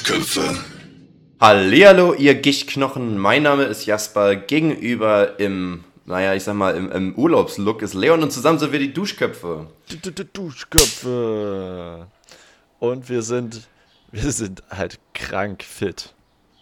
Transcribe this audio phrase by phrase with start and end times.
[0.00, 0.58] Duschköpfe.
[1.40, 3.16] Hallihallo, ihr Gichtknochen.
[3.16, 4.36] Mein Name ist Jasper.
[4.36, 8.78] Gegenüber im, naja, ich sag mal, im, im Urlaubslook ist Leon und zusammen sind wir
[8.78, 9.68] die Duschköpfe.
[9.88, 12.08] Du- du- du- Duschköpfe.
[12.78, 13.62] Und wir sind,
[14.12, 16.12] wir sind halt krank fit.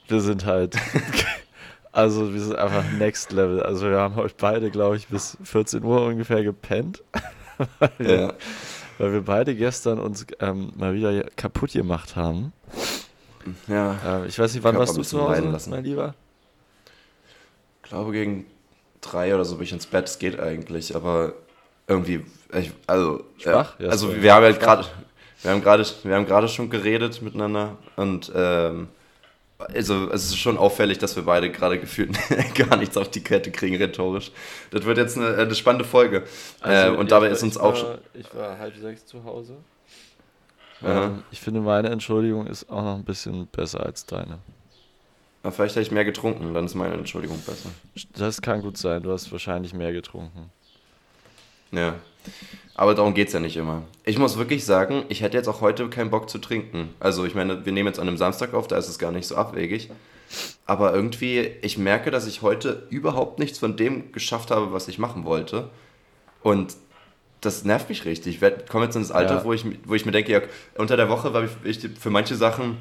[0.07, 0.77] Wir sind halt,
[1.91, 3.65] also wir sind einfach next level.
[3.65, 7.03] Also wir haben heute beide, glaube ich, bis 14 Uhr ungefähr gepennt.
[7.81, 8.33] weil, wir, Ja.
[8.99, 12.53] weil wir beide gestern uns ähm, mal wieder kaputt gemacht haben.
[13.69, 15.71] Ja, Ähm, ich weiß nicht, wann warst du zu Hause, lassen.
[15.71, 16.15] mein Lieber?
[17.83, 18.47] ich glaube gegen
[19.01, 20.07] drei oder so bin ich ins Bett.
[20.09, 21.35] Es geht eigentlich, aber
[21.87, 23.79] irgendwie, ich, also, Schwach?
[23.79, 24.87] Ja, also wir haben halt gerade,
[25.43, 28.89] wir haben gerade, wir haben gerade schon geredet miteinander und ähm,
[29.59, 32.17] also es ist schon auffällig, dass wir beide gerade gefühlt
[32.55, 34.33] gar nichts auf die Kette kriegen rhetorisch.
[34.71, 36.25] Das wird jetzt eine, eine spannende Folge.
[36.65, 37.75] äh, und dabei ist uns auch.
[37.75, 39.57] Also, Ich war halb sechs zu Hause.
[40.85, 44.39] Ähm, ich finde, meine Entschuldigung ist auch noch ein bisschen besser als deine.
[45.43, 47.69] Na, vielleicht habe ich mehr getrunken, dann ist meine Entschuldigung besser.
[48.17, 50.51] Das kann gut sein, du hast wahrscheinlich mehr getrunken.
[51.71, 51.97] Ja.
[52.75, 53.83] Aber darum geht es ja nicht immer.
[54.05, 56.95] Ich muss wirklich sagen, ich hätte jetzt auch heute keinen Bock zu trinken.
[56.99, 59.27] Also ich meine, wir nehmen jetzt an einem Samstag auf, da ist es gar nicht
[59.27, 59.91] so abwegig.
[60.67, 64.99] Aber irgendwie, ich merke, dass ich heute überhaupt nichts von dem geschafft habe, was ich
[64.99, 65.71] machen wollte.
[66.43, 66.75] Und
[67.45, 68.41] das nervt mich richtig.
[68.43, 69.45] Ich komme jetzt in das Alter, Ja.
[69.45, 70.41] wo, ich, wo ich mir denke, ja,
[70.77, 72.79] unter der Woche habe ich, ich für manche Sachen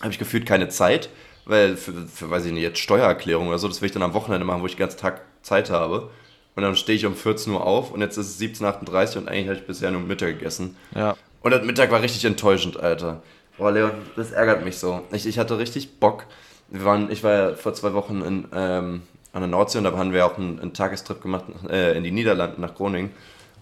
[0.00, 1.08] habe ich gefühlt keine Zeit,
[1.46, 4.14] weil für, für, weiß ich nicht, jetzt Steuererklärung oder so, das will ich dann am
[4.14, 6.10] Wochenende machen, wo ich den ganzen Tag Zeit habe.
[6.54, 9.28] Und dann stehe ich um 14 Uhr auf und jetzt ist es 17.38 Uhr und
[9.28, 10.76] eigentlich habe ich bisher nur Mittag gegessen.
[10.94, 13.22] Ja, Und das Mittag war richtig enttäuschend, Alter.
[13.58, 15.02] Boah, Leon, das ärgert mich so.
[15.12, 16.24] Ich, ich hatte richtig Bock.
[16.68, 19.92] Wir waren, ich war ja vor zwei Wochen in, ähm, an der Nordsee und da
[19.96, 23.10] haben wir auch einen, einen Tagestrip gemacht äh, in die Niederlande nach Groningen.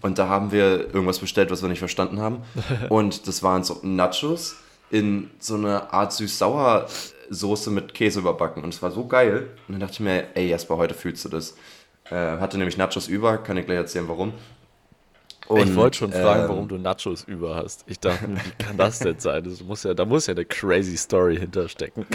[0.05, 2.43] Und da haben wir irgendwas bestellt, was wir nicht verstanden haben.
[2.89, 4.55] Und das waren so Nachos
[4.91, 6.85] in so einer Art süß-sauer
[7.31, 8.63] Soße mit Käse überbacken.
[8.63, 9.47] Und es war so geil.
[9.67, 11.55] Und dann dachte ich mir, ey Jasper, heute fühlst du das.
[12.11, 14.33] Äh, hatte nämlich Nachos über, kann ich gleich erzählen, warum.
[15.41, 17.83] ich Und, wollte schon fragen, ähm, warum du Nachos über hast.
[17.87, 19.43] Ich dachte wie kann das denn sein?
[19.43, 22.05] Das muss ja, da muss ja eine crazy Story hinterstecken.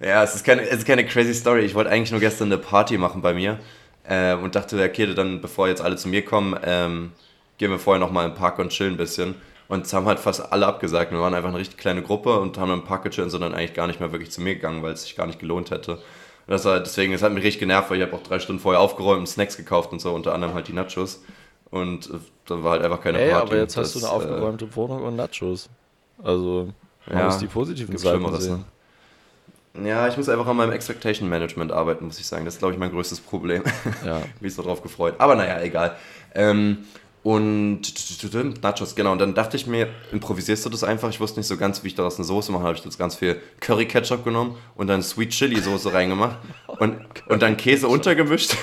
[0.00, 1.60] Ja, es ist keine, es ist keine crazy Story.
[1.60, 3.60] Ich wollte eigentlich nur gestern eine Party machen bei mir
[4.04, 7.12] äh, und dachte, okay, dann, bevor jetzt alle zu mir kommen, ähm,
[7.58, 9.34] gehen wir vorher nochmal im Park und chillen ein bisschen.
[9.68, 11.12] Und es haben halt fast alle abgesagt.
[11.12, 13.54] Wir waren einfach eine richtig kleine Gruppe und haben im Park gechillt und sind dann
[13.54, 15.92] eigentlich gar nicht mehr wirklich zu mir gegangen, weil es sich gar nicht gelohnt hätte.
[15.92, 16.02] Und
[16.48, 18.80] das war, deswegen, es hat mich richtig genervt, weil ich habe auch drei Stunden vorher
[18.80, 21.22] aufgeräumt und Snacks gekauft und so, unter anderem halt die Nachos.
[21.70, 23.52] Und äh, dann war halt einfach keine Ey, Party.
[23.52, 25.70] aber jetzt hast du Das, eine aufgeräumte Wohnung und Nachos.
[26.18, 26.72] Also,
[27.12, 28.64] man Ja, muss die positiven Seiten Schlimmeres, sehen.
[28.64, 28.64] Äh,
[29.74, 32.44] ja, ich muss einfach an meinem Expectation Management arbeiten, muss ich sagen.
[32.44, 33.62] Das ist, glaube ich, mein größtes Problem.
[34.04, 34.22] Ja.
[34.40, 35.14] mich so drauf gefreut.
[35.18, 35.96] Aber naja, egal.
[36.34, 36.86] Ähm,
[37.22, 39.12] und Nachos, genau.
[39.12, 41.10] Und dann dachte ich mir, improvisierst du das einfach?
[41.10, 42.62] Ich wusste nicht so ganz, wie ich daraus eine Soße mache.
[42.62, 46.98] habe ich jetzt ganz viel Curry-Ketchup genommen und dann Sweet Chili-Soße reingemacht und,
[47.28, 48.56] und dann Käse untergemischt.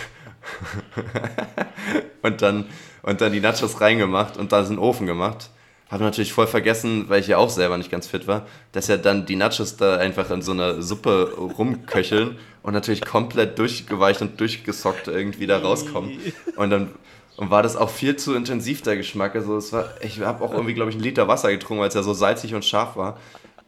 [2.24, 2.66] und, dann,
[3.04, 5.52] und dann die Nachos reingemacht und dann in den Ofen gemacht.
[5.90, 8.98] Habe natürlich voll vergessen, weil ich ja auch selber nicht ganz fit war, dass ja
[8.98, 14.40] dann die Nachos da einfach in so einer Suppe rumköcheln und natürlich komplett durchgeweicht und
[14.40, 16.20] durchgesockt irgendwie da rauskommen.
[16.58, 16.92] Und dann
[17.38, 19.36] und war das auch viel zu intensiv, der Geschmack.
[19.36, 21.94] Also es war, ich habe auch irgendwie, glaube ich, einen Liter Wasser getrunken, weil es
[21.94, 23.20] ja so salzig und scharf war.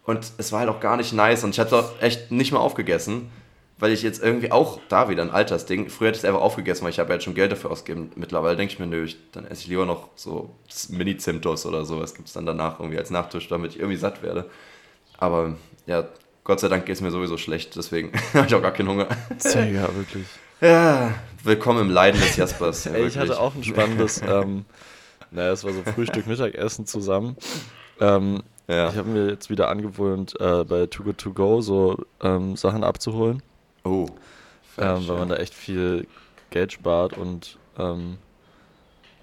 [0.05, 1.43] Und es war halt auch gar nicht nice.
[1.43, 3.29] Und ich hatte auch echt nicht mal aufgegessen,
[3.79, 5.89] weil ich jetzt irgendwie auch da wieder ein Altersding.
[5.89, 8.11] Früher hätte ich es einfach aufgegessen, weil ich habe ja jetzt schon Geld dafür ausgegeben.
[8.15, 10.49] Mittlerweile denke ich mir, nö, ich, dann esse ich lieber noch so
[10.89, 12.13] Mini-Zimtos oder sowas.
[12.13, 14.49] Gibt es dann danach irgendwie als Nachtisch, damit ich irgendwie satt werde.
[15.17, 16.07] Aber ja,
[16.43, 19.07] Gott sei Dank geht es mir sowieso schlecht, deswegen habe ich auch gar keinen Hunger.
[19.43, 20.25] Digga, wirklich.
[20.61, 21.13] Ja,
[21.43, 22.83] willkommen im Leiden des Jaspers.
[22.85, 24.65] Ja, Ey, ich hatte auch ein spannendes, ähm,
[25.31, 27.37] naja, es war so Frühstück, Mittagessen zusammen.
[28.01, 28.89] Ähm, Ja.
[28.89, 32.83] Ich habe mir jetzt wieder angewöhnt, äh, bei Too Good To Go so ähm, Sachen
[32.83, 33.41] abzuholen,
[33.89, 34.05] Oh.
[34.77, 36.07] ähm, weil man da echt viel
[36.49, 38.17] Geld spart und, ähm,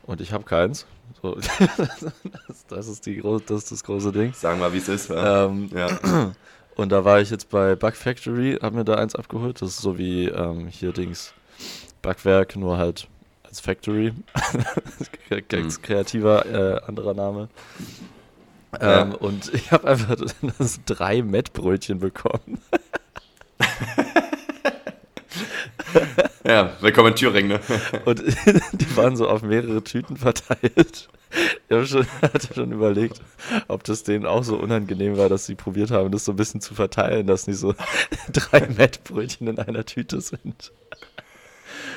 [0.04, 0.86] und ich habe keins.
[1.22, 1.34] So,
[2.48, 4.32] das, das, ist die, das ist das große Ding.
[4.34, 5.10] Sagen wir, wie es ist.
[5.10, 5.46] Ja.
[5.46, 6.32] Ähm, ja.
[6.76, 9.62] und da war ich jetzt bei Bug Factory, habe mir da eins abgeholt.
[9.62, 11.32] Das ist so wie ähm, hier Dings
[12.02, 13.08] Backwerk, nur halt
[13.44, 14.12] als Factory.
[15.48, 15.82] Ganz Hm.
[15.82, 17.48] kreativer äh, anderer Name.
[18.80, 19.02] Ja.
[19.02, 20.16] Ähm, und ich habe einfach
[20.84, 22.60] drei Mettbrötchen bekommen.
[26.46, 27.48] ja, willkommen in Thüringen.
[27.48, 27.60] Ne?
[28.04, 28.20] Und
[28.72, 31.08] die waren so auf mehrere Tüten verteilt.
[31.68, 33.20] Ich hab schon, hatte schon überlegt,
[33.68, 36.60] ob das denen auch so unangenehm war, dass sie probiert haben, das so ein bisschen
[36.60, 37.74] zu verteilen, dass nicht so
[38.32, 40.72] drei Mettbrötchen in einer Tüte sind.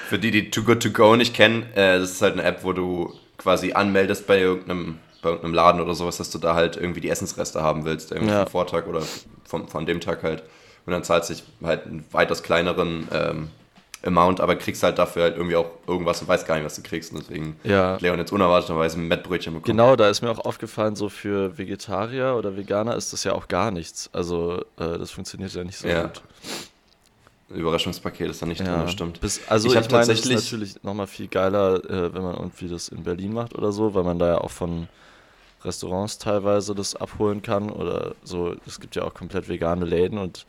[0.07, 2.63] Für die, die Too Good To Go nicht kennen, äh, das ist halt eine App,
[2.63, 6.77] wo du quasi anmeldest bei irgendeinem bei einem Laden oder sowas, dass du da halt
[6.77, 8.43] irgendwie die Essensreste haben willst, irgendwie Ja.
[8.43, 9.01] vom Vortag oder
[9.45, 10.43] vom, von dem Tag halt.
[10.85, 13.49] Und dann zahlst du halt einen weitaus kleineren ähm,
[14.05, 16.83] Amount, aber kriegst halt dafür halt irgendwie auch irgendwas und weißt gar nicht, was du
[16.83, 17.11] kriegst.
[17.11, 17.97] Und deswegen Ja.
[17.97, 19.75] Leon jetzt unerwarteterweise ein Mettbrötchen bekommen.
[19.77, 23.47] Genau, da ist mir auch aufgefallen, so für Vegetarier oder Veganer ist das ja auch
[23.47, 24.09] gar nichts.
[24.13, 26.03] Also äh, das funktioniert ja nicht so Ja.
[26.03, 26.21] gut.
[27.49, 29.19] Überraschungspaket ist da nicht drin, das stimmt.
[29.21, 32.67] Bis, also Ich ich, meine, das ist natürlich nochmal viel geiler, äh, wenn man irgendwie
[32.67, 34.87] das in Berlin macht oder so, weil man da ja auch von
[35.65, 38.55] Restaurants teilweise das abholen kann oder so.
[38.67, 40.45] Es gibt ja auch komplett vegane Läden und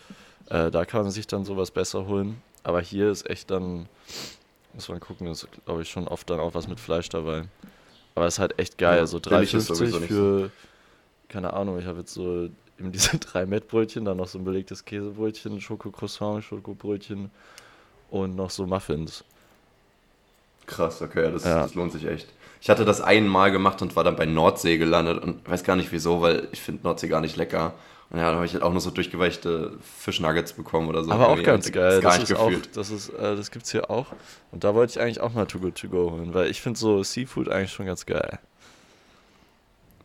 [0.50, 2.42] äh, da kann man sich dann sowas besser holen.
[2.62, 3.88] Aber hier ist echt dann,
[4.74, 7.44] muss man gucken, ist glaube ich schon oft dann auch was mit Fleisch dabei.
[8.14, 10.50] Aber es ist halt echt geil, Ja, so billig ist 3,50 sowieso nicht für,
[11.28, 12.48] keine Ahnung, ich habe jetzt so
[12.78, 17.30] eben diese drei Mettbrötchen, dann noch so ein belegtes Käsebrötchen, Schokocroissant, Schokobrötchen
[18.10, 19.24] und noch so Muffins.
[20.66, 21.62] Krass, okay, ja, das, Ja.
[21.62, 22.28] das lohnt sich echt.
[22.60, 25.90] Ich hatte das einmal gemacht und war dann bei Nordsee gelandet und weiß gar nicht
[25.92, 27.72] wieso, weil ich finde Nordsee gar nicht lecker.
[28.10, 31.12] Und ja, dann habe ich halt auch nur so durchgeweichte Fischnuggets bekommen oder so.
[31.12, 32.00] Aber auch ganz geil.
[32.00, 32.76] Gar Das nicht ist auch, gefühlt.
[32.76, 34.06] das ist, äh, das gibt's hier auch.
[34.50, 36.78] Und da wollte ich eigentlich auch mal Too Good To Go holen, weil ich finde
[36.78, 38.38] so Seafood eigentlich schon ganz geil.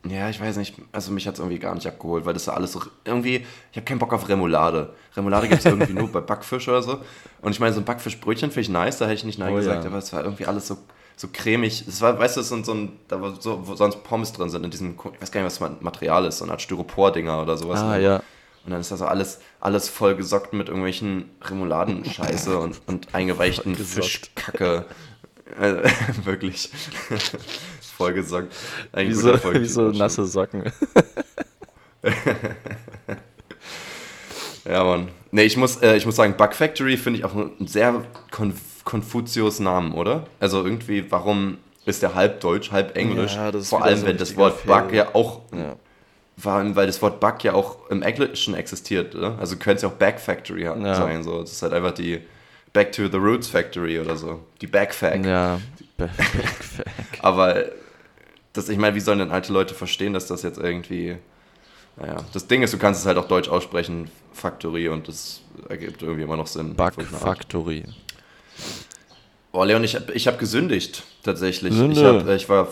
[0.08, 2.54] Ja, ich weiß nicht, also mich hat es irgendwie gar nicht abgeholt, weil das ja
[2.54, 4.94] alles so irgendwie, ich habe keinen Bock auf Remoulade.
[5.18, 7.02] Remoulade gibt es irgendwie nur bei Backfisch oder so.
[7.42, 9.56] Und ich meine, so ein Backfischbrötchen finde ich nice, da hätte ich nicht Nein Oh
[9.56, 9.90] gesagt, ja.
[9.90, 10.78] aber es war irgendwie alles so,
[11.16, 11.86] so cremig.
[11.88, 14.50] Es war, weißt du, so, ein- so ein, da war so, wo sonst Pommes drin
[14.50, 17.42] sind, in diesem, ich weiß gar nicht, was das Material ist, so eine Art Styropor-Dinger
[17.42, 17.80] oder sowas.
[17.82, 18.18] Ah, ja.
[18.66, 23.76] Und dann ist da so alles, alles voll gesockt mit irgendwelchen Remouladenscheiße und, und eingeweichten.
[23.76, 24.86] Fischkacke.
[25.60, 25.80] Also,
[26.26, 26.70] wirklich.
[27.98, 28.54] voll gesockt.
[28.92, 30.64] Ein Wie so, wie so nasse Socken.
[34.68, 35.10] Ja, Mann.
[35.32, 38.56] Nee, ich muss, äh, ich muss sagen, Bug Factory finde ich auch einen sehr Konf
[38.86, 40.26] Konfuzius-Namen, oder?
[40.40, 43.36] Also irgendwie, warum ist der halb deutsch, halb englisch?
[43.36, 44.66] Ja, Vor allem, so wenn das Wort.
[44.66, 45.76] Bug ja auch, Ja.
[46.52, 49.38] allem, weil das Wort Bug ja auch im Englischen existiert, oder?
[49.40, 50.96] Also könnte es ja auch Back Factory Ja.
[50.96, 51.42] sein, so.
[51.42, 52.22] Das ist halt einfach die
[52.74, 54.40] Back to the Roots Factory oder so.
[54.62, 55.26] Die Backfack.
[55.26, 55.60] Ja.
[57.22, 57.66] Aber
[58.54, 61.18] das, ich meine, wie sollen denn alte Leute verstehen, dass das jetzt irgendwie.
[61.98, 66.02] Naja, das Ding ist, du kannst es halt auch deutsch aussprechen, Factory, und das ergibt
[66.02, 66.76] irgendwie immer noch Sinn.
[66.76, 66.92] Bug.
[67.04, 67.86] Factory.
[69.52, 71.74] Boah, Leon, ich habe ich hab gesündigt, tatsächlich.
[71.74, 71.98] Sünde.
[71.98, 72.68] Ich, hab, äh, ich war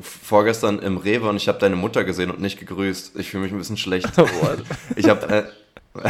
[0.00, 3.16] vorgestern im Rewe und ich habe deine Mutter gesehen und nicht gegrüßt.
[3.18, 4.08] Ich fühle mich ein bisschen schlecht.
[4.96, 5.42] ich habe äh,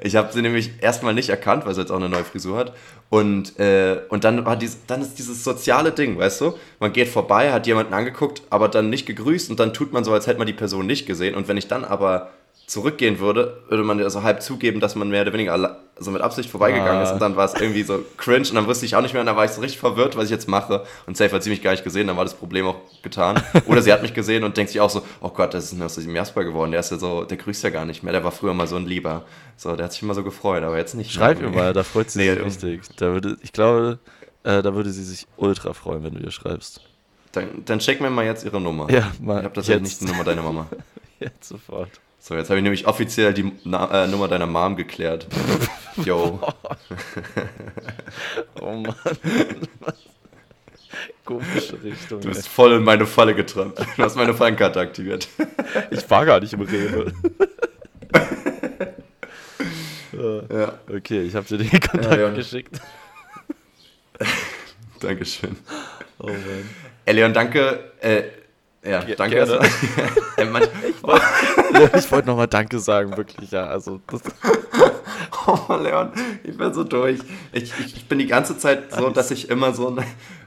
[0.00, 2.72] ich habe sie nämlich erstmal nicht erkannt, weil sie jetzt auch eine neue Frisur hat.
[3.10, 6.54] Und, äh, und dann, war dies, dann ist dieses soziale Ding, weißt du?
[6.80, 10.12] Man geht vorbei, hat jemanden angeguckt, aber dann nicht gegrüßt und dann tut man so,
[10.12, 11.34] als hätte man die Person nicht gesehen.
[11.34, 12.30] Und wenn ich dann aber
[12.72, 16.22] zurückgehen würde, würde man ja so halb zugeben, dass man mehr oder weniger so mit
[16.22, 17.02] Absicht vorbeigegangen Ah.
[17.02, 17.12] ist.
[17.12, 19.20] Und dann war es irgendwie so cringe und dann wusste ich auch nicht mehr.
[19.20, 20.82] Und dann war ich so richtig verwirrt, was ich jetzt mache.
[21.06, 23.42] Und Safe hat sie mich gar nicht gesehen, dann war das Problem auch getan.
[23.66, 25.82] Oder sie hat mich gesehen und denkt sich auch so, oh Gott, das ist ein
[25.82, 26.70] aus diesem Jasper geworden.
[26.70, 28.12] Der ist ja so, der grüßt ja gar nicht mehr.
[28.14, 29.24] Der war früher mal so ein Lieber.
[29.58, 31.12] So, der hat sich immer so gefreut, aber jetzt nicht.
[31.12, 31.50] Schreib mehr.
[31.50, 32.96] ihr mal, da freut sie Nee, sich richtig.
[32.96, 33.98] Da würde, ich glaube,
[34.44, 36.80] äh, da würde sie sich ultra freuen, wenn du ihr schreibst.
[37.32, 38.90] Dann, dann check mir mal jetzt ihre Nummer.
[38.90, 39.40] Ja, mal.
[39.40, 40.66] Ich habe tatsächlich jetzt, nicht die Nummer deiner Mama.
[41.20, 41.90] Jetzt sofort.
[42.24, 45.26] So, jetzt habe ich nämlich offiziell die Na äh, Nummer deiner Mom geklärt.
[46.04, 46.38] Yo.
[48.60, 48.94] Oh Mann.
[51.24, 52.20] Komische Richtung.
[52.20, 52.34] Du ey.
[52.34, 53.80] bist voll in meine Falle getrampt.
[53.96, 55.26] Du hast meine Fallenkarte aktiviert.
[55.90, 57.12] Ich war gar nicht im Rewe.
[60.14, 62.28] Äh, Ja, okay, ich habe dir den Kontakt Ja, ja.
[62.30, 62.78] geschickt.
[65.00, 65.56] Dankeschön.
[66.18, 66.68] Oh Mann.
[67.06, 67.90] Ey, Leon, danke.
[68.00, 68.24] Äh,
[68.84, 69.36] ja, Ge- danke.
[69.36, 69.60] gerne.
[71.96, 73.64] Ich wollte nochmal Danke sagen, wirklich, ja.
[73.66, 74.20] Also, das,
[75.46, 76.10] oh, Leon,
[76.44, 77.18] ich bin so durch.
[77.52, 79.96] Ich, ich, ich bin die ganze Zeit so, dass ich immer so,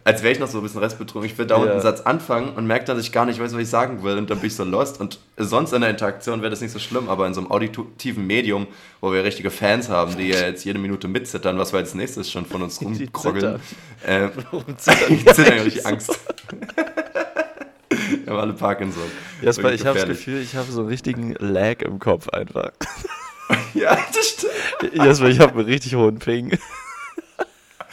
[0.03, 1.29] als wäre ich noch so ein bisschen restbetrunken.
[1.29, 1.71] Ich will dauernd Ja.
[1.73, 4.17] einen Satz anfangen und merke, dass ich gar nicht weiß, was ich sagen will.
[4.17, 4.99] Und dann bin ich so lost.
[4.99, 8.27] Und sonst in der Interaktion wäre das nicht so schlimm, aber in so einem auditiven
[8.27, 8.67] Medium,
[9.01, 12.29] wo wir richtige Fans haben, die ja jetzt jede Minute mitzittern, was wir als nächstes
[12.29, 13.59] schon von uns rumkroggeln.
[14.05, 14.27] Äh,
[15.09, 16.19] ich zitter richtig Angst.
[18.09, 19.03] Wir haben alle Parkinson.
[19.41, 20.07] Jasper, ich habe das.
[20.07, 22.71] Gefühl, ich habe so einen richtigen Lag im Kopf einfach.
[23.75, 24.95] Ja, das stimmt.
[24.95, 26.57] Jasper, ich habe einen richtig hohen Ping.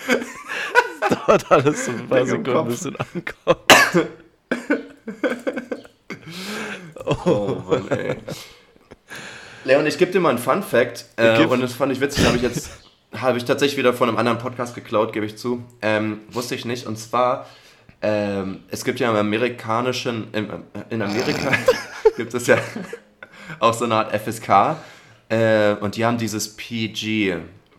[0.06, 2.68] Das dauert alles so ein paar Sekunden, Kopf.
[2.68, 3.58] bis es ankommt.
[7.04, 8.16] Oh Mann, ey.
[9.64, 11.04] Leon, ich gebe dir mal einen Fun Fact.
[11.16, 12.70] Äh, und das fand ich witzig, habe ich jetzt
[13.20, 15.62] habe ich tatsächlich wieder von einem anderen Podcast geklaut, gebe ich zu.
[15.82, 16.86] Ähm, wusste ich nicht.
[16.86, 17.46] Und zwar,
[18.02, 20.48] ähm, es gibt ja im amerikanischen, im,
[20.90, 21.52] in Amerika
[22.16, 22.58] gibt es ja
[23.60, 24.76] auch so eine Art FSK.
[25.28, 27.36] Äh, und die haben dieses PG,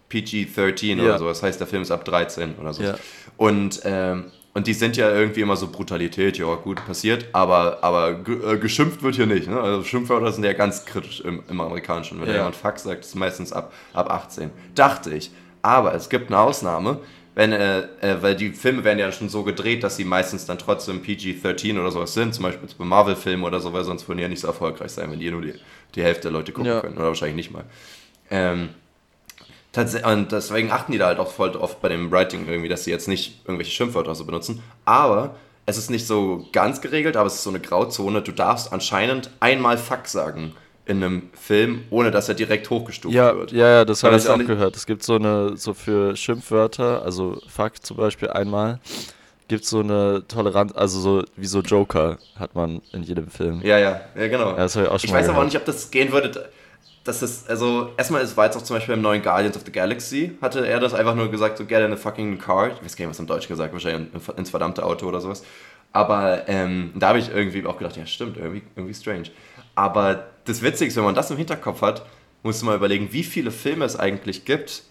[0.09, 1.03] PG-13 Ja.
[1.03, 1.27] oder so.
[1.27, 2.83] Das heißt, der Film ist ab 13 oder so.
[2.83, 2.95] Ja.
[3.37, 4.25] Und ähm,
[4.55, 9.01] Und die sind ja irgendwie immer so Brutalität, ja gut, passiert, aber, aber äh, geschimpft
[9.01, 9.47] wird hier nicht.
[9.49, 9.59] Ne?
[9.59, 12.21] Also Schimpfwörter sind ja ganz kritisch im, im Amerikanischen.
[12.21, 12.35] Wenn Ja.
[12.35, 14.51] jemand Fuck sagt, ist es meistens ab, ab 18.
[14.75, 15.31] Dachte ich.
[15.63, 16.99] Aber es gibt eine Ausnahme,
[17.35, 20.59] wenn, äh, äh, weil die Filme werden ja schon so gedreht, dass sie meistens dann
[20.59, 24.23] trotzdem PG-13 oder sowas sind, zum Beispiel bei Marvel-Filmen oder so, weil sonst würden die
[24.23, 25.53] ja nicht so erfolgreich sein, wenn die nur die,
[25.95, 26.81] die Hälfte der Leute gucken Ja.
[26.81, 26.97] können.
[26.97, 27.63] Oder wahrscheinlich nicht mal.
[28.29, 28.69] Ähm,
[30.05, 32.91] und deswegen achten die da halt auch voll drauf bei dem Writing irgendwie, dass sie
[32.91, 34.61] jetzt nicht irgendwelche Schimpfwörter so benutzen.
[34.85, 35.35] Aber
[35.65, 38.21] es ist nicht so ganz geregelt, aber es ist so eine Grauzone.
[38.21, 40.53] Du darfst anscheinend einmal Fuck sagen
[40.85, 43.51] in einem Film, ohne dass er direkt hochgestuft Ja, wird.
[43.51, 44.75] ja, ja, das habe das ich auch gehört.
[44.75, 48.79] Es gibt so eine, so für Schimpfwörter, also fuck zum Beispiel einmal,
[49.47, 53.61] gibt so eine Toleranz, also so wie so Joker hat man in jedem Film.
[53.63, 54.51] Ja, ja, ja, genau.
[54.51, 55.45] Ja, das ich auch schon ich weiß aber auch gehört.
[55.45, 56.49] nicht, ob das gehen würde.
[57.05, 59.71] Das ist, also, erstmal ist war jetzt auch zum Beispiel im neuen Guardians of the
[59.73, 62.67] Galaxy, hatte er das einfach nur gesagt, so, get in a fucking car.
[62.67, 65.43] Ich weiß gar nicht, was im Deutsch gesagt, wahrscheinlich in- ins verdammte Auto oder sowas.
[65.91, 69.25] Aber ähm, da habe ich irgendwie auch gedacht, ja, stimmt, irgendwie, irgendwie strange.
[69.75, 72.05] Aber das Witzige ist, wenn man das im Hinterkopf hat,
[72.43, 74.83] musst du mal überlegen, wie viele Filme es eigentlich gibt,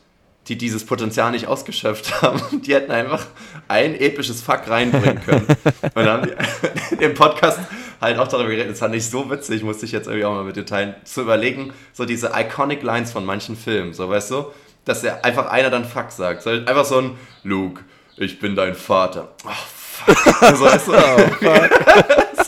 [0.49, 2.41] die dieses Potenzial nicht ausgeschöpft haben.
[2.63, 3.27] Die hätten einfach
[3.69, 5.47] ein episches Fuck reinbringen können.
[5.83, 7.61] Und dann haben die im Podcast
[8.01, 8.73] halt auch darüber geredet.
[8.73, 11.23] Das fand ich so witzig, musste ich jetzt irgendwie auch mal mit dir teilen, zu
[11.23, 14.47] überlegen, so diese iconic Lines von manchen Filmen, so weißt du,
[14.85, 16.43] dass der einfach einer dann Fuck sagt.
[16.43, 17.85] So, einfach so ein Luke,
[18.17, 19.29] ich bin dein Vater.
[19.45, 20.17] Oh, fuck.
[20.57, 22.42] so, weißt du, das ist,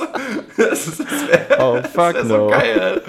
[0.70, 2.36] das wär, Oh, fuck das no.
[2.36, 3.02] so geil.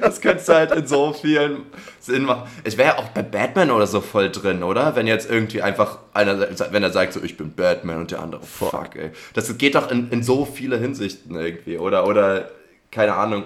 [0.00, 1.64] Das könntest du halt in so vielen
[2.00, 2.48] Sinn machen.
[2.64, 4.94] Ich wäre ja auch bei Batman oder so voll drin, oder?
[4.94, 8.42] Wenn jetzt irgendwie einfach einer, wenn er sagt so, ich bin Batman und der andere,
[8.42, 9.10] fuck, ey.
[9.34, 12.06] Das geht doch in, in so viele Hinsichten irgendwie, oder?
[12.06, 12.50] Oder,
[12.92, 13.44] keine Ahnung,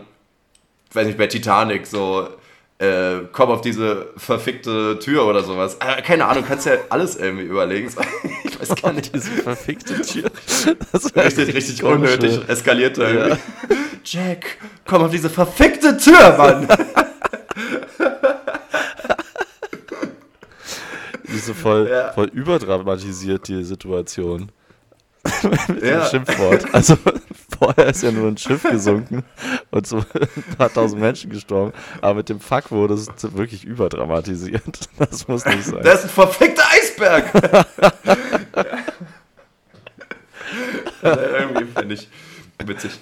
[0.92, 2.28] weiß nicht, bei Titanic so,
[2.80, 5.76] äh, komm auf diese verfickte Tür oder sowas.
[5.80, 7.90] Äh, keine Ahnung, kannst ja alles irgendwie überlegen.
[8.44, 9.14] Ich weiß gar nicht.
[9.14, 10.30] Diese verfickte Tür.
[10.92, 13.08] Das ist Richtig, richtig unnötig eskaliert da Ja.
[13.28, 13.40] irgendwie.
[14.04, 16.68] Jack, komm auf diese verfickte Tür, Mann!
[21.28, 22.12] Die ist so voll, Ja.
[22.12, 24.50] voll überdramatisiert, die Situation.
[25.68, 26.00] Mit Ja.
[26.00, 26.66] dem Schimpfwort.
[26.74, 26.96] Also
[27.60, 29.22] vorher ist ja nur ein Schiff gesunken
[29.70, 31.72] und so ein paar tausend Menschen gestorben.
[32.00, 34.62] Aber mit dem Fuck wurde es wirklich überdramatisiert.
[34.98, 35.82] Das muss nicht sein.
[35.82, 37.24] Das ist ein verfickter Eisberg!
[41.02, 42.08] Irgendwie finde ich
[42.66, 42.92] witzig.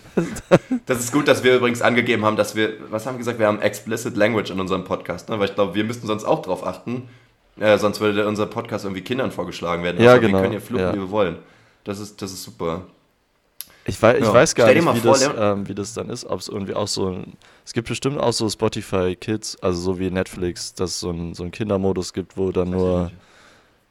[0.86, 3.46] Das ist gut, dass wir übrigens angegeben haben, dass wir, was haben wir gesagt, wir
[3.46, 5.38] haben explicit Language in unserem Podcast, ne?
[5.38, 7.08] weil ich glaube, wir müssten sonst auch drauf achten,
[7.58, 10.00] äh, sonst würde unser Podcast irgendwie Kindern vorgeschlagen werden.
[10.00, 10.94] Ja, Also, genau, Wir können ja fluchen, ja.
[10.94, 11.36] wie wir wollen.
[11.84, 12.82] Das ist, das ist super.
[13.88, 14.32] Ich, weiß, ich Ja.
[14.34, 16.24] weiß gar nicht, wie, vor, das, ähm, wie das dann ist.
[16.26, 17.32] Ob es irgendwie auch so ein.
[17.64, 21.34] Es gibt bestimmt auch so Spotify Kids, also so wie Netflix, dass es so ein,
[21.34, 23.10] so ein Kindermodus gibt, wo dann nur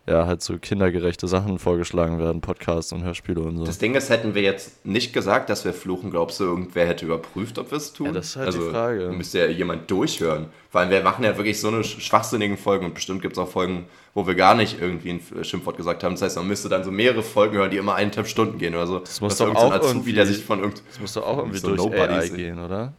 [0.07, 3.65] ja halt so kindergerechte Sachen vorgeschlagen werden, Podcasts und Hörspiele und so.
[3.65, 7.05] Das Ding ist, hätten wir jetzt nicht gesagt, dass wir fluchen, glaubst du, irgendwer hätte
[7.05, 8.07] überprüft, ob wir es tun?
[8.07, 9.09] Ja, das ist halt die also, Frage.
[9.11, 10.47] Müsste ja jemand durchhören.
[10.71, 13.49] Weil wir machen ja wirklich so eine sch- schwachsinnigen Folgen und bestimmt gibt es auch
[13.49, 16.13] Folgen, wo wir gar nicht irgendwie ein Schimpfwort gesagt haben.
[16.15, 18.87] Das heißt, man müsste dann so mehrere Folgen hören, die immer eineinhalb Stunden gehen oder
[18.87, 18.99] so.
[18.99, 21.57] Das muss doch auch Azubi, irgendwie- der sich von irgend Das muss doch auch irgendwie
[21.59, 22.37] So durch AI sind.
[22.37, 22.93] gehen, oder?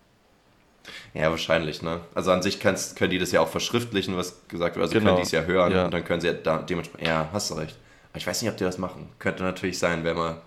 [1.14, 2.00] Ja, wahrscheinlich, ne?
[2.14, 4.84] Also an sich kannst, können die das ja auch verschriftlichen, was gesagt wird.
[4.84, 5.12] Also Genau.
[5.12, 5.84] können die es ja hören Ja.
[5.86, 7.06] und dann können sie ja da dementsprechend.
[7.08, 7.76] Ja, hast du recht.
[8.10, 9.08] Aber ich weiß nicht, ob die das machen.
[9.18, 10.40] Könnte natürlich sein, wäre mal,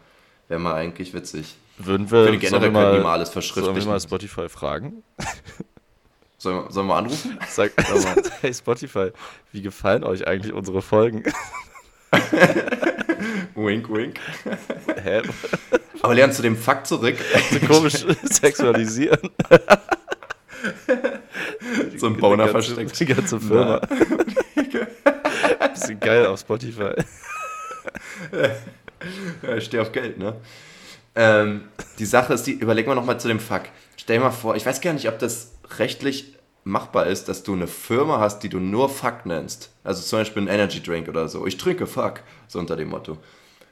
[0.47, 1.55] wär mal eigentlich witzig.
[1.77, 3.89] Würden wir, sollen wir generell könnten die mal mal, alles sollen wir verschriftlichen.
[3.89, 5.03] mal Spotify fragen?
[6.37, 7.37] Sollen wir, sollen wir anrufen?
[7.49, 7.71] Sag,
[8.41, 9.11] hey Spotify,
[9.51, 11.23] wie gefallen euch eigentlich unsere Folgen?
[13.55, 14.19] wink, wink.
[15.03, 15.21] Hä?
[16.01, 17.15] Aber lernst du dem Fakt zurück?
[17.51, 19.29] So komisch sexualisieren.
[21.97, 22.99] so ein Boner versteckt.
[22.99, 23.81] Die ganze Firma.
[25.73, 26.93] Bisschen geil auf Spotify.
[29.41, 30.35] Ja, ich stehe auf Geld, ne?
[31.15, 31.65] Ähm,
[31.99, 33.63] die Sache ist, die, überleg mal nochmal zu dem Fuck.
[33.97, 37.53] Stell dir mal vor, ich weiß gar nicht, ob das rechtlich machbar ist, dass du
[37.53, 39.71] eine Firma hast, die du nur Fuck nennst.
[39.83, 41.45] Also zum Beispiel ein Energy Drink oder so.
[41.47, 43.17] Ich trinke Fuck, so unter dem Motto.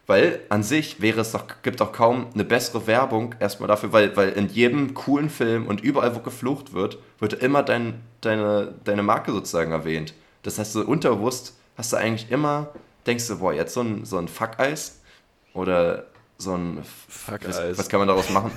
[0.10, 4.18] Weil an sich wäre es doch, gibt doch kaum eine bessere Werbung erstmal dafür, weil,
[4.18, 9.04] weil in jedem coolen Film und überall, wo geflucht wird, wird immer dein, deine, deine
[9.04, 10.16] Marke sozusagen erwähnt.
[10.42, 12.70] Das heißt, so unterbewusst hast du eigentlich immer,
[13.06, 15.00] denkst du, boah, jetzt so ein, so ein Fuck-Eis
[15.54, 16.06] oder
[16.40, 17.78] so ein, was, Fuck-Eis.
[17.78, 18.50] was kann man daraus machen?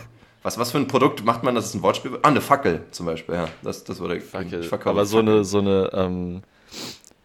[0.43, 2.25] Was, was für ein Produkt macht man, dass es ein Wortspiel wird?
[2.25, 3.49] Ah, eine Fackel zum Beispiel, ja.
[3.63, 4.67] Das, das wurde Fackel.
[4.87, 6.43] Aber so eine, so eine, ähm,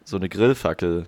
[0.03, 1.07] so eine Grillfackel.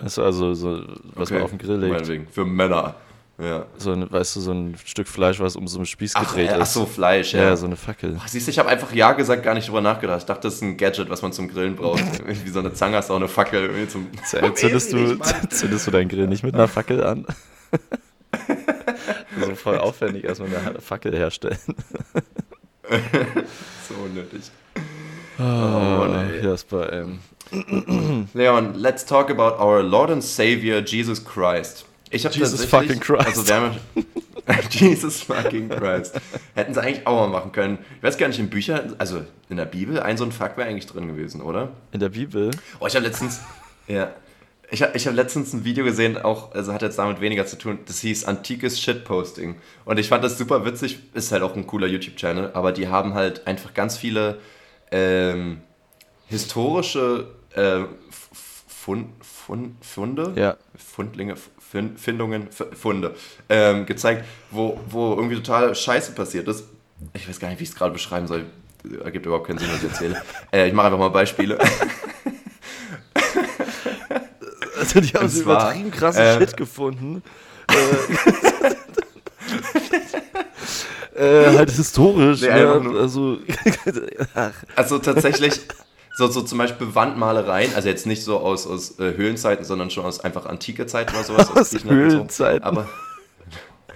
[0.00, 0.82] Weißt du, also so,
[1.14, 1.92] was man Okay, auf den Grill legt.
[1.92, 2.94] Meinetwegen, für Männer.
[3.40, 3.66] Ja.
[3.76, 6.50] So ein, weißt du, so ein Stück Fleisch, was um so einen Spieß Ach, gedreht
[6.50, 6.72] äh, ach ist.
[6.74, 7.42] so, Fleisch, ja.
[7.42, 8.16] ja, so eine Fackel.
[8.20, 10.18] Ach, siehst du, ich habe einfach Ja gesagt, gar nicht drüber nachgedacht.
[10.18, 12.02] Ich dachte, das ist ein Gadget, was man zum Grillen braucht.
[12.44, 13.70] Wie so eine Zange hast du auch eine Fackel.
[13.88, 14.08] Zum
[14.54, 15.16] Zündest du,
[15.50, 17.26] zündest du deinen Grill nicht mit einer Fackel an?
[19.40, 21.58] so voll aufwendig erstmal eine Fackel herstellen.
[23.88, 24.50] so unnötig.
[25.38, 26.44] Oh, Mann, ey.
[26.44, 27.18] Jasper, ähm.
[28.34, 31.86] Leon, let's talk about our Lord and Savior Jesus Christ.
[32.10, 33.26] Ich habe Jesus fucking Christ.
[33.26, 33.76] Also wir haben
[34.70, 36.20] Jesus fucking Christ.
[36.54, 37.78] Hätten sie eigentlich auch mal machen können.
[37.98, 40.68] Ich weiß gar nicht, in Büchern, also in der Bibel, ein so ein Fuck wäre
[40.68, 41.70] eigentlich drin gewesen, oder?
[41.92, 42.50] In der Bibel?
[42.80, 43.40] Oh, ich habe letztens,
[43.86, 44.12] ja,
[44.70, 47.56] ich habe ich hab letztens ein Video gesehen, auch, also hat jetzt damit weniger zu
[47.56, 49.56] tun, das hieß antikes Shitposting.
[49.84, 53.14] Und ich fand das super witzig, ist halt auch ein cooler YouTube-Channel, aber die haben
[53.14, 54.38] halt einfach ganz viele
[54.90, 55.60] ähm,
[56.26, 57.80] historische äh,
[58.68, 60.56] Fund, Fund, Funde, Ja.
[60.76, 63.14] Fundlinge, Fin- Findungen, Funde
[63.48, 66.64] ähm, gezeigt, wo, wo irgendwie total Scheiße passiert ist.
[67.12, 68.44] Ich weiß gar nicht, wie ich es gerade beschreiben soll.
[69.04, 70.22] Ergibt überhaupt keinen Sinn, was ich erzähle.
[70.52, 71.58] äh, ich mache einfach mal Beispiele.
[74.78, 77.22] Also die haben so übertrieben krassen äh, Shit gefunden.
[81.18, 82.92] Äh, halt historisch, Nee, ne?
[83.00, 83.38] Also,
[84.76, 85.60] Also tatsächlich,
[86.16, 90.04] so, so zum Beispiel Wandmalereien, also jetzt nicht so aus, aus äh, Höhlenzeiten, sondern schon
[90.04, 91.50] aus einfach antike Zeiten oder sowas.
[91.56, 91.88] Aus so.
[91.88, 92.62] Höhlenzeiten.
[92.62, 92.88] Aber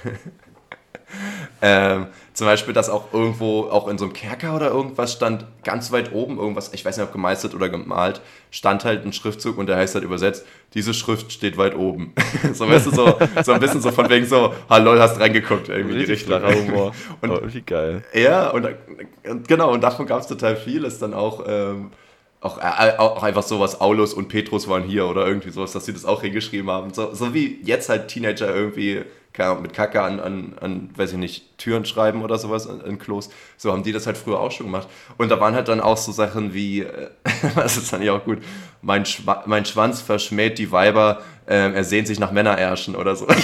[1.63, 5.93] ähm, zum Beispiel, dass auch irgendwo, auch in so einem Kerker oder irgendwas stand, ganz
[5.93, 8.21] weit oben irgendwas, ich weiß nicht, ob gemeistert oder gemalt,
[8.51, 12.15] stand halt ein Schriftzug und der heißt halt übersetzt, diese Schrift steht weit oben.
[12.55, 16.01] so, weißt du, so, so ein bisschen so von wegen so, hallo, hast reingeguckt, irgendwie
[16.01, 16.69] in die richtig Richtung.
[16.69, 16.93] Humor.
[17.21, 18.03] Und Aber irgendwie geil.
[18.15, 18.67] ja, und,
[19.25, 20.85] und genau, und davon gab es total viel.
[20.85, 21.91] Ist dann auch, ähm,
[22.43, 25.93] auch, äh, auch einfach sowas, Aulus und Petrus waren hier oder irgendwie sowas, dass sie
[25.93, 26.93] das auch hingeschrieben haben.
[26.93, 29.05] So, so wie jetzt halt Teenager irgendwie
[29.63, 33.31] mit Kacke an, an, an, weiß ich nicht, Türen schreiben oder sowas in, in Klos.
[33.57, 34.89] So haben die das halt früher auch schon gemacht.
[35.17, 37.09] Und da waren halt dann auch so Sachen wie, äh,
[37.55, 38.41] das ist dann ja auch gut,
[38.83, 43.27] mein, Schwa mein Schwanz verschmäht die Weiber, ähm, er sehnt sich nach Männerärschen oder so.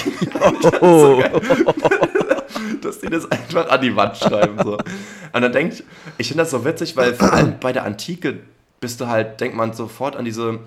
[2.81, 4.57] Dass die das einfach an die Wand schreiben.
[4.63, 4.73] So.
[4.73, 5.83] Und dann denkt,
[6.17, 8.41] ich finde das so witzig, weil vor allem bei der Antike
[8.79, 10.59] bist du halt, denkt man sofort an diese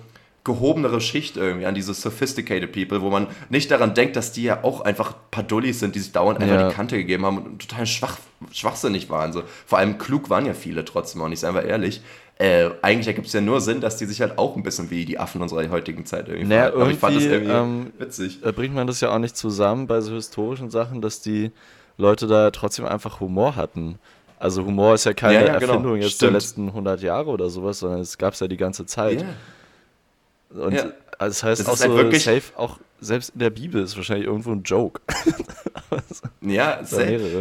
[0.43, 4.63] gehobenere Schicht irgendwie, an diese sophisticated people, wo man nicht daran denkt, dass die ja
[4.63, 6.67] auch einfach ein paar Dullis sind, die sich dauernd einfach Ja.
[6.69, 8.17] die Kante gegeben haben und total schwach,
[8.51, 9.31] schwachsinnig waren.
[9.31, 9.43] So.
[9.65, 12.01] Vor allem klug waren ja viele trotzdem, und ich sage mal ehrlich.
[12.39, 15.05] Äh, eigentlich ergibt es ja nur Sinn, dass die sich halt auch ein bisschen wie
[15.05, 16.81] die Affen unserer heutigen Zeit irgendwie Naja, verhalten.
[16.81, 18.39] Aber ich fand das irgendwie, ähm, witzig.
[18.41, 21.51] da bringt man das ja auch nicht zusammen bei so historischen Sachen, dass die
[21.95, 23.99] Leute da trotzdem einfach Humor hatten.
[24.43, 25.73] Also Humor ist ja keine Ja, ja, genau.
[25.73, 26.21] Erfindung jetzt Stimmt.
[26.23, 29.21] der letzten 100 Jahre oder sowas, sondern es gab es ja die ganze Zeit.
[30.53, 30.63] Ja.
[30.65, 30.81] Und Ja.
[31.17, 33.81] also das heißt Das auch ist halt so wirklich- safe, auch selbst in der Bibel
[33.81, 34.99] ist wahrscheinlich irgendwo ein Joke.
[36.41, 36.81] Ja.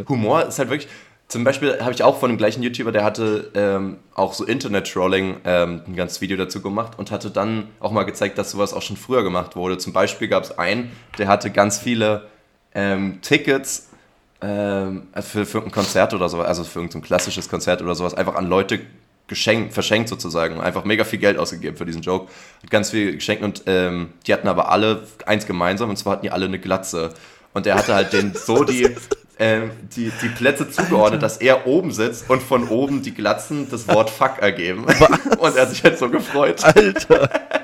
[0.08, 0.88] Humor ist halt wirklich.
[1.28, 5.36] Zum Beispiel habe ich auch von dem gleichen YouTuber, der hatte ähm, auch so Internet-Trolling
[5.44, 8.82] ähm, ein ganzes Video dazu gemacht und hatte dann auch mal gezeigt, dass sowas auch
[8.82, 9.78] schon früher gemacht wurde.
[9.78, 12.28] Zum Beispiel gab es einen, der hatte ganz viele
[12.74, 13.88] ähm, Tickets
[14.42, 18.34] ähm, für, für ein Konzert oder sowas, also für irgendein klassisches Konzert oder sowas, einfach
[18.34, 18.80] an Leute
[19.28, 20.60] geschenkt, verschenkt sozusagen.
[20.60, 22.30] Einfach mega viel Geld ausgegeben für diesen Joke.
[22.62, 26.22] Hat ganz viel geschenkt und ähm, die hatten aber alle eins gemeinsam und zwar hatten
[26.22, 27.14] die alle eine Glatze.
[27.54, 28.94] Und er hatte halt den so die,
[29.38, 33.88] ähm, die, die Plätze zugeordnet, dass er oben sitzt und von oben die Glatzen das
[33.88, 34.84] Wort Fuck ergeben.
[34.84, 36.62] Und er hat sich halt so gefreut.
[36.64, 37.30] Alter!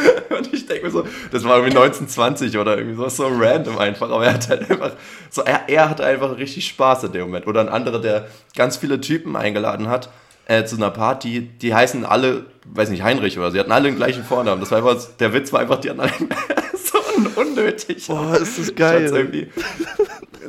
[0.36, 4.10] Und ich denke mir so, das war irgendwie 1920 oder irgendwie so, so random einfach.
[4.10, 4.92] Aber er hat halt einfach,
[5.30, 7.46] so, er, er hatte einfach richtig Spaß in dem Moment.
[7.46, 10.10] Oder ein anderer, der ganz viele Typen eingeladen hat
[10.46, 13.96] äh, zu einer Party, die heißen alle, weiß nicht, Heinrich oder sie hatten alle den
[13.96, 14.60] gleichen Vornamen.
[14.60, 16.12] Das war einfach, der Witz war einfach, die hatten alle
[17.24, 18.06] so unnötig.
[18.06, 19.30] Boah, ist das geil.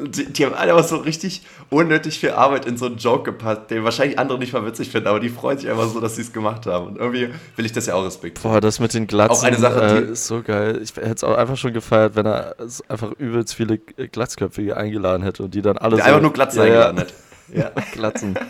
[0.03, 3.69] Die, die haben alle aber so richtig unnötig viel Arbeit in so einen Joke gepasst,
[3.69, 6.21] den wahrscheinlich andere nicht mal witzig finden, aber die freuen sich einfach so, dass sie
[6.21, 6.87] es gemacht haben.
[6.87, 8.51] Und irgendwie will ich das ja auch respektieren.
[8.51, 10.79] Boah, das mit den Glatzen Auch eine Sache, äh, die- ist so geil.
[10.81, 12.55] Ich hätte es auch einfach schon gefeiert, wenn er
[12.87, 16.09] einfach übelst viele Glatzköpfige eingeladen hätte und die dann alle Der so...
[16.09, 17.13] einfach nur Glatze ja, eingeladen hat.
[17.53, 17.71] Ja.
[17.93, 18.35] Glatzen.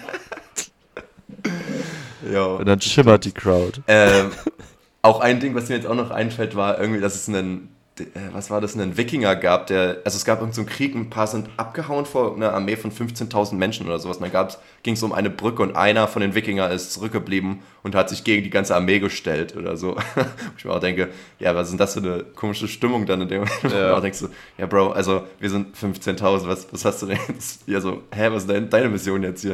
[2.31, 2.45] Ja.
[2.45, 3.81] Und dann schimmert die Crowd.
[3.87, 4.29] Ähm,
[5.01, 7.80] auch ein Ding, was mir jetzt auch noch einfällt, war irgendwie, dass es einen, äh,
[8.31, 11.09] was war das, einen Wikinger gab, der, also es gab irgendeinen so einen Krieg, ein
[11.09, 14.17] paar sind abgehauen vor einer Armee von 15.000 Menschen oder sowas.
[14.17, 14.47] Und dann
[14.83, 18.23] ging es um eine Brücke und einer von den Wikinger ist zurückgeblieben und hat sich
[18.23, 19.95] gegen die ganze Armee gestellt oder so.
[20.15, 20.23] Wo
[20.57, 21.09] ich mir auch denke,
[21.39, 23.51] ja, was ist denn das für eine komische Stimmung dann in dem Moment?
[23.71, 23.89] Ja.
[23.89, 27.19] du auch denkst so, ja, Bro, also wir sind 15.000, was, was hast du denn
[27.27, 27.67] jetzt?
[27.67, 29.53] Ja, so, hä, was ist denn deine Mission jetzt hier?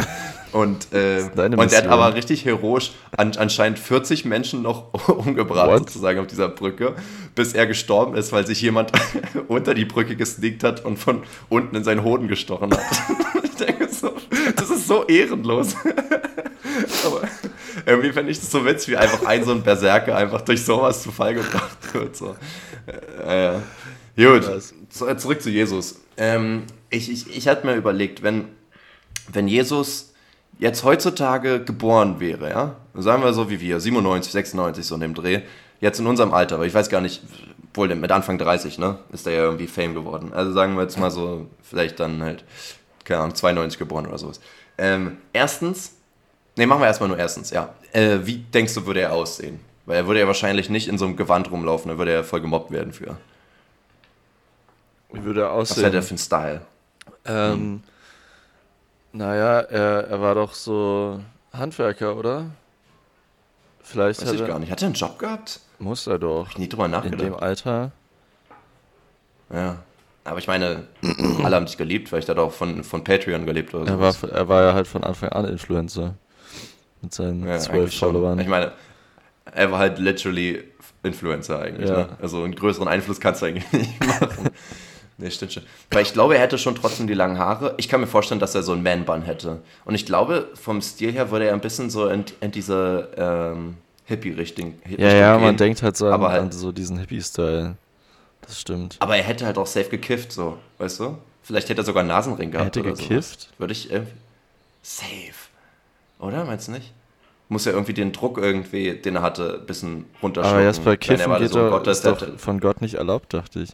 [0.51, 5.79] Und, äh, und er hat aber richtig heroisch an, anscheinend 40 Menschen noch umgebracht, What?
[5.79, 6.95] sozusagen auf dieser Brücke,
[7.36, 8.91] bis er gestorben ist, weil sich jemand
[9.47, 12.84] unter die Brücke gesneakt hat und von unten in seinen Hoden gestochen hat.
[13.43, 14.13] ich denke so,
[14.56, 15.76] das ist so ehrenlos.
[17.04, 17.21] Aber
[17.88, 21.02] irgendwie fände ich das so witzig, wie einfach ein so ein Berserker einfach durch sowas
[21.02, 22.15] zu Fall gebracht wird.
[22.15, 22.36] So.
[23.26, 23.54] Äh,
[24.15, 24.43] Gut,
[24.89, 26.00] zurück zu Jesus.
[26.17, 28.50] Ähm, ich, ich, ich hatte mir überlegt, wenn,
[29.34, 30.13] wenn Jesus
[30.60, 35.15] jetzt heutzutage geboren wäre, ja, sagen wir so wie wir, 97, 96 so in dem
[35.15, 35.41] Dreh,
[35.82, 37.23] jetzt in unserem Alter, aber ich weiß gar nicht,
[37.73, 40.34] wohl mit Anfang 30, ne, ist der ja irgendwie Fame geworden.
[40.34, 42.43] Also sagen wir jetzt mal so, vielleicht dann halt,
[43.03, 44.39] keine Ahnung, 92 geboren oder sowas.
[44.77, 45.95] Ähm, erstens,
[46.56, 47.73] ne, machen wir erstmal nur erstens, ja.
[47.93, 49.60] Äh, wie denkst du, würde er aussehen?
[49.86, 52.41] Weil er würde ja wahrscheinlich nicht in so einem Gewand rumlaufen, da würde er voll
[52.41, 53.17] gemobbt werden für.
[55.12, 55.77] Wie würde er aussehen?
[55.77, 56.62] Was hat er für einen Style?
[57.25, 57.84] Ähm, hm.
[59.13, 61.21] Naja, er, er war doch so
[61.53, 62.51] Handwerker, oder?
[63.82, 64.71] Vielleicht Weiß hat ich er, gar nicht.
[64.71, 65.62] Hat er einen Job gehabt?
[65.79, 66.45] Muss er doch.
[66.45, 67.21] Hab ich nie drüber nachgedacht.
[67.21, 67.91] In dem Alter.
[69.53, 69.77] Ja.
[70.23, 70.87] Aber ich meine,
[71.43, 74.13] alle haben dich geliebt, weil ich da auch von, von Patreon gelebt oder er war,
[74.29, 76.15] er war ja halt von Anfang an Influencer.
[77.01, 78.39] Mit seinen ja, zwölf Followern.
[78.39, 78.71] Ich meine,
[79.45, 80.63] er war halt literally
[81.03, 81.89] Influencer eigentlich.
[81.89, 81.97] Ja.
[81.97, 82.09] Ne?
[82.21, 84.49] Also einen größeren Einfluss kannst du eigentlich nicht machen.
[85.17, 85.63] Nee, stimmt schon.
[85.89, 87.73] Weil ich glaube, er hätte schon trotzdem die langen Haare.
[87.77, 89.61] Ich kann mir vorstellen, dass er so einen Man-Bun hätte.
[89.85, 93.77] Und ich glaube, vom Stil her würde er ein bisschen so in, in diese ähm,
[94.07, 95.43] Hippie-Richtung Ja, ja, gehen.
[95.45, 97.75] man denkt halt so an, halt, an so diesen Hippie-Style.
[98.41, 98.95] Das stimmt.
[98.99, 101.17] Aber er hätte halt auch safe gekifft, so, weißt du?
[101.43, 102.75] Vielleicht hätte er sogar einen Nasenring gehabt.
[102.75, 103.41] Er hätte gekifft?
[103.41, 103.53] Sowas.
[103.59, 104.13] Würde ich irgendwie.
[104.81, 105.33] Safe.
[106.19, 106.45] Oder?
[106.45, 106.93] Meinst du nicht?
[107.49, 110.57] Muss ja irgendwie den Druck irgendwie, den er hatte, ein bisschen runterschlucken.
[110.57, 113.69] Aber jetzt bei Kiffen geht so, Gott, ist doch von Gott nicht erlaubt, dachte ich.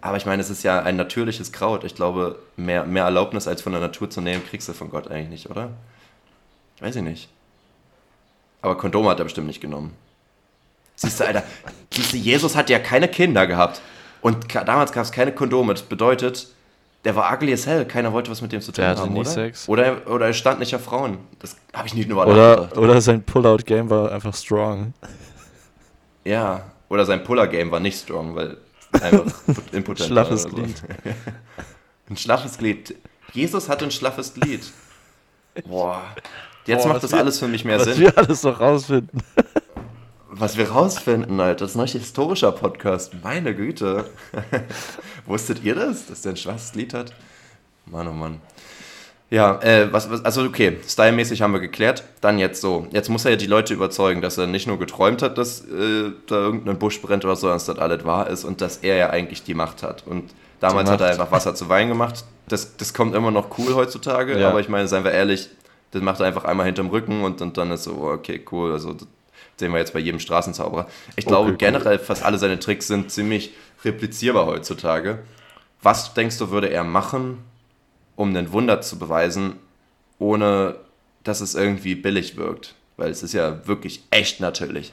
[0.00, 1.84] Aber ich meine, es ist ja ein natürliches Kraut.
[1.84, 5.08] Ich glaube, mehr, mehr Erlaubnis als von der Natur zu nehmen, kriegst du von Gott
[5.08, 5.70] eigentlich nicht, oder?
[6.80, 7.28] Weiß ich nicht.
[8.62, 9.94] Aber Kondome hat er bestimmt nicht genommen.
[10.96, 11.42] Siehst du, Alter,
[11.92, 13.80] siehst du, Jesus hat ja keine Kinder gehabt.
[14.20, 15.74] Und damals gab es keine Kondome.
[15.74, 16.48] Das bedeutet,
[17.04, 17.84] der war ugly as hell.
[17.84, 19.30] Keiner wollte was mit dem zu tun der haben, nie oder?
[19.30, 19.68] Sex.
[19.68, 21.18] Oder er, oder er stand nicht auf Frauen.
[21.40, 24.94] Das habe ich nicht nur oder, oder sein Pull-Out-Game war einfach strong.
[26.24, 28.58] Ja, oder sein Puller-Game war nicht strong, weil
[29.00, 29.24] Einfach
[29.72, 30.08] impotent.
[30.08, 30.82] Schlaffes Glied.
[32.10, 32.94] ein schlaffes Glied.
[33.32, 34.70] Jesus hat ein schlaffes Glied.
[35.66, 36.02] Boah.
[36.66, 37.92] Jetzt Boah, macht das wir, alles für mich mehr was Sinn.
[37.94, 39.22] Was wir alles noch rausfinden.
[40.34, 41.66] Was wir rausfinden, Alter.
[41.66, 43.12] Das ist ein historischer Podcast.
[43.22, 44.06] Meine Güte.
[45.26, 47.12] Wusstet ihr das, dass der ein schwaches Glied hat?
[47.84, 48.40] Mann, oh Mann.
[49.28, 52.04] Ja, äh, was, was, also okay, stylmäßig haben wir geklärt.
[52.22, 52.86] Dann jetzt so.
[52.92, 56.12] Jetzt muss er ja die Leute überzeugen, dass er nicht nur geträumt hat, dass äh,
[56.26, 59.10] da irgendein Busch brennt oder so, dass das alles wahr ist und dass er ja
[59.10, 60.06] eigentlich die Macht hat.
[60.06, 62.24] Und damals hat er einfach Wasser zu Wein gemacht.
[62.48, 64.48] Das, das kommt immer noch cool heutzutage, ja.
[64.48, 65.50] aber ich meine, seien wir ehrlich,
[65.92, 68.72] das macht er einfach einmal hinterm Rücken und, und dann ist so, okay, cool.
[68.72, 69.06] Also das
[69.56, 70.88] sehen wir jetzt bei jedem Straßenzauberer.
[71.16, 72.04] Ich glaube okay, generell, cool.
[72.04, 75.20] fast alle seine Tricks sind ziemlich replizierbar heutzutage.
[75.82, 77.38] Was denkst du, würde er machen,
[78.16, 79.56] um ein Wunder zu beweisen,
[80.18, 80.76] ohne
[81.24, 82.74] dass es irgendwie billig wirkt.
[82.96, 84.92] Weil es ist ja wirklich echt natürlich.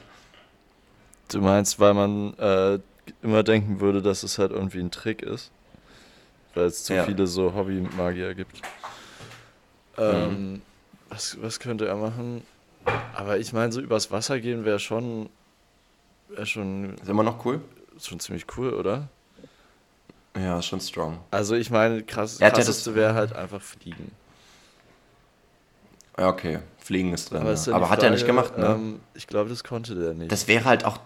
[1.28, 2.78] Du meinst, weil man äh,
[3.22, 5.50] immer denken würde, dass es halt irgendwie ein Trick ist?
[6.54, 7.04] Weil es zu ja.
[7.04, 8.60] viele so Hobby-Magier gibt.
[9.96, 10.62] Ähm, mhm.
[11.10, 12.42] Was, was könnte er machen?
[13.14, 15.28] Aber ich meine, so übers Wasser gehen wäre schon.
[16.28, 16.94] Wäre schon.
[16.94, 17.60] Ist immer noch cool?
[17.96, 19.08] Ist schon ziemlich cool, oder?
[20.36, 21.18] Ja, ist schon strong.
[21.30, 24.12] Also ich meine, krass, ja, krasseste wäre halt einfach fliegen.
[26.16, 26.60] Ja, okay.
[26.78, 27.42] Fliegen ist drin.
[27.42, 27.74] Aber, ist ja.
[27.74, 28.66] Aber hat er nicht gemacht, ne?
[28.66, 30.30] Ähm, ich glaube, das konnte der nicht.
[30.30, 30.98] Das wäre halt auch.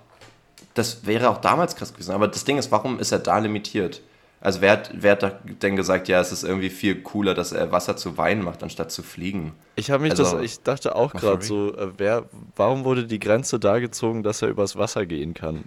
[0.74, 2.12] Das wäre auch damals krass gewesen.
[2.12, 4.00] Aber das Ding ist, warum ist er da limitiert?
[4.44, 7.72] Also wer hat, wer hat denn gesagt, ja, es ist irgendwie viel cooler, dass er
[7.72, 9.54] Wasser zu Wein macht, anstatt zu fliegen?
[9.74, 13.18] Ich habe mich also, das, ich dachte auch gerade so, äh, wer, warum wurde die
[13.18, 15.64] Grenze da gezogen, dass er übers Wasser gehen kann?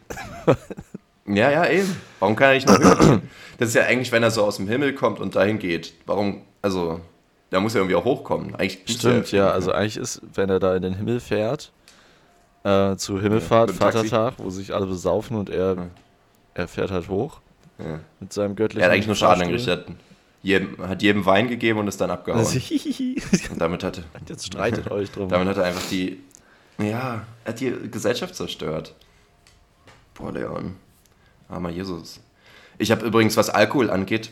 [1.29, 1.93] Ja, ja, eben.
[2.19, 3.21] Warum kann er nicht noch höher?
[3.57, 5.93] Das ist ja eigentlich, wenn er so aus dem Himmel kommt und dahin geht.
[6.05, 7.01] Warum, also,
[7.49, 8.55] da muss er irgendwie auch hochkommen.
[8.55, 11.73] Eigentlich Stimmt, ja, also eigentlich ist, wenn er da in den Himmel fährt,
[12.63, 15.87] äh, zu Himmelfahrt, ja, Vatertag, wo sich alle besaufen und er, ja.
[16.53, 17.41] er fährt halt hoch
[17.79, 17.99] ja.
[18.19, 19.87] mit seinem göttlichen Er hat eigentlich nur Schaden angerichtet.
[20.43, 22.45] Jedem, hat jedem Wein gegeben und ist dann abgehauen.
[23.51, 24.03] und damit hatte.
[24.27, 25.29] Jetzt streitet euch drum.
[25.29, 26.21] Damit hat er einfach die.
[26.77, 28.93] Ja, er hat die Gesellschaft zerstört.
[30.13, 30.75] Boah, Leon.
[31.49, 32.19] Armer Jesus.
[32.77, 34.31] Ich habe übrigens, was Alkohol angeht,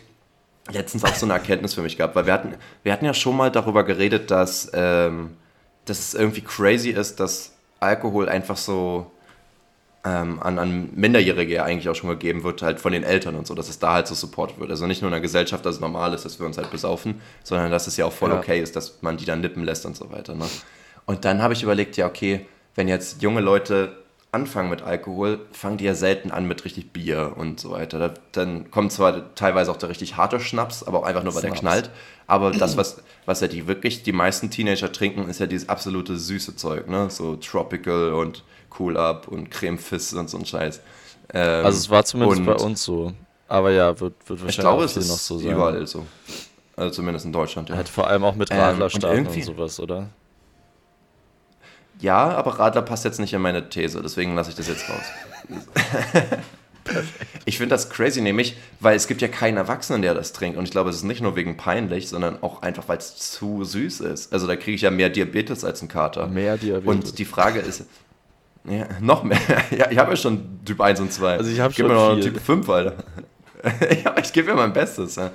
[0.72, 3.36] letztens auch so eine Erkenntnis für mich gehabt, weil wir hatten, wir hatten ja schon
[3.36, 5.36] mal darüber geredet, dass, ähm,
[5.86, 9.12] dass es irgendwie crazy ist, dass Alkohol einfach so
[10.06, 13.48] ähm, an, an Minderjährige ja eigentlich auch schon gegeben wird, halt von den Eltern und
[13.48, 14.70] so, dass es da halt so supportet wird.
[14.70, 17.22] Also nicht nur in der Gesellschaft, dass es normal ist, dass wir uns halt besaufen,
[17.44, 18.38] sondern dass es ja auch voll ja.
[18.38, 20.36] okay ist, dass man die dann nippen lässt und so weiter.
[20.36, 20.46] Ne?
[21.06, 23.98] Und dann habe ich überlegt, ja, okay, wenn jetzt junge Leute
[24.32, 27.98] anfangen mit Alkohol, fangen die ja selten an mit richtig Bier und so weiter.
[27.98, 31.42] Da, dann kommt zwar teilweise auch der richtig harte Schnaps, aber auch einfach nur, weil
[31.42, 31.90] der knallt.
[32.28, 36.18] Aber das, was, was ja die wirklich, die meisten Teenager trinken, ist ja dieses absolute
[36.18, 37.10] süße Zeug, ne?
[37.10, 38.44] So Tropical und
[38.78, 40.82] Cool Up und Creme Fizz und so ein Scheiß.
[41.34, 43.14] Ähm, Also es war zumindest bei uns so.
[43.48, 45.52] Aber ja, wird, wird Ich wahrscheinlich glaube, auch es ist noch so sein.
[45.52, 46.06] überall so.
[46.76, 47.76] Also zumindest in Deutschland, ja.
[47.76, 50.10] Halt vor allem auch mit Ähm, Radlerstaaten und und, sowas, oder?
[52.02, 55.06] Ja, aber Radler passt jetzt nicht in meine These, deswegen lasse ich das jetzt raus.
[57.46, 60.58] ich finde das crazy, nämlich, weil es gibt ja keinen Erwachsenen, der das trinkt.
[60.58, 63.64] Und ich glaube, es ist nicht nur wegen peinlich, sondern auch einfach, weil es zu
[63.64, 64.34] süß ist.
[64.34, 66.28] Also da kriege ich ja mehr Diabetes als ein Kater.
[66.28, 66.88] Mehr Diabetes.
[66.90, 67.86] Und die Frage ist,
[68.68, 69.38] ja, noch mehr.
[69.78, 71.38] ja, ich habe ja schon Typ 1 und 2.
[71.38, 72.20] Also ich habe schon mir noch.
[72.20, 72.94] Typ 5, Alter.
[74.04, 75.16] ja, ich gebe mir mein Bestes.
[75.16, 75.32] Ja.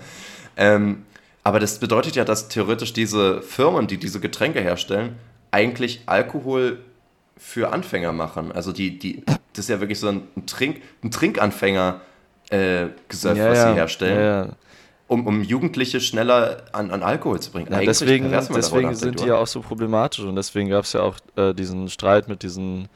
[0.57, 1.05] Ähm,
[1.43, 5.17] aber das bedeutet ja, dass theoretisch diese Firmen, die diese Getränke herstellen,
[5.51, 6.79] eigentlich Alkohol
[7.37, 8.53] für Anfänger machen.
[8.53, 12.01] Also die, die, das ist ja wirklich so ein, Trink, ein Trinkanfänger
[12.51, 14.53] äh, Gesöff, ja, was ja, sie herstellen, Ja, ja.
[15.11, 17.67] Um, um Jugendliche schneller an, an Alkohol zu bringen.
[17.69, 21.17] Ja, deswegen deswegen sind die ja auch so problematisch und deswegen gab es ja auch
[21.35, 22.89] äh, diesen Streit mit diesen,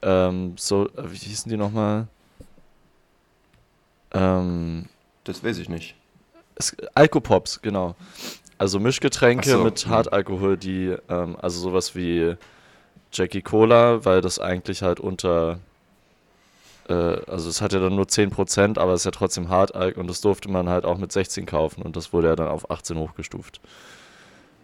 [0.00, 2.06] ähm, so, äh, wie hießen die nochmal?
[4.12, 4.86] Ähm,
[5.24, 5.96] Das weiß ich nicht.
[6.54, 7.96] es, Alkopops, genau.
[8.56, 9.90] Also Mischgetränke so, mit mhm.
[9.90, 12.36] Hartalkohol, die, ähm, also sowas wie
[13.12, 15.58] Jackie Cola, weil das eigentlich halt unter,
[16.88, 20.08] äh, also es hat ja dann nur 10%, aber es ist ja trotzdem Hartalk und
[20.08, 22.98] das durfte man halt auch mit 16 kaufen und das wurde ja dann auf 18
[22.98, 23.60] hochgestuft.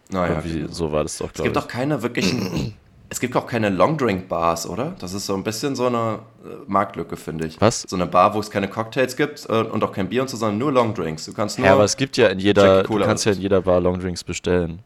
[0.09, 0.67] Naja, genau.
[0.71, 1.63] so war das doch, Es glaube gibt ich.
[1.63, 2.75] auch keine wirklichen.
[3.09, 4.95] es gibt auch keine Longdrink-Bars, oder?
[4.99, 7.59] Das ist so ein bisschen so eine äh, Marktlücke, finde ich.
[7.61, 7.83] Was?
[7.87, 10.37] So eine Bar, wo es keine Cocktails gibt äh, und auch kein Bier und so,
[10.37, 11.25] sondern nur Longdrinks.
[11.25, 11.67] Du kannst nur.
[11.67, 14.81] Ja, aber es gibt ja in jeder, du kannst ja in jeder Bar Longdrinks bestellen.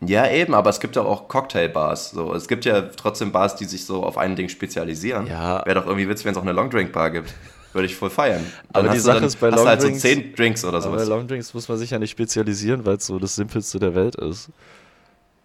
[0.00, 2.10] Ja, eben, aber es gibt ja auch Cocktailbars.
[2.10, 2.34] So.
[2.34, 5.26] Es gibt ja trotzdem Bars, die sich so auf ein Ding spezialisieren.
[5.26, 5.64] Ja.
[5.64, 7.32] Wäre doch irgendwie witzig, wenn es auch eine Longdrink-Bar gibt.
[7.72, 8.44] Würde ich voll feiern.
[8.72, 10.78] Dann Aber die Sache dann, ist, bei hast du halt so Longdrinks- zehn Drinks oder
[10.78, 11.08] Aber bei sowas.
[11.08, 14.48] Longdrinks muss man sich ja nicht spezialisieren, weil es so das Simpelste der Welt ist.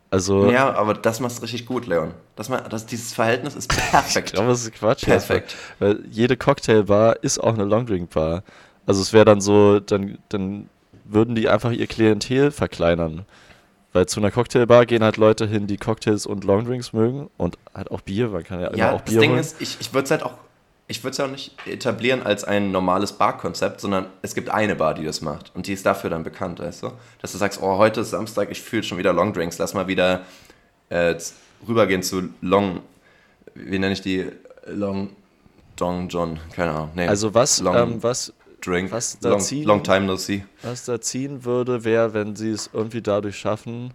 [0.09, 2.13] Also, Ja, aber das machst du richtig gut, Leon.
[2.35, 4.33] Das, ma- das, dieses Verhältnis ist ich perfekt.
[4.33, 5.05] glaube, das ist Quatsch.
[5.05, 5.55] Perfekt.
[5.79, 8.43] Weil jede Cocktailbar ist auch eine Longdrink-Bar.
[8.85, 10.69] Also es wäre dann so, dann, dann
[11.05, 13.25] würden die einfach ihr Klientel verkleinern.
[13.93, 17.91] Weil zu einer Cocktailbar gehen halt Leute hin, die Cocktails und Longdrinks mögen und halt
[17.91, 19.39] auch Bier, man kann ja immer Ja, auch das Bier Ding holen.
[19.39, 20.33] ist, ich, ich würde es halt auch,
[20.87, 24.75] ich würde es ja auch nicht etablieren als ein normales Barkonzept, sondern es gibt eine
[24.75, 26.91] Bar, die das macht und die ist dafür dann bekannt, weißt du?
[27.21, 30.21] Dass du sagst, oh, heute ist Samstag, ich fühle schon wieder Longdrinks, lass mal wieder
[30.89, 31.15] äh,
[31.67, 32.79] rübergehen zu Long,
[33.55, 34.27] wie nenne ich die?
[34.67, 35.09] Long,
[35.75, 36.91] Dong John, keine Ahnung.
[36.95, 40.43] Nee, also was, Long ähm, was, Drink, was da long, ziehen- long time no see.
[40.61, 43.93] was da ziehen würde, wäre, wenn sie es irgendwie dadurch schaffen,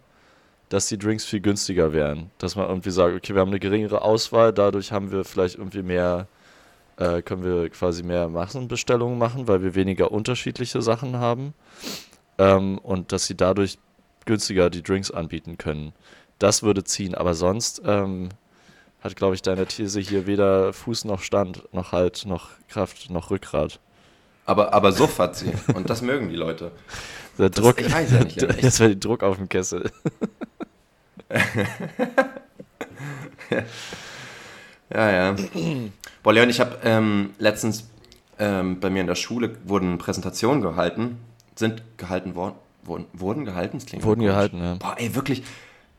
[0.69, 2.31] dass die Drinks viel günstiger wären.
[2.39, 5.83] Dass man irgendwie sagt, okay, wir haben eine geringere Auswahl, dadurch haben wir vielleicht irgendwie
[5.83, 6.27] mehr,
[6.97, 11.55] äh, können wir quasi mehr Massenbestellungen machen, weil wir weniger unterschiedliche Sachen haben.
[12.39, 13.79] Ähm, und dass sie dadurch
[14.25, 15.93] günstiger die Drinks anbieten können.
[16.39, 18.29] Das würde ziehen, aber sonst ähm,
[19.01, 23.31] hat, glaube ich, deine These hier weder Fuß noch Stand, noch Halt, noch Kraft, noch
[23.31, 23.79] Rückgrat.
[24.47, 26.71] Aber, aber hat sie und das mögen die Leute.
[27.39, 29.91] Der Das- Druck, ich weiß ja nicht, das wäre die Druck auf dem Kessel.
[34.93, 35.37] Ja, ja.
[36.23, 37.89] Boah, Leon, ich habe ähm, letztens
[38.39, 41.19] ähm, bei mir in der Schule wurden Präsentationen gehalten,
[41.57, 42.55] sind gehalten worden,
[42.85, 43.79] wurden, wurden gehalten?
[43.79, 44.75] Das klingt Wurden gehalten, ja.
[44.75, 45.43] Boah, ey, wirklich.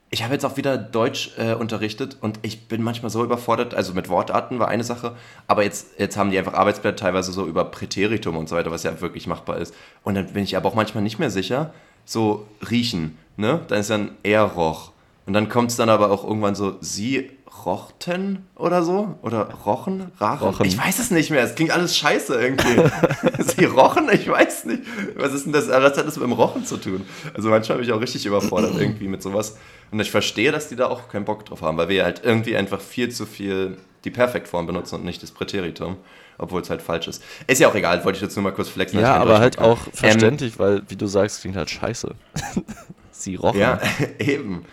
[0.09, 3.93] Ich habe jetzt auch wieder Deutsch äh, unterrichtet und ich bin manchmal so überfordert, also
[3.93, 5.15] mit Wortarten war eine Sache,
[5.47, 8.83] aber jetzt, jetzt haben die einfach Arbeitsblätter teilweise so über Präteritum und so weiter, was
[8.83, 9.73] ja wirklich machbar ist.
[10.03, 11.73] Und dann bin ich aber auch manchmal nicht mehr sicher,
[12.05, 13.59] so riechen, ne?
[13.67, 14.91] Dann ist dann er roch.
[15.25, 17.29] Und dann kommt es dann aber auch irgendwann so, sie
[17.67, 19.19] rochten oder so?
[19.21, 20.11] Oder rochen?
[20.19, 20.47] Rachen?
[20.47, 20.65] Rochen.
[20.65, 21.43] Ich weiß es nicht mehr.
[21.43, 23.43] Es klingt alles scheiße irgendwie.
[23.43, 24.09] sie rochen?
[24.11, 24.83] Ich weiß nicht.
[25.15, 25.67] Was ist denn das?
[25.67, 27.05] Was hat das mit dem Rochen zu tun?
[27.33, 29.57] Also manchmal bin ich auch richtig überfordert irgendwie mit sowas.
[29.91, 32.55] Und ich verstehe, dass die da auch keinen Bock drauf haben, weil wir halt irgendwie
[32.55, 35.97] einfach viel zu viel die Perfektform benutzen und nicht das Präteritum.
[36.39, 37.23] Obwohl es halt falsch ist.
[37.47, 38.99] Ist ja auch egal, wollte ich jetzt nur mal kurz flexen.
[38.99, 39.65] Ja, aber halt kann.
[39.65, 42.13] auch verständlich, weil, wie du sagst, klingt halt scheiße.
[43.11, 43.59] Sie rochen.
[43.59, 43.79] Ja,
[44.19, 44.63] eben.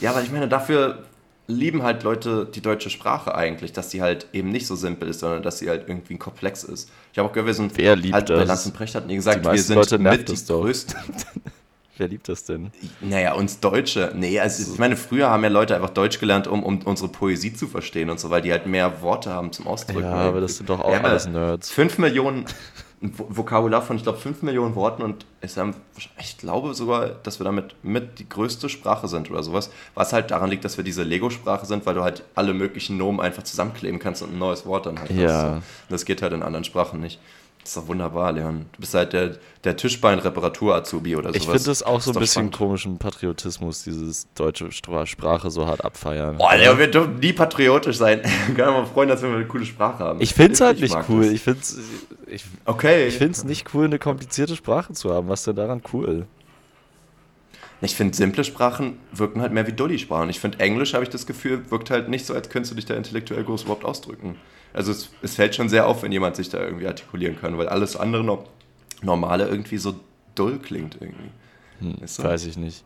[0.00, 1.04] Ja, weil ich meine, dafür
[1.48, 5.20] lieben halt Leute die deutsche Sprache eigentlich, dass sie halt eben nicht so simpel ist,
[5.20, 6.90] sondern dass sie halt irgendwie komplex ist.
[7.12, 8.38] Ich habe auch gehört, wir sind Wer liebt halt, das?
[8.38, 10.96] Bei Lanzenprecht hatten die gesagt, wir sind Leute mit die größten.
[11.98, 12.72] Wer liebt das denn?
[13.00, 14.12] Naja, uns Deutsche.
[14.14, 17.54] Nee, also ich meine, früher haben ja Leute einfach Deutsch gelernt, um, um unsere Poesie
[17.54, 20.02] zu verstehen und so, weil die halt mehr Worte haben zum Ausdrücken.
[20.02, 21.70] Ja, aber das sind doch auch Ja, alles Nerds.
[21.70, 22.44] Fünf Millionen,
[23.02, 27.76] ein Vokabular von, ich glaube, 5 Millionen Worten und ich glaube sogar, dass wir damit
[27.82, 29.70] mit die größte Sprache sind oder sowas.
[29.94, 33.20] Was halt daran liegt, dass wir diese Lego-Sprache sind, weil du halt alle möglichen Nomen
[33.20, 35.56] einfach zusammenkleben kannst und ein neues Wort dann halt ja.
[35.56, 35.62] hast.
[35.90, 37.20] Das geht halt in anderen Sprachen nicht.
[37.66, 38.66] Das ist doch wunderbar, Leon.
[38.74, 41.42] Du bist halt der, der Tischbein-Reparatur-Azubi oder sowas.
[41.42, 42.56] Ich finde das auch so ein bisschen spannend.
[42.56, 46.36] komischen Patriotismus, dieses deutsche Sprache so hart abfeiern.
[46.36, 48.20] Boah, Leon, wir dürfen nie patriotisch sein.
[48.48, 50.20] Ich kann mal freuen, dass wir eine coole Sprache haben.
[50.20, 51.24] Ich finde es halt nicht cool.
[51.24, 51.32] Das.
[51.32, 51.78] Ich finde es
[52.28, 53.08] ich, okay.
[53.08, 55.28] ich find's nicht cool, eine komplizierte Sprache zu haben.
[55.28, 56.28] Was ist denn daran cool?
[57.80, 60.30] Ich finde, simple Sprachen wirken halt mehr wie Dulli-Sprachen.
[60.30, 62.86] Ich finde, Englisch, habe ich das Gefühl, wirkt halt nicht so, als könntest du dich
[62.86, 64.36] da intellektuell groß überhaupt ausdrücken.
[64.72, 67.68] Also es, es, fällt schon sehr auf, wenn jemand sich da irgendwie artikulieren kann, weil
[67.68, 68.44] alles andere no
[69.02, 69.94] Normale irgendwie so
[70.34, 71.30] dull klingt irgendwie.
[71.80, 72.24] Hm, weißt du?
[72.24, 72.84] Weiß ich nicht.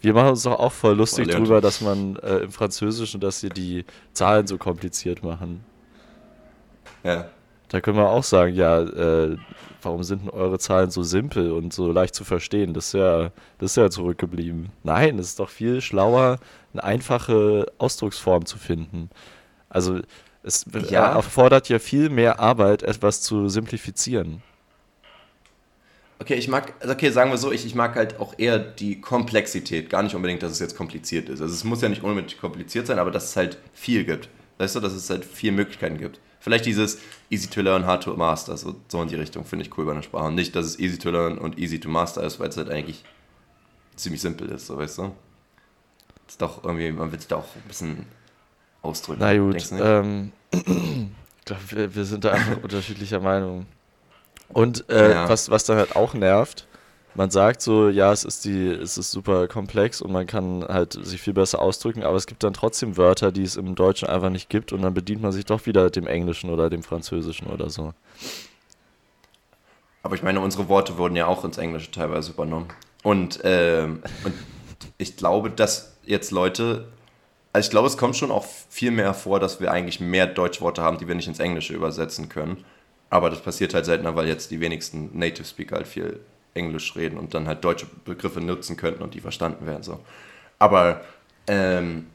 [0.00, 3.40] Wir machen uns doch auch voll lustig oh, drüber, dass man äh, im Französischen, dass
[3.40, 5.62] sie die Zahlen so kompliziert machen.
[7.04, 7.26] Ja.
[7.68, 9.36] Da können wir auch sagen, ja, äh,
[9.82, 12.74] warum sind denn eure Zahlen so simpel und so leicht zu verstehen?
[12.74, 14.70] Das ist ja, das ist ja zurückgeblieben.
[14.82, 16.38] Nein, es ist doch viel schlauer,
[16.72, 19.10] eine einfache Ausdrucksform zu finden.
[19.68, 20.00] Also
[20.42, 21.12] es ja.
[21.12, 24.42] erfordert ja viel mehr Arbeit, etwas zu simplifizieren.
[26.18, 29.00] Okay, ich mag, also okay, sagen wir so, ich, ich mag halt auch eher die
[29.00, 31.40] Komplexität, gar nicht unbedingt, dass es jetzt kompliziert ist.
[31.40, 34.28] Also es muss ja nicht unbedingt kompliziert sein, aber dass es halt viel gibt.
[34.58, 36.20] Weißt du, dass es halt viele Möglichkeiten gibt.
[36.38, 36.98] Vielleicht dieses
[37.30, 39.92] easy to learn, hard to master, so, so in die Richtung finde ich cool bei
[39.92, 40.26] einer Sprache.
[40.26, 42.68] Und nicht, dass es easy to learn und easy to master ist, weil es halt
[42.68, 43.02] eigentlich
[43.96, 45.14] ziemlich simpel ist, so weißt du.
[46.28, 48.06] Ist doch irgendwie, man will sich da auch ein bisschen
[48.82, 49.20] ausdrücken.
[49.20, 53.66] Na gut, ähm, ich glaube, wir, wir, sind da einfach unterschiedlicher Meinung.
[54.48, 55.28] Und äh, ja.
[55.28, 56.66] was, was dann halt auch nervt,
[57.14, 60.92] man sagt so, ja, es ist die, es ist super komplex und man kann halt
[60.92, 64.30] sich viel besser ausdrücken, aber es gibt dann trotzdem Wörter, die es im Deutschen einfach
[64.30, 67.68] nicht gibt und dann bedient man sich doch wieder dem Englischen oder dem Französischen oder
[67.68, 67.92] so.
[70.02, 72.68] Aber ich meine, unsere Worte wurden ja auch ins Englische teilweise übernommen.
[73.02, 74.34] Und, ähm, und
[74.98, 76.86] ich glaube, dass jetzt Leute
[77.52, 80.82] also ich glaube, es kommt schon auch viel mehr vor, dass wir eigentlich mehr Deutschworte
[80.82, 82.64] haben, die wir nicht ins Englische übersetzen können.
[83.10, 86.20] Aber das passiert halt seltener, weil jetzt die wenigsten Native Speaker halt viel
[86.54, 89.82] Englisch reden und dann halt deutsche Begriffe nutzen könnten und die verstanden werden.
[89.82, 89.98] So.
[90.60, 91.00] Aber
[91.48, 92.06] ähm,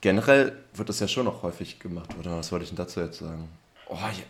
[0.00, 2.38] generell wird das ja schon noch häufig gemacht, oder?
[2.38, 3.48] Was wollte ich denn dazu jetzt sagen?
[3.88, 4.24] Oh, ja,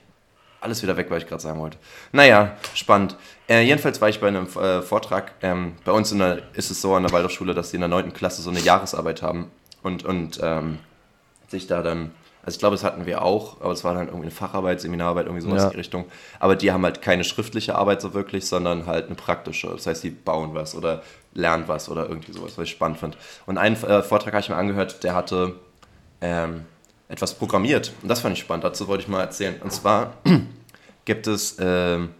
[0.61, 1.79] alles wieder weg, was ich gerade sagen wollte.
[2.11, 3.17] Naja, spannend.
[3.49, 5.35] Äh, jedenfalls war ich bei einem äh, Vortrag.
[5.43, 8.13] Ähm, bei uns der, ist es so an der Waldorfschule, dass die in der 9.
[8.13, 10.79] Klasse so eine Jahresarbeit haben und, und ähm,
[11.49, 12.13] sich da dann,
[12.43, 15.27] also ich glaube, das hatten wir auch, aber es war dann irgendwie eine Facharbeit, Seminararbeit,
[15.27, 15.65] irgendwie sowas ja.
[15.67, 16.07] in die Richtung.
[16.41, 19.69] Aber die haben halt keine schriftliche Arbeit so wirklich, sondern halt eine praktische.
[19.69, 21.03] Das heißt, die bauen was oder
[21.35, 23.17] lernen was oder irgendwie sowas, was ich spannend fand.
[23.47, 25.57] Und einen äh, Vortrag habe ich mir angehört, der hatte
[26.21, 26.65] ähm,
[27.09, 27.93] etwas programmiert.
[28.03, 29.61] Und das fand ich spannend, dazu wollte ich mal erzählen.
[29.63, 30.15] Und zwar
[31.05, 32.11] gibt es ähm,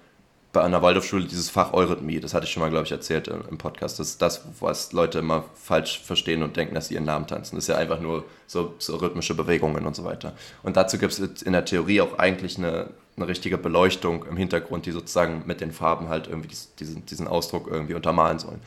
[0.53, 3.59] bei einer Waldorfschule dieses Fach Eurythmie, das hatte ich schon mal, glaube ich, erzählt im
[3.59, 3.99] Podcast.
[3.99, 7.57] Das ist das, was Leute immer falsch verstehen und denken, dass sie ihren Namen tanzen.
[7.57, 10.33] Das ist ja einfach nur so, so rhythmische Bewegungen und so weiter.
[10.63, 14.87] Und dazu gibt es in der Theorie auch eigentlich eine, eine richtige Beleuchtung im Hintergrund,
[14.87, 18.61] die sozusagen mit den Farben halt irgendwie diesen, diesen Ausdruck irgendwie untermalen sollen.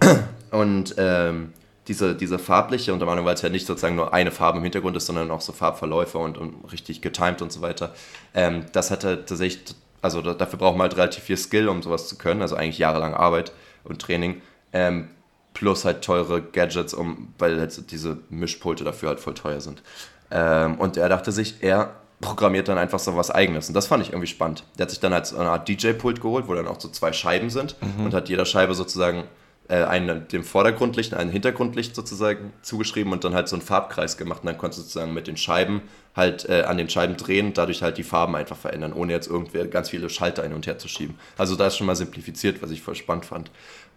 [0.50, 1.52] Und ähm,
[1.86, 5.06] diese, diese farbliche Untermalung, weil es ja nicht sozusagen nur eine Farbe im Hintergrund ist,
[5.06, 7.94] sondern auch so Farbverläufe und, und richtig getimed und so weiter,
[8.34, 12.08] ähm, das hatte tatsächlich also da, dafür braucht man halt relativ viel Skill, um sowas
[12.08, 13.52] zu können, also eigentlich jahrelang Arbeit
[13.84, 14.40] und Training.
[14.72, 15.08] Ähm,
[15.54, 19.82] plus halt teure Gadgets, um, weil halt diese Mischpulte dafür halt voll teuer sind.
[20.30, 23.68] Ähm, und er dachte sich, er programmiert dann einfach so was eigenes.
[23.68, 24.64] Und das fand ich irgendwie spannend.
[24.78, 27.12] Der hat sich dann halt so eine Art DJ-Pult geholt, wo dann auch so zwei
[27.12, 28.06] Scheiben sind mhm.
[28.06, 29.24] und hat jeder Scheibe sozusagen
[29.70, 34.40] äh, einen dem Vordergrundlicht, ein Hintergrundlicht sozusagen zugeschrieben und dann halt so einen Farbkreis gemacht.
[34.42, 35.82] Und dann konntest du sozusagen mit den Scheiben
[36.16, 39.66] halt äh, an den Scheiben drehen dadurch halt die Farben einfach verändern, ohne jetzt irgendwie
[39.68, 41.16] ganz viele Schalter hin und her zu schieben.
[41.38, 43.50] Also da ist schon mal simplifiziert, was ich voll spannend fand.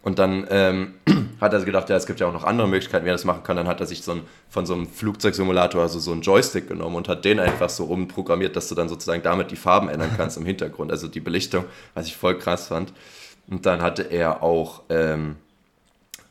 [0.03, 0.93] Und dann ähm,
[1.41, 3.43] hat er gedacht, ja, es gibt ja auch noch andere Möglichkeiten, wie er das machen
[3.43, 3.55] kann.
[3.57, 6.97] Dann hat er sich so ein, von so einem Flugzeugsimulator, also so einen Joystick genommen
[6.97, 10.37] und hat den einfach so rumprogrammiert, dass du dann sozusagen damit die Farben ändern kannst
[10.37, 10.91] im Hintergrund.
[10.91, 12.93] Also die Belichtung, was ich voll krass fand.
[13.49, 15.37] Und dann hatte er auch ähm,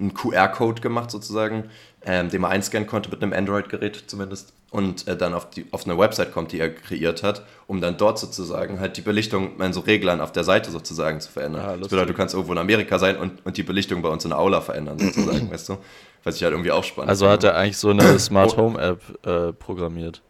[0.02, 1.70] einen QR-Code gemacht sozusagen,
[2.04, 5.84] ähm, den man einscannen konnte mit einem Android-Gerät zumindest und äh, dann auf, die, auf
[5.84, 9.72] eine Website kommt, die er kreiert hat, um dann dort sozusagen halt die Belichtung in
[9.72, 11.62] so Reglern auf der Seite sozusagen zu verändern.
[11.64, 14.24] Ah, das bedeutet, du kannst irgendwo in Amerika sein und, und die Belichtung bei uns
[14.24, 15.78] in der Aula verändern sozusagen, weißt du?
[16.24, 19.26] Was ich halt irgendwie auch spannend Also hat er eigentlich so eine Smart Home App
[19.26, 20.22] äh, programmiert?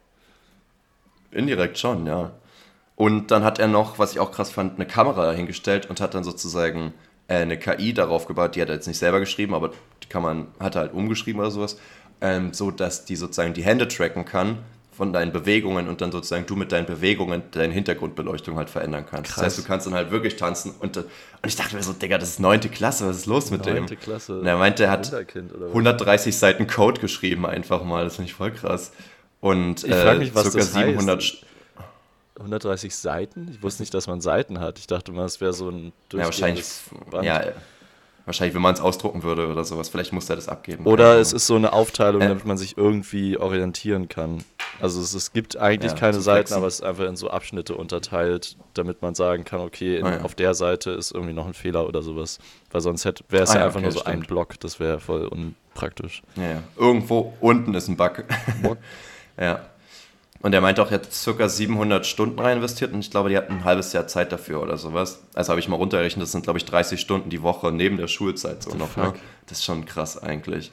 [1.30, 2.32] Indirekt schon, ja.
[2.96, 6.14] Und dann hat er noch, was ich auch krass fand, eine Kamera hingestellt und hat
[6.14, 6.92] dann sozusagen
[7.28, 10.48] eine KI darauf gebaut, die hat er jetzt nicht selber geschrieben, aber die kann man,
[10.60, 11.78] hat er halt umgeschrieben oder sowas,
[12.20, 14.58] ähm, so dass die sozusagen die Hände tracken kann
[14.92, 19.32] von deinen Bewegungen und dann sozusagen du mit deinen Bewegungen deine Hintergrundbeleuchtung halt verändern kannst.
[19.32, 19.36] Krass.
[19.36, 21.06] Das heißt, du kannst dann halt wirklich tanzen und, und
[21.46, 23.76] ich dachte mir so, Digga, das ist neunte Klasse, was ist los mit dem?
[23.76, 24.40] Neunte Klasse.
[24.40, 25.70] Und er meinte, er hat Wunderkind oder was?
[25.70, 28.92] 130 Seiten Code geschrieben einfach mal, das finde ich voll krass.
[29.40, 31.46] Und Ich äh, mich, was circa das 700 heißt.
[32.42, 33.48] 130 Seiten?
[33.50, 34.78] Ich wusste nicht, dass man Seiten hat.
[34.78, 36.64] Ich dachte mal, es wäre so ein Ja, wahrscheinlich,
[37.10, 37.24] Band.
[37.24, 37.42] ja,
[38.24, 40.86] wahrscheinlich, wenn man es ausdrucken würde oder sowas, vielleicht muss er das abgeben.
[40.86, 42.28] Oder es ist so eine Aufteilung, Äh.
[42.28, 44.44] damit man sich irgendwie orientieren kann.
[44.80, 47.74] Also es, es gibt eigentlich Ja, keine Seiten, aber es ist einfach in so Abschnitte
[47.76, 50.20] unterteilt, damit man sagen kann, okay, in, Ah, ja.
[50.22, 52.38] auf der Seite ist irgendwie noch ein Fehler oder sowas.
[52.70, 54.28] Weil sonst wäre es Ah, ja einfach okay, nur so ein stimmt.
[54.28, 56.22] Block, das wäre voll unpraktisch.
[56.36, 56.62] Ja.
[56.76, 58.24] Irgendwo unten ist ein Bug.
[59.38, 59.60] ja.
[60.42, 63.36] Und er meinte auch, er hat circa 700 Stunden rein investiert und ich glaube, die
[63.36, 65.22] hatten ein halbes Jahr Zeit dafür oder sowas.
[65.34, 68.08] Also habe ich mal runtergerechnet, das sind, glaube ich, 30 Stunden die Woche neben der
[68.08, 68.96] Schulzeit so the noch.
[68.96, 69.12] Ne?
[69.46, 70.72] Das ist schon krass eigentlich.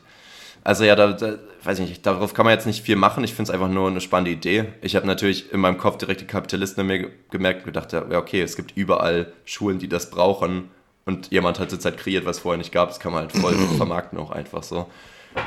[0.64, 3.24] Also ja, da, da weiß ich nicht, darauf kann man jetzt nicht viel machen.
[3.24, 4.66] Ich finde es einfach nur eine spannende Idee.
[4.82, 7.94] Ich habe natürlich in meinem Kopf direkt die Kapitalisten in mir ge- gemerkt und gedacht,
[7.94, 10.70] ja, okay, es gibt überall Schulen, die das brauchen
[11.06, 12.90] und jemand hat halt kreiert, was vorher nicht gab.
[12.90, 14.88] Das kann man halt voll vermarkten auch einfach so.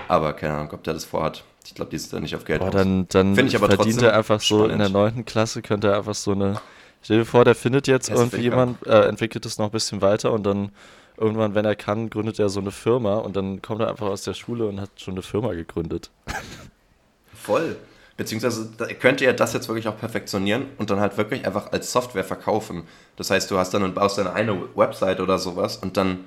[0.09, 1.45] Aber keine Ahnung, ob der das vorhat.
[1.67, 4.03] Ich glaube, die ist da nicht auf Geld Boah, dann, dann Find ich aber verdient
[4.03, 6.61] er einfach so in der neunten Klasse, könnte er einfach so eine.
[7.03, 10.03] Stell dir vor, der findet jetzt das irgendwie jemand, äh, entwickelt es noch ein bisschen
[10.03, 10.71] weiter und dann
[11.17, 14.23] irgendwann, wenn er kann, gründet er so eine Firma und dann kommt er einfach aus
[14.23, 16.11] der Schule und hat schon eine Firma gegründet.
[17.35, 17.77] Voll.
[18.17, 22.25] Beziehungsweise könnte er das jetzt wirklich auch perfektionieren und dann halt wirklich einfach als Software
[22.25, 22.85] verkaufen.
[23.17, 26.25] Das heißt, du hast dann und baust deine eine Website oder sowas und dann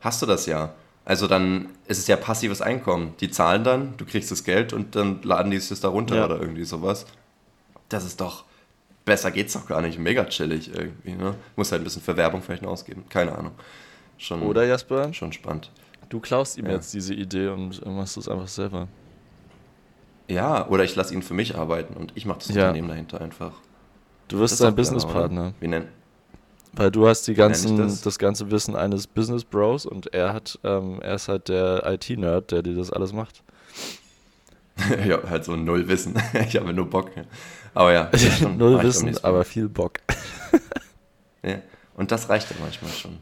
[0.00, 0.74] hast du das ja.
[1.08, 3.14] Also dann ist es ja passives Einkommen.
[3.20, 6.26] Die zahlen dann, du kriegst das Geld und dann laden die es da runter Ja.
[6.26, 7.06] oder irgendwie sowas.
[7.88, 8.44] Das ist doch,
[9.06, 9.98] besser geht's doch gar nicht.
[9.98, 11.34] Mega chillig irgendwie, ne?
[11.56, 13.04] Muss halt ein bisschen für Werbung vielleicht noch ausgeben.
[13.08, 13.52] Keine Ahnung.
[14.18, 15.14] Schon, Oder Jasper?
[15.14, 15.70] schon spannend.
[16.10, 16.72] Du klaust ihm Ja.
[16.72, 18.86] jetzt diese Idee und machst es einfach selber.
[20.28, 22.64] Ja, oder ich lasse ihn für mich arbeiten und ich mache das Ja.
[22.66, 23.52] Unternehmen dahinter einfach.
[24.28, 25.54] Du wirst sein Businesspartner.
[25.58, 25.88] Wie nennen?
[26.78, 28.02] Weil du hast die ganzen, das?
[28.02, 28.20] das?
[28.20, 32.62] ganze Wissen eines Business Bros und er hat, ähm, er ist halt der IT-Nerd, der
[32.62, 33.42] dir das alles macht.
[35.04, 36.14] ja, halt so null Wissen.
[36.46, 37.10] ich habe nur Bock.
[37.74, 38.08] Aber ja.
[38.56, 39.98] Null Wissen, aber viel Bock.
[41.42, 41.56] Ja.
[41.94, 43.18] Und das reicht ja manchmal schon.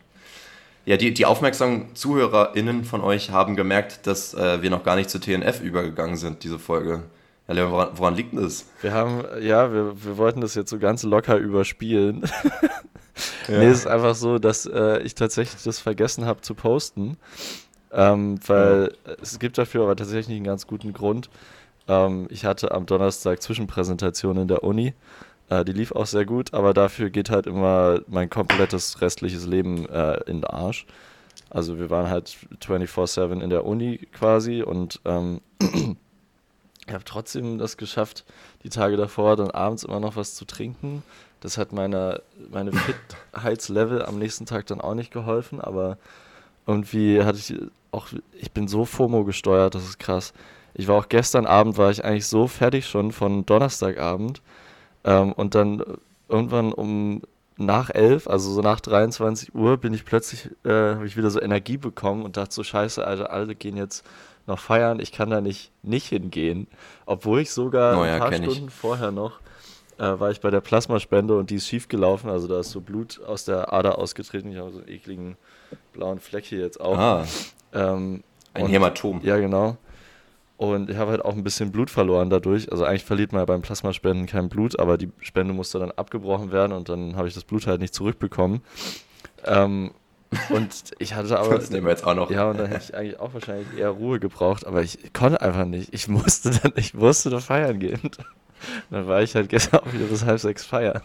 [0.85, 5.09] Ja, die, die aufmerksamen ZuhörerInnen von euch haben gemerkt, dass äh, wir noch gar nicht
[5.09, 7.05] zu TNF übergegangen sind, diese Folge.
[7.49, 8.67] Ja, Leon, woran, woran liegt denn das?
[8.83, 12.29] Wir haben, ja, wir, wir wollten das jetzt so ganz locker überspielen.
[13.49, 17.17] Nee, es ist einfach so, dass äh, ich tatsächlich das vergessen habe zu posten.
[17.93, 18.93] Ähm, weil
[19.23, 21.31] es gibt dafür aber tatsächlich einen ganz guten Grund.
[21.89, 24.95] Ähm, ich hatte am Donnerstag Zwischenpräsentation in der Uni.
[25.49, 29.89] Äh, die lief auch sehr gut, aber dafür geht halt immer mein komplettes restliches Leben
[29.89, 30.87] äh, in den Arsch.
[31.49, 37.77] Also wir waren halt 24-7 in der Uni quasi und ähm, ich habe trotzdem das
[37.77, 38.25] geschafft,
[38.65, 41.03] die Tage davor dann abends immer noch was zu trinken.
[41.41, 45.99] Das hat meine, meine Fitheitslevel am nächsten Tag dann auch nicht geholfen, aber
[46.67, 47.55] irgendwie hatte ich
[47.93, 50.33] auch, ich bin so FOMO gesteuert, das ist krass.
[50.75, 54.43] Ich war auch gestern Abend, war ich eigentlich so fertig schon von Donnerstagabend
[55.05, 55.83] ähm, und dann
[56.29, 57.23] irgendwann um
[57.59, 61.41] nach 11, also so nach 23 Uhr, bin ich plötzlich, äh, habe ich wieder so
[61.41, 64.05] Energie bekommen und dachte so, scheiße, Alter, alle gehen jetzt
[64.47, 66.69] noch feiern, ich kann da nicht, nicht hingehen.
[67.07, 68.53] Obwohl ich sogar Oh ein ja, paar kenn ich.
[68.53, 69.41] Stunden vorher noch
[69.99, 72.81] äh, war ich bei der Plasmaspende und die ist schief gelaufen, also da ist so
[72.81, 74.51] Blut aus der Ader ausgetreten.
[74.53, 75.37] Ich habe so einen ekligen
[75.93, 76.99] blauen Fleck hier jetzt auch.
[76.99, 77.25] Ah,
[77.73, 78.23] Ähm,
[78.55, 79.21] ein und- Hämatom.
[79.23, 79.77] ja, genau.
[80.59, 82.73] Und ich habe halt auch ein bisschen Blut verloren dadurch.
[82.73, 86.51] Also eigentlich verliert man ja beim Plasmaspenden kein Blut, aber die Spende musste dann abgebrochen
[86.51, 88.63] werden und dann habe ich das Blut halt nicht zurückbekommen.
[89.45, 89.91] Ähm,
[90.49, 91.57] und ich hatte aber.
[91.57, 92.31] Das nehmen wir jetzt auch noch.
[92.31, 95.67] Ja, und dann hätte ich eigentlich auch wahrscheinlich eher Ruhe gebraucht, aber ich konnte einfach
[95.67, 95.93] nicht.
[95.93, 98.01] Ich musste dann, ich musste da feiern gehen.
[98.91, 101.03] Dann war ich halt gestern auch wieder bis halb sechs feiern.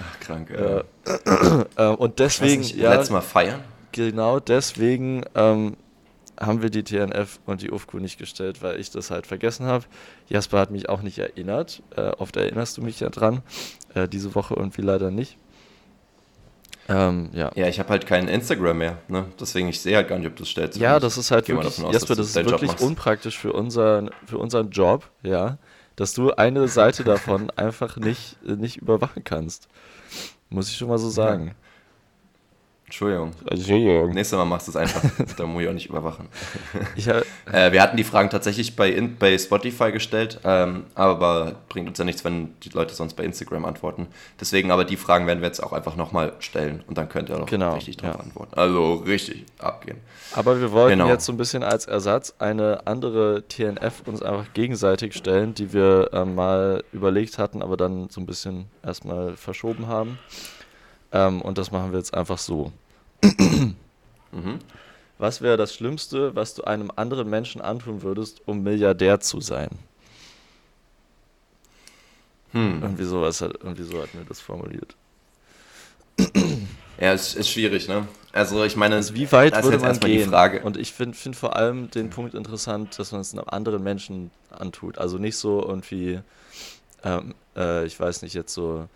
[0.00, 0.50] Ach, krank.
[0.50, 0.84] Äh,
[1.76, 3.60] Äh, und deswegen, nicht, ja, letztes Mal feiern?
[3.92, 5.76] genau deswegen ähm,
[6.38, 9.84] haben wir die TNF und die UFQ nicht gestellt, weil ich das halt vergessen habe.
[10.28, 11.82] Jasper hat mich auch nicht erinnert.
[11.96, 13.42] Äh, oft erinnerst du mich ja dran.
[13.94, 15.36] Äh, diese Woche irgendwie leider nicht.
[16.88, 17.50] Ähm, ja.
[17.54, 18.98] Ja, ich habe halt kein Instagram mehr.
[19.08, 19.26] Ne?
[19.38, 20.78] Deswegen, ich sehe halt gar nicht, ob du es stellst.
[20.78, 24.70] Ja, das ist halt wirklich, aus, Jasper, das ist wirklich unpraktisch für unseren, für unseren
[24.70, 25.58] Job, ja,
[25.96, 29.68] dass du eine Seite davon einfach nicht, nicht überwachen kannst.
[30.48, 31.54] Muss ich schon mal so sagen.
[32.90, 33.30] Entschuldigung.
[33.48, 34.10] Entschuldigung.
[34.10, 35.00] Nächstes Mal machst du es einfach.
[35.36, 36.26] da muss ich auch nicht überwachen.
[36.96, 37.22] Äh,
[37.52, 41.98] Äh, wir hatten die Fragen tatsächlich bei, in, bei Spotify gestellt, ähm, aber bringt uns
[41.98, 44.08] ja nichts, wenn die Leute sonst bei Instagram antworten.
[44.40, 47.40] Deswegen aber die Fragen werden wir jetzt auch einfach nochmal stellen und dann könnt ihr
[47.40, 48.20] auch Genau, richtig drauf ja.
[48.20, 48.54] antworten.
[48.58, 49.98] Also richtig abgehen.
[50.34, 51.08] aber wir wollten Genau.
[51.10, 56.10] jetzt so ein bisschen als Ersatz eine andere TNF uns einfach gegenseitig stellen, die wir
[56.12, 60.18] äh, mal überlegt hatten, aber dann so ein bisschen erstmal verschoben haben.
[61.12, 62.72] Ähm, und das machen wir jetzt einfach so.
[64.32, 64.60] Mhm.
[65.18, 69.68] Was wäre das Schlimmste, was du einem anderen Menschen antun würdest, um Milliardär zu sein?
[72.52, 72.80] Hm.
[72.82, 74.96] Irgendwie sowas hat, irgendwie so hatten wir das formuliert.
[76.98, 78.06] Ja, es ist schwierig, ne?
[78.32, 80.24] Also ich meine, Also wie weit das ist würde jetzt man gehen?
[80.24, 80.62] die Frage.
[80.62, 84.30] Und ich finde find vor allem den Punkt interessant, dass man es einem anderen Menschen
[84.50, 84.98] antut.
[84.98, 86.20] Also nicht so irgendwie,
[87.02, 88.88] ähm, äh, ich weiß nicht, jetzt so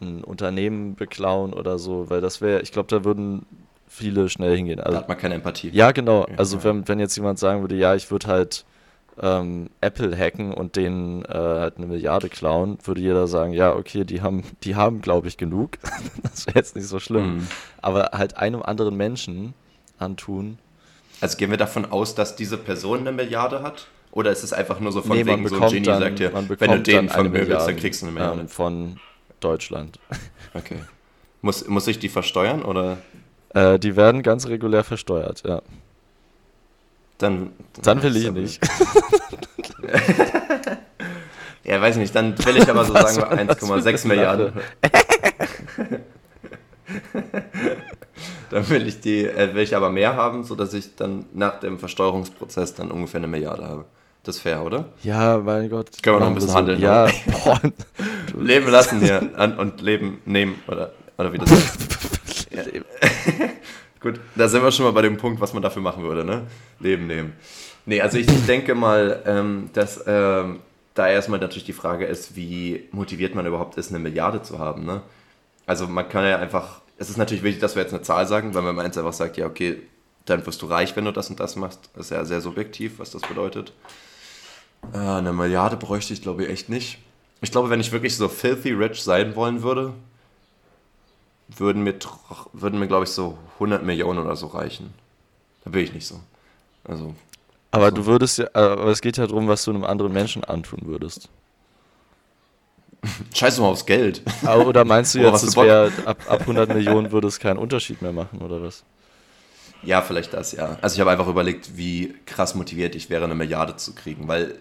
[0.00, 3.46] ein Unternehmen beklauen oder so, weil das wäre, ich glaube, da würden
[3.86, 4.78] viele schnell hingehen.
[4.78, 5.70] da Also, hat man keine Empathie.
[5.70, 6.26] ja, genau.
[6.36, 8.64] Also wenn, wenn jetzt jemand sagen würde, ja, ich würde halt
[9.20, 14.04] ähm, Apple hacken und denen äh, halt eine Milliarde klauen, würde jeder sagen, ja, okay,
[14.04, 15.78] die haben, die haben, glaube ich, genug.
[16.22, 17.36] das wäre jetzt nicht so schlimm.
[17.38, 17.46] Mhm.
[17.82, 19.54] Aber halt einem anderen Menschen
[19.98, 20.58] antun.
[21.20, 23.88] Also gehen wir davon aus, dass diese Person eine Milliarde hat?
[24.12, 26.32] Oder ist es einfach nur so von Nee, wegen so ein Genie dann, sagt dir,
[26.32, 28.40] wenn du den vermöbelst, dann kriegst du eine Milliarde.
[28.42, 28.98] ähm, von
[29.40, 29.98] Deutschland.
[30.54, 30.78] Okay.
[31.42, 32.98] Muss, muss ich die versteuern oder
[33.54, 35.62] Äh, die werden ganz regulär versteuert, ja.
[37.18, 37.52] dann...
[37.82, 38.60] Dann will ich nicht.
[41.64, 44.04] Ja, weiß nicht, dann will ich aber so Was sagen wir war das für 1,6
[44.04, 44.52] eine Milliarden.
[48.50, 51.78] Dann will ich die, äh, will ich aber mehr haben, sodass ich dann nach dem
[51.78, 53.84] Versteuerungsprozess dann ungefähr eine Milliarde habe.
[54.22, 54.90] Das ist fair, oder?
[55.02, 56.02] Ja, mein Gott.
[56.02, 56.56] Können wir noch ein bisschen so.
[56.56, 57.06] handeln, Ja.
[58.38, 61.90] Leben lassen hier an und Leben nehmen oder, oder wie das heißt.
[64.00, 66.46] Gut, da sind wir schon mal bei dem Punkt, was man dafür machen würde, ne?
[66.78, 67.34] Leben nehmen.
[67.86, 70.60] Nee, also ich, ich denke mal, ähm, dass ähm,
[70.94, 74.84] da erstmal natürlich die Frage ist, wie motiviert man überhaupt ist, eine Milliarde zu haben,
[74.84, 75.02] ne?
[75.66, 78.54] Also man kann ja einfach, es ist natürlich wichtig, dass wir jetzt eine Zahl sagen,
[78.54, 79.82] weil wenn man jetzt einfach sagt, ja okay,
[80.24, 81.90] dann wirst du reich, wenn du das und das machst.
[81.94, 83.72] Das ist ja sehr subjektiv, was das bedeutet.
[84.92, 86.98] Äh, eine Milliarde bräuchte ich, glaube ich, echt nicht.
[87.40, 89.94] Ich glaube, wenn ich wirklich so filthy rich sein wollen würde,
[91.48, 91.94] würden mir,
[92.52, 94.92] würden mir glaube ich, so 100 Millionen oder so reichen.
[95.64, 96.20] Da will ich nicht so.
[96.84, 97.14] Also,
[97.70, 100.80] Aber du würdest ja, aber es geht ja darum, was du einem anderen Menschen antun
[100.84, 101.28] würdest.
[103.34, 104.22] scheiß doch mal aufs Geld.
[104.44, 107.58] Aber, oder meinst du jetzt, was es wäre ab, ab 100 Millionen würde es keinen
[107.58, 108.84] Unterschied mehr machen, oder was?
[109.82, 110.78] Ja, vielleicht das, ja.
[110.80, 114.56] Also ich habe einfach überlegt, wie krass motiviert ich wäre, eine Milliarde zu kriegen, weil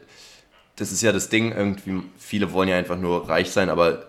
[0.76, 4.08] das ist ja das Ding, irgendwie, viele wollen ja einfach nur reich sein, aber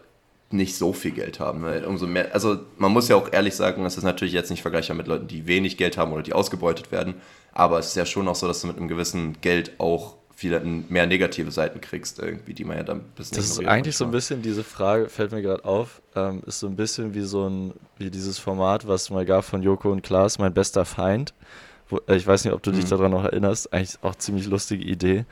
[0.50, 1.62] nicht so viel Geld haben.
[1.62, 4.62] Weil umso mehr, also man muss ja auch ehrlich sagen, das ist natürlich jetzt nicht
[4.62, 7.14] vergleichbar mit Leuten, die wenig Geld haben oder die ausgebeutet werden,
[7.52, 10.58] aber es ist ja schon auch so, dass du mit einem gewissen Geld auch viele
[10.60, 14.06] mehr negative Seiten kriegst, irgendwie, die man ja dann ein bisschen Das ist eigentlich so
[14.06, 17.46] ein bisschen, diese Frage, fällt mir gerade auf, ähm, ist so ein bisschen wie so
[17.46, 21.34] ein, wie dieses Format, was es mal gab von Joko und Klaas, mein bester Feind.
[21.90, 22.88] Wo, äh, ich weiß nicht, ob du dich Mhm.
[22.88, 25.26] daran noch erinnerst, eigentlich auch ziemlich lustige Idee,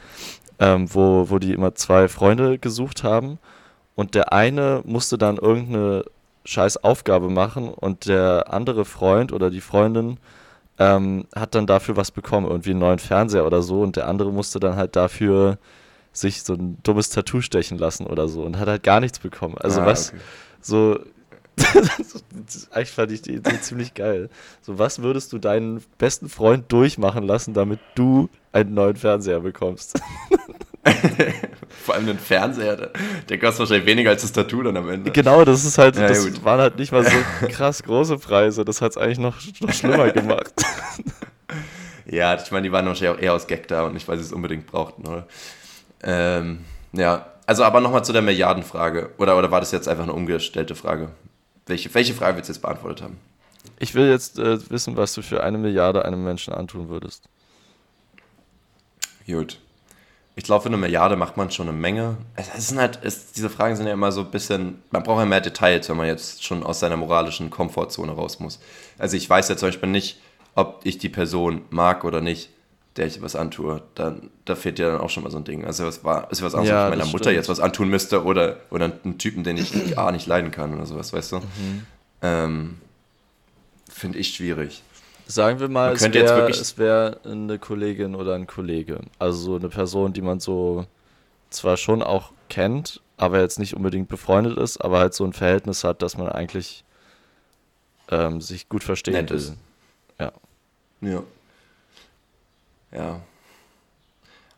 [0.58, 3.38] ähm, wo, wo die immer zwei Freunde gesucht haben
[3.94, 6.04] und der eine musste dann irgendeine
[6.44, 10.18] scheiß Aufgabe machen und der andere Freund oder die Freundin
[10.78, 14.32] ähm, hat dann dafür was bekommen, irgendwie einen neuen Fernseher oder so und der andere
[14.32, 15.58] musste dann halt dafür
[16.12, 19.56] sich so ein dummes Tattoo stechen lassen oder so und hat halt gar nichts bekommen.
[19.58, 20.20] Also Ah, was okay.
[20.60, 20.98] so
[22.70, 24.30] eigentlich fand ich die Idee ziemlich geil.
[24.62, 30.00] So was würdest du deinen besten Freund durchmachen lassen, damit du einen neuen Fernseher bekommst?
[31.84, 32.90] Vor allem den Fernseher, der,
[33.28, 35.10] der kostet wahrscheinlich weniger als das Tattoo dann am Ende.
[35.10, 36.44] genau, das ist halt, Ja, das gut.
[36.44, 37.16] waren halt nicht mal so
[37.48, 38.64] krass große Preise.
[38.64, 40.52] Das hat es eigentlich noch, noch schlimmer gemacht.
[42.10, 44.24] Ja, ich meine, die waren wahrscheinlich auch eher aus Gag da und nicht, weil sie
[44.24, 45.26] es unbedingt brauchten, oder?
[46.02, 46.64] Ähm,
[46.94, 49.10] ja, also aber nochmal zu der Milliardenfrage.
[49.18, 51.10] Oder, oder war das jetzt einfach eine umgestellte Frage?
[51.66, 53.18] Welche, welche Frage willst du jetzt beantwortet haben?
[53.78, 57.28] Ich will jetzt äh, wissen, was du für eine Milliarde einem Menschen antun würdest.
[59.26, 59.58] Gut.
[60.38, 62.16] Ich glaube, für eine Milliarde macht man schon eine Menge.
[62.36, 65.18] Es, es sind halt, es, diese Fragen sind ja immer so ein bisschen, man braucht
[65.18, 68.60] ja mehr Details, wenn man jetzt schon aus seiner moralischen Komfortzone raus muss.
[68.98, 70.20] Also ich weiß ja zum Beispiel nicht,
[70.54, 72.50] ob ich die Person mag oder nicht,
[72.94, 73.82] der ich was antue.
[73.96, 75.64] Dann, da fehlt ja dann auch schon mal so ein Ding.
[75.64, 77.34] Also was war, ist was anderes, Ja, ob ich meiner Mutter stimmt.
[77.36, 80.86] jetzt was antun müsste oder, oder einen Typen, den ich A nicht leiden kann oder
[80.86, 81.36] sowas, weißt du?
[81.38, 81.86] Mhm.
[82.22, 82.78] Ähm,
[83.90, 84.84] Finde ich schwierig.
[85.30, 86.48] Sagen wir mal, es wäre
[86.78, 89.00] wär eine Kollegin oder ein Kollege.
[89.18, 90.86] Also so eine Person, die man so
[91.50, 95.84] zwar schon auch kennt, aber jetzt nicht unbedingt befreundet ist, aber halt so ein Verhältnis
[95.84, 96.82] hat, dass man eigentlich
[98.10, 99.36] ähm, sich gut verstehen Nett will.
[99.36, 99.54] ist.
[100.18, 100.32] Ja.
[101.02, 101.22] Ja.
[102.92, 103.20] Ja.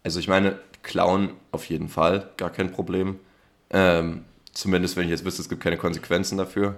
[0.04, 3.18] Also ich meine, klauen auf jeden Fall, gar kein Problem.
[3.70, 6.76] Ähm, zumindest wenn ich jetzt wüsste, es gibt keine Konsequenzen dafür.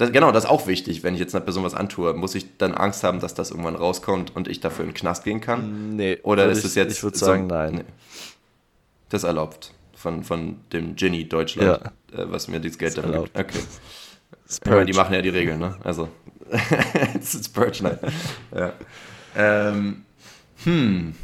[0.00, 1.02] Das, genau, das ist auch wichtig.
[1.02, 3.76] Wenn ich jetzt einer Person was antue, muss ich dann Angst haben, dass das irgendwann
[3.76, 5.94] rauskommt und ich dafür in den Knast gehen kann?
[5.96, 6.92] Nee, Oder ist ich, es jetzt.
[6.96, 7.74] Ich würde so- sagen, nein.
[7.74, 7.84] Nee.
[9.10, 9.74] Das ist erlaubt.
[9.94, 11.82] Von, von dem Ginny Deutschland,
[12.12, 13.36] äh, was mir dieses Geld dafür gibt.
[13.36, 13.54] erlaubt.
[13.54, 13.64] Okay.
[14.70, 15.76] Meine, die machen ja die Regeln, ne?
[15.84, 16.08] Also.
[17.20, 17.98] Es ist Purge Night.
[18.56, 18.72] Ja.
[19.36, 20.02] Ähm,
[20.64, 21.14] hm.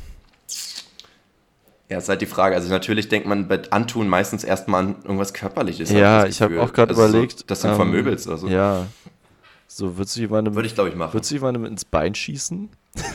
[1.89, 2.55] Ja, ist halt die Frage.
[2.57, 5.91] Also, natürlich denkt man bei Antun meistens erstmal an irgendwas Körperliches.
[5.91, 7.51] Ja, ich habe auch gerade Also so, überlegt.
[7.51, 8.49] dass du ähm, vermöbelst oder so.
[8.49, 8.87] Ja.
[9.69, 11.13] So, würdest du jemandem, Würde ich, glaube ich, machen.
[11.15, 12.69] würdest du jemandem ins Bein schießen?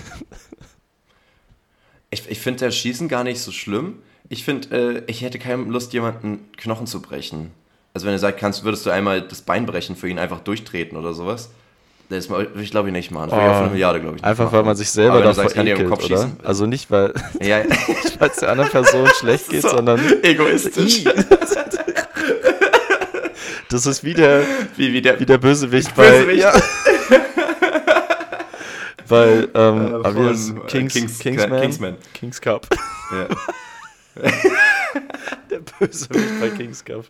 [2.09, 3.99] Ich, ich finde das Schießen gar nicht so schlimm.
[4.27, 7.51] Ich finde, äh, ich hätte keine Lust, jemanden Knochen zu brechen.
[7.93, 10.97] Also, wenn du sagst, kannst, würdest du einmal das Bein brechen für ihn einfach durchtreten
[10.97, 11.51] oder sowas.
[12.11, 13.29] Das würde ich, glaube ich, nicht machen.
[13.29, 14.23] Das würde ich für eine Oh, Milliarde, glaube ich.
[14.23, 14.57] Einfach machen.
[14.57, 16.17] weil man sich selber davor sagst, ekelt, Kopf oder?
[16.17, 16.37] schießen.
[16.43, 17.65] Also nicht, weil Ja, ja.
[18.19, 19.69] es der anderen Person schlecht geht, So.
[19.69, 21.03] sondern egoistisch.
[23.69, 24.41] das ist wie der,
[24.75, 26.27] wie, wie der, wie der Bösewicht, Bösewicht.
[26.27, 26.33] bei...
[26.33, 26.53] Ja.
[29.07, 31.61] Weil, ähm, Äh, von, äh, Kings, Kings- Kingsman?
[31.61, 31.95] Kingsman.
[32.13, 32.67] Kings Cup.
[33.11, 33.27] ja.
[35.49, 37.05] Der Bösewicht bei Kings Cup.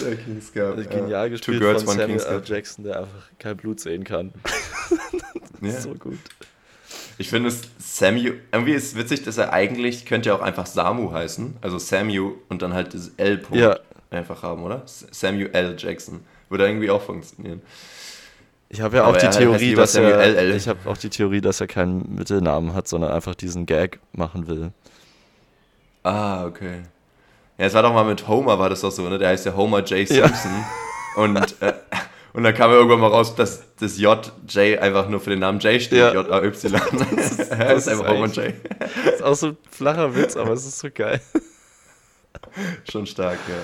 [0.00, 0.76] Der Kings Cup.
[0.76, 2.38] Also genial Two gespielt Girls, von Samuel Kings L.
[2.40, 2.48] Cup.
[2.48, 4.32] Jackson, der einfach kein Blut sehen kann.
[5.60, 5.72] Ja.
[5.80, 6.18] So gut.
[7.18, 11.10] Ich finde es Samu, irgendwie ist witzig, dass er eigentlich könnte ja auch einfach Samu
[11.10, 11.56] heißen.
[11.60, 13.38] Also Samu und dann halt das L.
[13.38, 13.78] -Punkt Ja.
[14.10, 14.82] einfach haben, oder?
[14.86, 15.74] Samuel L.
[15.76, 16.20] Jackson.
[16.48, 17.60] Würde irgendwie auch funktionieren.
[18.68, 21.60] Ich habe ja auch die Theorie, dass er, Samuel ich habe auch die Theorie, dass
[21.60, 24.70] er keinen Mittelnamen hat, sondern einfach diesen Gag machen will.
[26.02, 26.82] Ah, okay.
[27.58, 29.18] Ja, es war doch mal mit Homer, war das doch so, ne?
[29.18, 30.08] Der heißt ja Homer J.
[30.08, 30.28] Ja.
[30.28, 30.64] Simpson.
[31.16, 31.72] Und, äh,
[32.32, 35.40] und dann kam ja irgendwann mal raus, dass das J, J einfach nur für den
[35.40, 35.98] Namen J steht.
[35.98, 36.12] Ja.
[36.12, 36.52] J-A-Y.
[37.16, 38.54] Das ist, das ist ist einfach Homer J.
[39.12, 41.20] ist auch so ein flacher Witz, aber es ist so geil.
[42.90, 43.56] Schon stark, ja.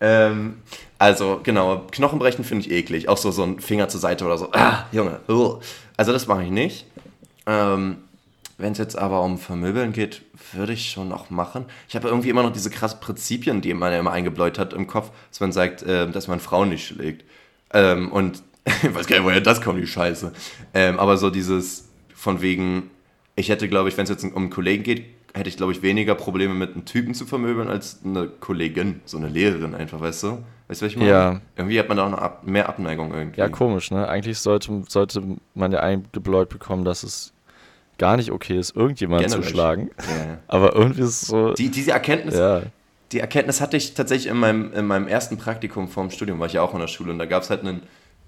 [0.00, 0.62] Ähm,
[0.98, 3.08] also, genau, Knochenbrechen finde ich eklig.
[3.08, 4.50] Auch so, so ein Finger zur Seite oder so.
[4.52, 5.18] Ah, Junge.
[5.28, 5.60] ugh.
[5.96, 6.86] Also, das mache ich nicht.
[7.46, 7.98] Ähm,
[8.60, 11.64] Wenn es jetzt aber um Vermöbeln geht, würde ich schon noch machen.
[11.88, 14.86] Ich habe irgendwie immer noch diese krassen Prinzipien, die man ja immer eingebläut hat im
[14.86, 17.24] Kopf, dass man sagt, äh, dass man Frauen nicht schlägt.
[17.72, 20.32] Ähm, und ich weiß gar nicht, woher das kommt, die Scheiße.
[20.74, 22.90] Ähm, aber so dieses von wegen,
[23.34, 25.82] ich hätte, glaube ich, wenn es jetzt um einen Kollegen geht, hätte ich, glaube ich,
[25.82, 30.24] weniger Probleme mit einem Typen zu vermöbeln als eine Kollegin, so eine Lehrerin einfach, weißt
[30.24, 30.44] du?
[30.68, 31.10] Weißt du, was ich meine?
[31.10, 31.40] Ja.
[31.56, 33.40] Irgendwie hat man da auch noch ab, mehr Abneigung irgendwie.
[33.40, 34.06] Ja, komisch, ne?
[34.06, 35.22] Eigentlich sollte, sollte
[35.54, 37.32] man ja eingebläut bekommen, dass es
[38.00, 39.52] gar nicht okay ist, irgendjemanden zu Generell.
[39.52, 39.90] schlagen.
[39.98, 40.38] Ja, ja.
[40.48, 41.52] Aber irgendwie ist es so.
[41.52, 42.62] Die, diese Erkenntnis, ja.
[43.12, 46.54] die Erkenntnis hatte ich tatsächlich in meinem, in meinem ersten Praktikum vorm Studium, war ich
[46.54, 47.82] ja auch in der Schule und da gab es halt einen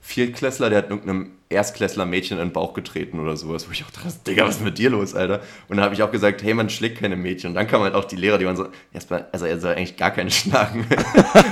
[0.04, 4.12] Viertklässler, der hat irgendeinem Erstklässler-Mädchen in den Bauch getreten oder sowas, wo ich auch dachte,
[4.26, 5.40] Digga, was ist mit dir los, Alter?
[5.68, 7.50] Und dann habe ich auch gesagt, hey, man schlägt keine Mädchen.
[7.50, 9.96] Und dann kamen halt auch die Lehrer, die waren so, erstmal, also er soll eigentlich
[9.96, 10.86] gar keine schlagen.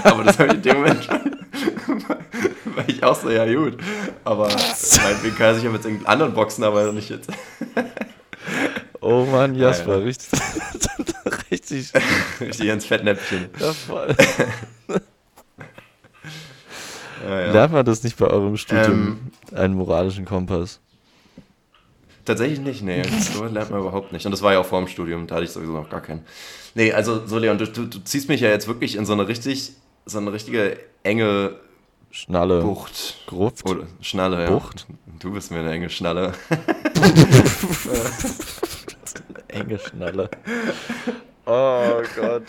[0.03, 1.09] Aber das habe ich in dem Moment,
[2.65, 3.79] war ich auch so, ja gut.
[4.25, 7.31] Aber meinetwegen kann er sich ja mit irgendeinem anderen boxen, aber nicht jetzt.
[9.03, 10.05] Oh Mann, Jasper, ja.
[10.05, 10.41] richtig.
[11.51, 11.93] richtig.
[12.39, 13.49] Richtig ins Fettnäpfchen.
[13.59, 14.15] Ja, voll.
[17.23, 17.53] Ja, ja.
[17.53, 19.57] Lernt man das nicht bei eurem Studium, Ähm.
[19.57, 20.81] einen moralischen Kompass?
[22.25, 23.03] Tatsächlich nicht, nee.
[23.33, 24.25] So lernt man überhaupt nicht.
[24.27, 26.25] Und das war ja auch vor dem Studium, da hatte ich sowieso noch gar keinen.
[26.75, 29.27] Nee, also so Leon, du, du, du ziehst mich ja jetzt wirklich in so eine
[29.27, 29.73] richtig,
[30.07, 31.55] so eine richtige enge
[32.11, 32.63] Schnalle.
[32.63, 33.17] Bucht.
[33.27, 33.69] Gruft.
[33.69, 34.51] Oder Schnalle, ja.
[34.51, 34.87] Bucht?
[35.19, 36.33] Du bist mir eine enge Schnalle.
[39.49, 40.31] Enge Schnalle.
[41.47, 42.43] Oh Gott,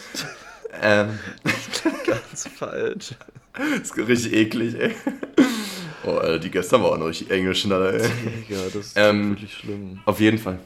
[0.82, 1.20] ähm,
[2.06, 3.12] ganz falsch.
[3.54, 4.96] das ist richtig eklig, ey.
[6.04, 8.10] Oh, Alter, die gestern war auch eine richtig Schnalle, ey.
[8.48, 10.00] Digga, das ist Ähm, wirklich schlimm.
[10.06, 10.60] Auf jeden Fall.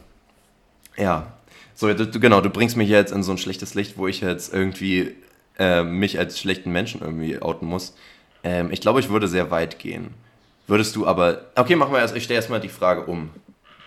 [0.98, 1.34] Ja.
[1.74, 4.54] So, du, genau, du bringst mich jetzt in so ein schlechtes Licht, wo ich jetzt
[4.54, 5.16] irgendwie
[5.60, 7.96] äh, mich als schlechten Menschen irgendwie outen muss.
[8.44, 10.14] Ähm, ich glaube, ich würde sehr weit gehen.
[10.68, 11.46] Würdest du aber.
[11.56, 12.16] Okay, machen wir erst.
[12.16, 13.30] Ich stelle erstmal die Frage um.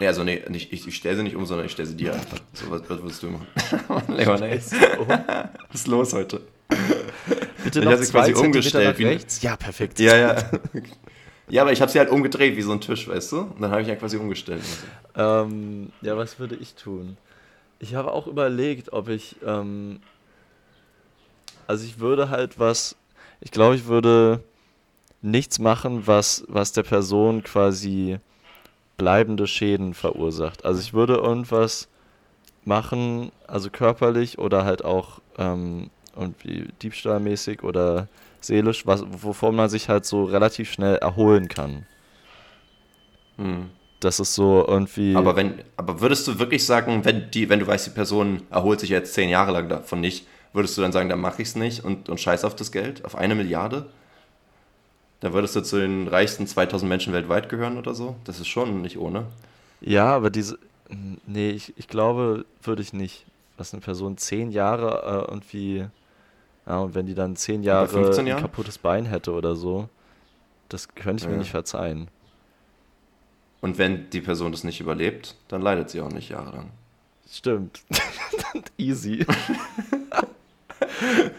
[0.00, 2.14] Nee, also nee, nicht, ich, ich stelle sie nicht um, sondern ich stelle sie dir
[2.14, 2.38] einfach.
[2.52, 3.46] So, was, was würdest du machen?
[4.16, 4.60] Leon, ey.
[4.60, 6.40] Was ist los heute?
[7.64, 9.42] Bitte ich noch hab sie quasi umgestellt, wie- rechts?
[9.42, 9.98] Ja, perfekt.
[10.00, 10.36] Ja, ja.
[11.50, 13.38] Ja, aber ich habe sie halt umgedreht wie so ein Tisch, weißt du?
[13.40, 14.60] Und dann habe ich ja quasi umgestellt.
[15.16, 17.16] Ähm, ja, was würde ich tun?
[17.78, 20.00] Ich habe auch überlegt, ob ich, ähm,
[21.66, 22.96] also ich würde halt was,
[23.40, 24.44] ich glaube, ich würde
[25.22, 28.18] nichts machen, was, was der Person quasi
[28.98, 30.66] bleibende Schäden verursacht.
[30.66, 31.88] Also ich würde irgendwas
[32.64, 38.08] machen, also körperlich oder halt auch ähm, irgendwie diebstahlmäßig oder
[38.40, 41.86] seelisch, was, wovon man sich halt so relativ schnell erholen kann.
[44.00, 45.16] Das ist so irgendwie.
[45.16, 48.80] Aber wenn, aber würdest du wirklich sagen, wenn die, wenn du weißt, die Person erholt
[48.80, 51.56] sich jetzt zehn Jahre lang davon nicht, würdest du dann sagen, dann mache ich es
[51.56, 53.86] nicht und, und scheiß auf das Geld, auf eine Milliarde?
[55.20, 58.14] Dann würdest du zu den reichsten 2000 Menschen weltweit gehören oder so?
[58.24, 59.26] Das ist schon nicht ohne.
[59.80, 60.58] Ja, aber diese.
[61.26, 63.26] Nee, ich, ich glaube, würde ich nicht.
[63.56, 65.86] Was eine Person zehn Jahre äh, irgendwie.
[66.66, 69.88] Ja, und wenn die dann zehn Jahre 15 ein kaputtes Bein hätte oder so,
[70.68, 71.38] das könnte ich mir Ja.
[71.40, 72.08] nicht verzeihen.
[73.60, 76.70] Und wenn die Person das nicht überlebt, dann leidet sie auch nicht jahrelang.
[77.28, 77.80] Stimmt.
[78.78, 79.26] Easy.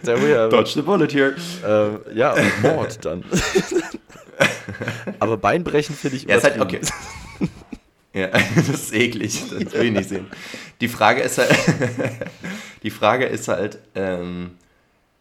[0.03, 0.51] There we it.
[0.51, 1.35] Dodge the bullet here.
[1.65, 3.23] Ähm, ja, und Mord dann.
[5.19, 6.81] aber Beinbrechen finde ich Ja, ist halt, okay.
[8.13, 9.43] Ja, das ist eklig.
[9.49, 10.27] Das will ich nicht sehen.
[10.81, 11.51] Die Frage ist halt,
[12.83, 14.51] die Frage ist halt, ähm,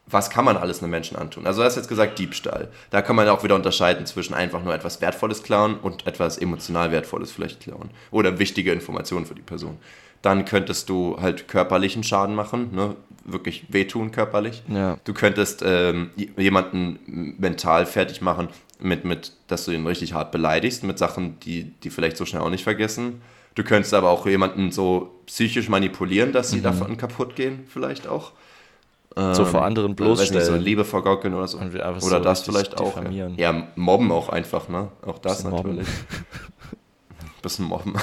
[0.07, 1.45] was kann man alles einem Menschen antun?
[1.45, 2.69] Also du hast jetzt gesagt Diebstahl.
[2.89, 6.91] Da kann man auch wieder unterscheiden zwischen einfach nur etwas Wertvolles klauen und etwas emotional
[6.91, 7.91] Wertvolles vielleicht klauen.
[8.09, 9.77] Oder wichtige Informationen für die Person.
[10.21, 12.95] Dann könntest du halt körperlichen Schaden machen, ne?
[13.25, 14.63] wirklich wehtun körperlich.
[14.67, 14.97] Ja.
[15.03, 18.49] Du könntest ähm, jemanden mental fertig machen,
[18.79, 22.41] mit, mit, dass du ihn richtig hart beleidigst, mit Sachen, die, die vielleicht so schnell
[22.41, 23.21] auch nicht vergessen.
[23.55, 28.31] Du könntest aber auch jemanden so psychisch manipulieren, dass sie davon kaputt gehen, vielleicht auch.
[29.33, 30.61] So vor anderen Weiß nicht, so bloßstellen.
[30.61, 31.57] Liebe vergaukeln oder so.
[31.57, 32.95] Oder so das vielleicht auch.
[32.95, 33.01] Ja.
[33.01, 33.35] diffamieren.
[33.37, 34.89] ja, mobben auch einfach, ne?
[35.01, 35.75] Auch das Bisschen mobben.
[35.75, 35.93] natürlich.
[37.41, 37.95] Bisschen mobben.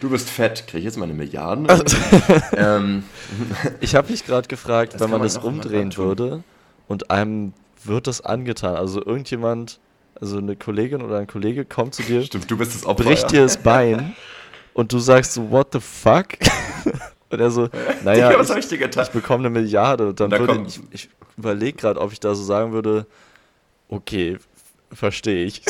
[0.00, 1.66] Du bist fett, krieg ich jetzt meine Milliarden?
[2.56, 3.04] ähm,
[3.80, 6.42] Ich habe mich gerade gefragt, Das wenn man man das umdrehen würde
[6.86, 7.52] und einem
[7.84, 8.76] wird das angetan.
[8.76, 9.78] Also irgendjemand,
[10.20, 13.04] also eine Kollegin oder ein Kollege kommt zu dir, stimmt, du bist das Opfer.
[13.04, 13.28] bricht ja.
[13.28, 14.14] dir das Bein
[14.74, 16.26] und du sagst so, what the fuck?
[17.30, 17.68] Und er so,
[18.04, 19.04] naja, Digga, was ich, ich dir getan?
[19.04, 20.08] ich bekomme eine Milliarde.
[20.08, 23.06] Und dann Da würde ich, ich überlege gerade, ob ich da so sagen würde,
[23.90, 24.38] okay,
[24.90, 25.62] verstehe ich.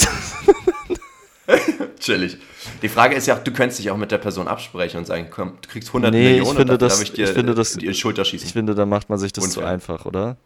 [1.98, 2.38] Chillig.
[2.82, 5.54] Die Frage ist ja, du könntest dich auch mit der Person absprechen und sagen, komm,
[5.60, 7.54] du kriegst 100 Nee, ich Millionen finde und dafür das- darf ich dir ich finde
[7.54, 8.46] das- die Schulter schießen.
[8.46, 9.72] Ich finde, da macht man sich das zu Unfair.
[9.72, 10.36] einfach, oder?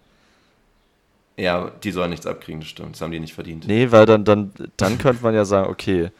[1.36, 2.94] ja, die sollen nichts abkriegen, das stimmt.
[2.94, 3.66] Das haben die nicht verdient.
[3.66, 6.10] Nee, weil dann, dann, dann könnte man ja sagen, okay,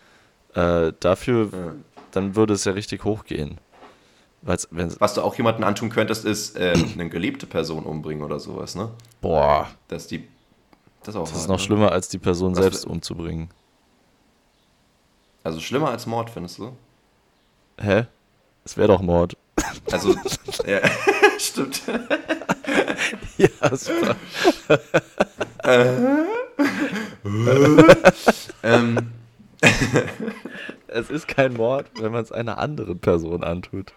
[0.55, 1.73] äh, dafür, Ja.
[2.13, 3.59] dann würde es ja richtig hochgehen.
[4.41, 4.67] Weil's,
[4.99, 8.91] Was du auch jemanden antun könntest, ist äh, eine geliebte Person umbringen oder sowas, ne?
[9.21, 10.27] boah, Dass die.
[11.05, 11.63] Das ist auch das ist hart, noch ne?
[11.65, 13.51] schlimmer, als die Person Was selbst umzubringen.
[15.45, 16.77] Also schlimmer als Mord, findest du?
[17.81, 18.07] Hä?
[18.65, 19.37] Es wäre doch Mord.
[19.91, 20.15] Also,
[20.67, 20.81] ja,
[21.39, 21.83] stimmt.
[23.39, 24.17] ja, super.
[28.63, 29.13] ähm,
[30.89, 33.93] Es ist kein Mord, wenn man es einer anderen Person antut.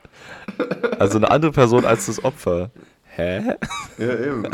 [0.98, 2.72] Also eine andere Person als das Opfer.
[3.04, 3.56] Hä?
[3.98, 4.48] Ja, eben.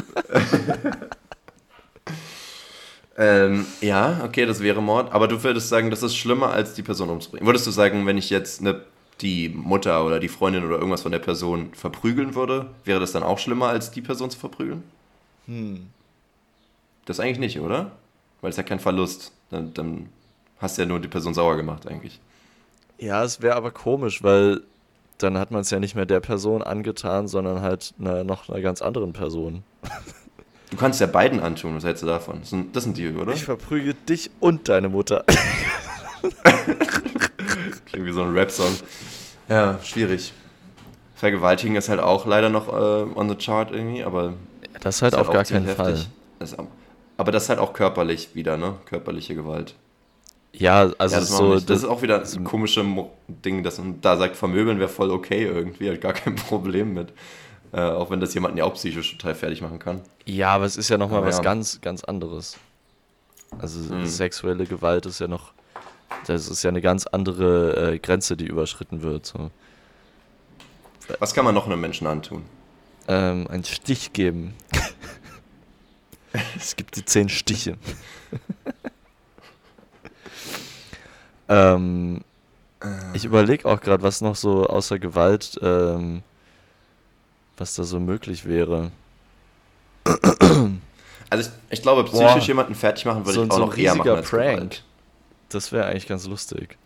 [3.18, 5.12] Ähm, ja, okay, das wäre Mord.
[5.12, 7.46] Aber du würdest sagen, das ist schlimmer, als die Person umzubringen.
[7.46, 8.82] Würdest du sagen, wenn ich jetzt eine,
[9.22, 13.24] die Mutter oder die Freundin oder irgendwas von der Person verprügeln würde, wäre das dann
[13.24, 14.84] auch schlimmer, als die Person zu verprügeln?
[15.46, 15.88] Hm.
[17.06, 17.92] Das eigentlich nicht, oder?
[18.42, 19.32] Weil es ja kein Verlust.
[19.50, 20.10] Dann, dann
[20.60, 22.20] hast du ja nur die Person sauer gemacht, eigentlich.
[22.98, 24.62] Ja, es wäre aber komisch, weil
[25.18, 28.62] dann hat man es ja nicht mehr der Person angetan, sondern halt einer, noch einer
[28.62, 29.64] ganz anderen Person.
[30.72, 32.40] Du kannst ja beiden antun, was hältst du davon?
[32.40, 33.34] Das sind, das sind die, oder?
[33.34, 35.26] Ich verprüge dich und deine Mutter.
[37.86, 38.74] Klingt wie so ein Rap-Song.
[39.50, 40.34] Ja, schwierig.
[41.14, 44.34] Vergewaltigen ist halt auch leider noch äh, on the chart irgendwie, aber
[44.80, 46.06] Das ist halt ist auf auch gar keinen Fall.
[46.40, 46.56] Das
[47.18, 48.76] aber das ist halt auch körperlich wieder, ne?
[48.86, 49.76] Körperliche Gewalt.
[50.54, 52.84] Ja, also ja, das, so, so, das ist auch wieder so ein komisches
[53.28, 57.14] Ding, dass man da sagt, vermöbeln wäre voll okay irgendwie, hat gar kein Problem mit.
[57.74, 60.02] Äh, auch wenn das jemanden ja auch psychisch total fertig machen kann.
[60.26, 61.44] Ja, aber es ist ja nochmal was ja.
[61.44, 62.58] ganz, ganz anderes.
[63.60, 64.06] Also Mhm.
[64.06, 65.54] sexuelle Gewalt ist ja noch,
[66.28, 69.26] das ist ja eine ganz andere äh, Grenze, die überschritten wird.
[69.26, 69.52] So.
[71.20, 72.44] Was kann man noch einem Menschen antun?
[73.08, 74.54] Ähm, einen Stich geben.
[76.58, 77.78] es gibt die zehn Stiche.
[81.50, 82.22] ähm,
[83.14, 86.24] ich überlege auch gerade, was noch so außer Gewalt, ähm,
[87.62, 88.92] was da so möglich wäre.
[91.30, 92.40] Also ich, ich glaube, psychisch Boah.
[92.42, 94.56] jemanden fertig machen würde So, ich auch so noch eher machen als Prank.
[94.56, 94.84] Gewalt.
[95.50, 96.78] Das wäre eigentlich ganz lustig.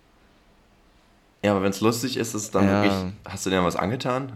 [1.43, 2.83] Ja, aber wenn es lustig ist, ist dann Ja.
[2.83, 4.33] wirklich, hast du dir was angetan?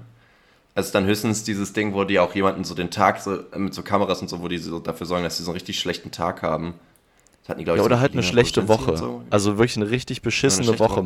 [0.76, 3.74] Also dann höchstens dieses Ding, wo die auch jemanden so den Tag so äh, mit
[3.74, 6.12] so Kameras und so, wo die so dafür sorgen, dass sie so einen richtig schlechten
[6.12, 6.76] Tag haben.
[7.58, 8.96] Die, Ja, so oder mit halt eine schlechte Woche.
[8.96, 9.24] So.
[9.30, 11.04] Also wirklich eine richtig beschissene schlechte Woche Woche.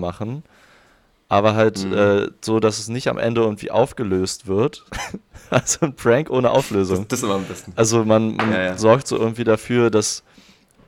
[1.29, 1.93] Aber halt Mhm.
[1.93, 4.85] äh, so, dass es nicht am Ende irgendwie aufgelöst wird.
[5.49, 7.05] also ein Prank ohne Auflösung.
[7.07, 7.73] Das ist immer am besten.
[7.75, 8.77] Also man, man Ja, ja.
[8.77, 10.23] sorgt so irgendwie dafür, dass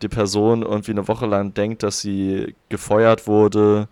[0.01, 3.87] die Person irgendwie eine Woche lang denkt, dass sie gefeuert wurde,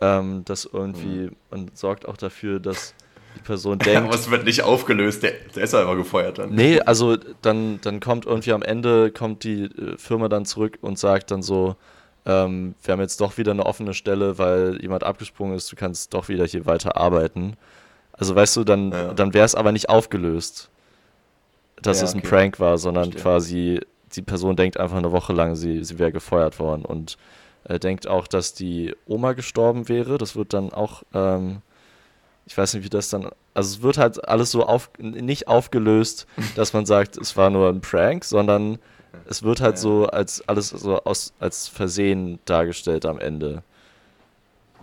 [0.00, 1.36] ähm, das irgendwie Mhm.
[1.50, 2.94] und sorgt auch dafür, dass
[3.36, 6.54] die Person denkt, aber es wird nicht aufgelöst, der, der ist einfach gefeuert dann.
[6.54, 10.98] Nee, also dann, dann kommt irgendwie am Ende, kommt die äh, Firma dann zurück und
[10.98, 11.76] sagt dann so,
[12.26, 16.12] ähm, wir haben jetzt doch wieder eine offene Stelle, weil jemand abgesprungen ist, du kannst
[16.12, 17.56] doch wieder hier weiter arbeiten.
[18.12, 19.14] Also weißt du, dann, Ja.
[19.14, 20.68] dann wäre es aber nicht aufgelöst,
[21.82, 22.28] dass Ja, es ein okay.
[22.28, 23.22] Prank war, sondern Verstehe.
[23.22, 23.80] quasi
[24.14, 27.18] die Person denkt einfach eine Woche lang, sie, sie wäre gefeuert worden und
[27.64, 30.16] äh, denkt auch, dass die Oma gestorben wäre.
[30.16, 31.58] Das wird dann auch, ähm,
[32.46, 36.26] ich weiß nicht, wie das dann, also es wird halt alles so auf, nicht aufgelöst,
[36.56, 38.78] dass man sagt, es war nur ein Prank, sondern
[39.28, 43.62] es wird halt so als alles so aus, als Versehen dargestellt am Ende.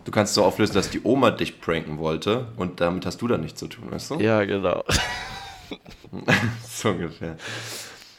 [0.05, 3.41] Du kannst so auflösen, dass die Oma dich pranken wollte und damit hast du dann
[3.41, 4.15] nichts zu tun, weißt du?
[4.19, 4.83] Ja, genau.
[6.67, 7.37] So ungefähr.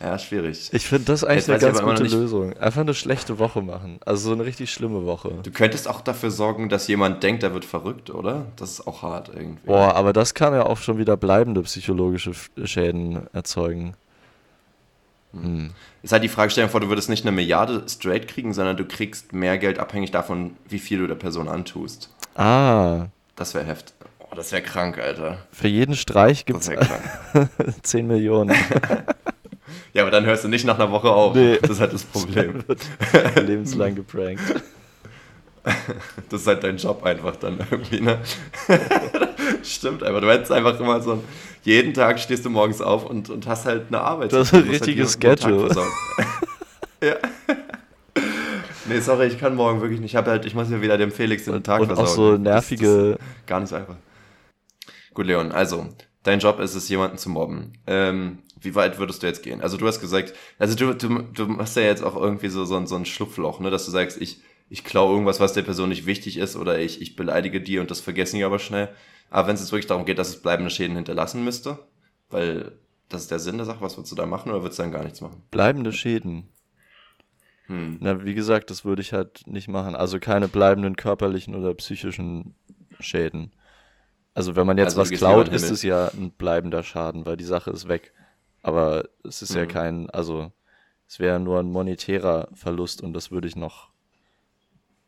[0.01, 0.71] Ja, schwierig.
[0.73, 2.53] Ich finde das eigentlich Jetzt eine ganz gute Lösung.
[2.59, 4.01] Einfach eine schlechte Woche machen.
[4.05, 5.31] Also so eine richtig schlimme Woche.
[5.43, 8.47] Du könntest auch dafür sorgen, dass jemand denkt, er wird verrückt, oder?
[8.57, 9.67] Das ist auch hart irgendwie.
[9.67, 12.33] Boah, aber das kann ja auch schon wieder bleibende psychologische
[12.65, 13.95] Schäden erzeugen.
[15.43, 15.71] Hm.
[16.03, 19.33] Ist halt die Fragestellung vor, du würdest nicht eine Milliarde straight kriegen, sondern du kriegst
[19.33, 22.11] mehr Geld abhängig davon, wie viel du der Person antust.
[22.37, 23.07] Ah,
[23.37, 23.95] Das wäre heftig.
[24.19, 25.39] Oh, das wäre krank, Alter.
[25.53, 27.51] für jeden Streich gibt Das es wäre krank.
[27.83, 28.55] 10 Millionen.
[29.95, 31.35] ja, aber dann hörst du nicht nach einer Woche auf.
[31.35, 31.59] Nee.
[31.61, 32.63] Das ist halt das Problem.
[33.37, 34.43] Lebenslang geprankt.
[36.29, 38.19] Das ist halt dein Job einfach dann irgendwie, ne?
[39.63, 40.21] Stimmt einfach.
[40.21, 41.25] Du hättest einfach immer so, ein-
[41.65, 44.33] jeden Tag stehst du morgens auf und, und hast halt eine Arbeit.
[44.33, 45.69] Das ist ein musst richtiges Tag Schedule.
[47.03, 47.17] ja.
[48.87, 50.13] Nee, sorry, ich kann morgen wirklich nicht.
[50.13, 52.15] Ich habe halt, ich muss ja wieder dem Felix den Tag Und auch versorgen.
[52.15, 52.41] so Das-
[52.71, 53.19] nervige.
[53.47, 53.97] Gar nicht so einfach.
[55.15, 55.89] Gut, Leon, also,
[56.23, 57.73] dein Job ist es, jemanden zu mobben.
[57.87, 59.61] Ähm, wie weit würdest du jetzt gehen?
[59.61, 62.77] Also du hast gesagt, also du, du, du machst ja jetzt auch irgendwie so, so,
[62.77, 65.89] ein- so ein Schlupfloch, ne, dass du sagst, ich, ich klaue irgendwas, was der Person
[65.91, 68.89] nicht wichtig ist, oder ich, ich beleidige die und das vergessen die aber schnell.
[69.35, 71.81] Aber wenn es jetzt wirklich darum geht, dass es bleibende Schäden hinterlassen müsste,
[72.31, 72.71] weil
[73.09, 74.93] das ist der Sinn der Sache, was würdest du da machen oder würdest du dann
[74.93, 75.43] gar nichts machen?
[75.51, 76.47] Bleibende Schäden.
[77.67, 77.97] Hm.
[78.01, 79.97] Na, wie gesagt, das würde ich halt nicht machen.
[79.97, 82.55] Also keine bleibenden körperlichen oder psychischen
[83.01, 83.51] Schäden.
[84.35, 87.43] Also wenn man jetzt Also was klaut, ist es ja ein bleibender Schaden, weil die
[87.43, 88.13] Sache ist weg.
[88.63, 89.69] Aber es ist ja Mhm.
[89.69, 90.53] kein, also
[91.09, 93.91] es wäre nur ein monetärer Verlust und das würde ich noch,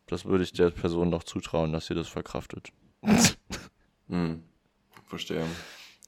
[0.07, 2.73] das würde ich der Person noch zutrauen, dass sie das verkraftet.
[4.09, 4.43] Hm.
[5.05, 5.43] Verstehe.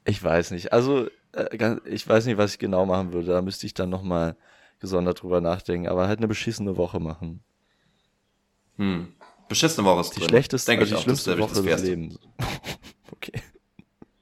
[0.05, 0.73] Ich weiß nicht.
[0.73, 3.27] Also, äh, ich weiß nicht, was ich genau machen würde.
[3.27, 4.35] Da müsste ich dann nochmal
[4.79, 5.87] gesondert drüber nachdenken.
[5.87, 7.41] Aber halt eine beschissene Woche machen.
[8.77, 9.13] Hm.
[9.47, 10.29] Beschissene Woche ist Die drin.
[10.29, 11.83] schlechteste, Denke also ich die auch, schlimmste Woche des.
[11.83, 12.19] Lebens.
[13.11, 13.41] okay.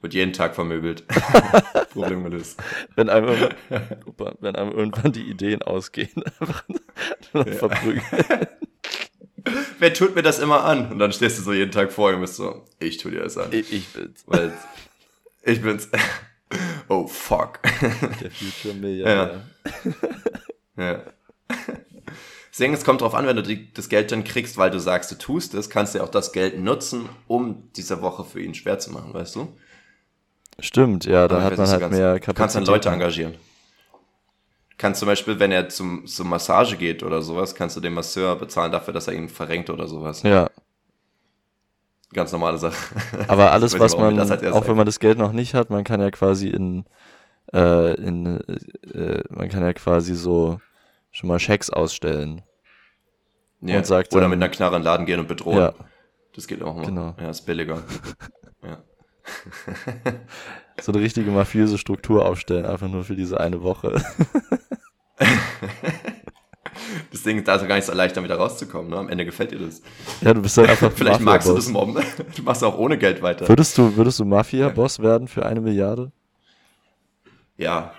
[0.00, 1.04] Wird jeden Tag vermöbelt.
[1.92, 2.62] Problem gelöst.
[2.94, 3.26] Wenn einem,
[4.40, 6.64] wenn einem irgendwann die Ideen ausgehen, einfach
[7.32, 8.46] noch verprügeln.
[9.78, 10.90] Wer tut mir das immer an?
[10.92, 13.20] Und dann stehst du so jeden Tag vor ihm und bist so, ich tu dir
[13.22, 13.48] das an.
[13.52, 14.24] Ich, ich bin's.
[14.26, 14.52] Weil
[15.42, 15.88] ich bin's.
[16.88, 17.58] Oh fuck.
[18.22, 19.42] Der Future Milliardär.
[20.78, 21.02] Ja.
[22.50, 25.10] Deswegen, es kommt drauf an, wenn du die, das Geld dann kriegst, weil du sagst,
[25.10, 28.54] du tust es, kannst du ja auch das Geld nutzen, um diese Woche für ihn
[28.54, 29.54] schwer zu machen, weißt du?
[30.58, 32.36] Stimmt, ja, dann Aber hat man halt mehr Kapazität.
[32.36, 33.34] kannst dann Leute engagieren.
[34.78, 38.36] Kannst zum Beispiel, wenn er zum, zum Massage geht oder sowas, kannst du dem Masseur
[38.36, 40.22] bezahlen dafür, dass er ihn verrenkt oder sowas.
[40.22, 40.48] Ja,
[42.14, 42.76] Ganz normale Sache.
[43.28, 46.00] aber alles, was man, erstes auch wenn man das Geld noch nicht hat, man kann
[46.00, 46.86] ja quasi in,
[47.52, 48.40] äh, in,
[48.94, 50.58] äh, man kann ja quasi so
[51.10, 52.42] schon mal Schecks ausstellen.
[53.60, 53.78] Ja.
[53.78, 55.58] und sagt Oder dann- mit einer Knarre in den Laden gehen und bedrohen.
[55.58, 55.74] Ja,
[56.34, 56.86] Das geht auch mal.
[56.86, 57.14] Genau.
[57.20, 57.82] Ja, ist billiger.
[58.62, 58.78] ja.
[60.80, 64.02] so eine richtige mafiöse Struktur aufstellen, einfach nur für diese eine Woche.
[67.10, 68.90] Das Ding ist also gar nicht so leicht, da wieder rauszukommen.
[68.90, 68.96] Ne?
[68.96, 69.82] Am Ende gefällt dir das.
[70.20, 71.96] ja, du bist dann einfach Vielleicht magst du das mobben.
[72.36, 73.48] Du machst auch ohne Geld weiter.
[73.48, 76.12] Würdest du, würdest du Mafia-Boss werden für eine Milliarde?
[77.56, 77.92] Ja.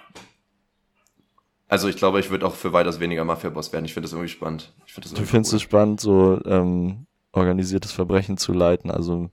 [1.67, 3.86] Also ich glaube, ich würde auch für weitaus weniger Mafia-Boss werden.
[3.86, 4.73] Ich finde das irgendwie spannend.
[4.86, 5.57] Ich find das Du irgendwie findest cool.
[5.57, 9.30] es spannend, so ähm, organisiertes Verbrechen zu leiten, also.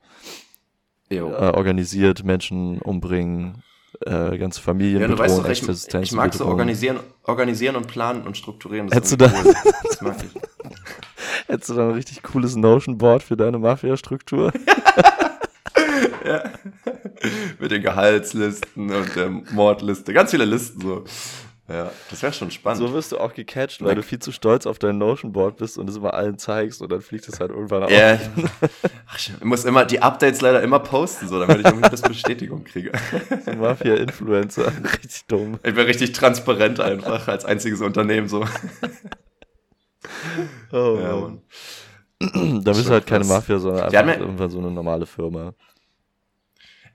[1.10, 3.62] Äh, organisiert Menschen umbringen,
[4.04, 7.76] äh, ganze Familien Ja, du bedrohen, weißt doch, ich, Existenz ich mag so organisieren, organisieren
[7.76, 8.90] und planen und strukturieren.
[8.90, 9.54] Hättest ist du irgendwie cool.
[9.88, 10.30] Das mag ich.
[11.46, 14.52] Hättest du dann ein richtig cooles Notion-Board für deine Mafia-Struktur?
[17.60, 20.12] Mit den Gehaltslisten und der Mordliste.
[20.12, 21.04] Ganz viele Listen so.
[21.68, 22.78] Ja, das wäre schon spannend.
[22.78, 25.78] So wirst du auch gecatcht, weil Na- du viel zu stolz auf dein Notion-Board bist
[25.78, 27.90] und es immer allen zeigst und dann fliegt es halt irgendwann auf.
[27.90, 28.18] Ja,
[29.08, 32.62] Ach, ich muss immer die Updates leider immer posten, so, damit ich irgendwie das Bestätigung
[32.62, 32.92] kriege.
[33.44, 34.66] So Mafia-Influencer,
[35.02, 35.54] richtig dumm.
[35.64, 38.44] Ich bin richtig transparent einfach als einziges Unternehmen so.
[40.72, 41.42] Oh, Ja, Mann.
[42.64, 43.28] Da bist du halt keine krass.
[43.28, 45.52] Mafia, sondern einfach irgendwann so eine normale Firma.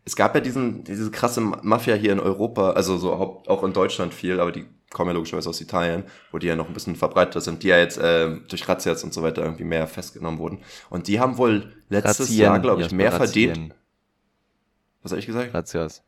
[0.03, 4.13] Es gab ja diesen, diese krasse Mafia hier in Europa, also so auch in Deutschland
[4.13, 7.41] viel, aber die kommen ja logischerweise aus Italien, wo die ja noch ein bisschen verbreiteter
[7.41, 10.59] sind, die ja jetzt ähm, durch Razzias und so weiter irgendwie mehr festgenommen wurden.
[10.89, 13.49] Und die haben wohl letztes Razzien, Jahr, glaube ich, mehr Razzien.
[13.49, 13.75] verdient.
[15.01, 15.53] Was habe ich gesagt?
[15.53, 16.03] Razzias.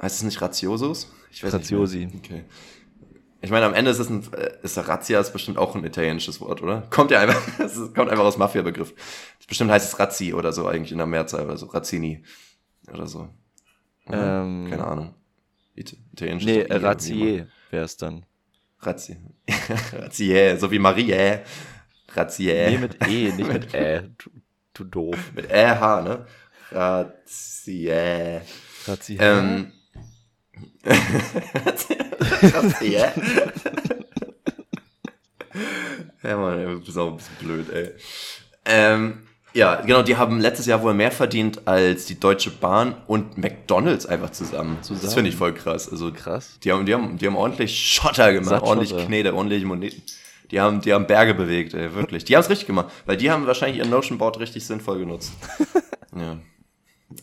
[0.00, 1.10] Heißt es nicht Raziosus?
[1.30, 2.06] Ich weiß Raziosi.
[2.06, 2.30] nicht.
[2.30, 2.40] mehr.
[2.40, 2.44] Okay.
[3.40, 6.40] Ich meine, am Ende ist es ein, äh, ist Razzia ist bestimmt auch ein italienisches
[6.40, 6.82] Wort, oder?
[6.90, 8.94] Kommt ja einfach, es kommt einfach aus Mafia-Begriff.
[9.46, 11.66] Bestimmt heißt es Razzi oder so eigentlich in der Mehrzahl oder so.
[11.66, 12.22] Razzini
[12.92, 13.28] oder so.
[14.06, 14.42] Oder?
[14.42, 15.14] Ähm, Keine Ahnung.
[15.74, 18.26] It Italienisch Nee, Razzier wäre es dann.
[18.80, 19.16] Razzi.
[19.92, 21.38] Razzier, so wie Marie.
[22.08, 22.70] Razzier.
[22.70, 24.10] Nee, mit E, nicht mit Ä.
[24.18, 24.30] Du,
[24.74, 25.32] du doof.
[25.34, 26.26] Mit RH, ne?
[26.72, 28.42] Razzier.
[28.86, 29.20] Razzier.
[29.20, 29.72] Ähm.
[32.42, 33.12] Razzier.
[36.22, 37.90] ja, Mann, ey, du bist auch ein bisschen blöd, ey.
[38.64, 43.38] Ähm, ja, genau, die haben letztes Jahr wohl mehr verdient als die Deutsche Bahn und
[43.38, 44.76] McDonalds einfach zusammen.
[44.78, 45.14] Das Zusammen?
[45.14, 45.90] finde ich voll krass.
[45.90, 46.58] Also, Krass.
[46.62, 49.06] die haben, die haben, die haben ordentlich Schotter gemacht, Satt ordentlich Schotter.
[49.06, 50.02] Knete, ordentlich Moneten.
[50.50, 52.24] Die haben, die haben Berge bewegt, ey, wirklich.
[52.24, 55.32] Die haben es richtig gemacht, weil die haben wahrscheinlich ihren Notion-Board richtig sinnvoll genutzt.
[56.16, 56.38] ja.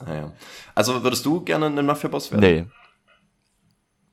[0.06, 0.34] Naja.
[0.74, 2.42] Also würdest du gerne ein Mafia-Boss werden?
[2.42, 2.66] Nee.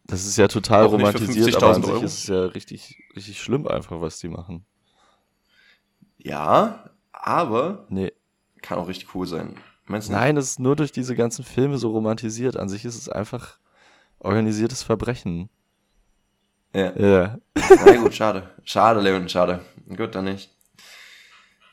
[0.04, 2.04] Das ist ja total Auch nicht romantisiert, aber an 50.000 sich Euro?
[2.04, 4.64] ist es ja richtig, richtig schlimm einfach, was die machen.
[6.18, 8.12] Ja, aber Nee.
[8.62, 9.56] kann auch richtig cool sein.
[9.86, 10.12] Meinst du?
[10.12, 12.56] Nein, es ist nur durch diese ganzen Filme so romantisiert.
[12.56, 13.58] An sich ist es einfach
[14.18, 15.48] organisiertes Verbrechen.
[16.74, 16.96] Ja.
[16.96, 17.38] Ja.
[17.84, 18.50] Na gut, schade.
[18.64, 19.60] Schade, Leon, schade.
[19.96, 20.50] Gut, dann nicht.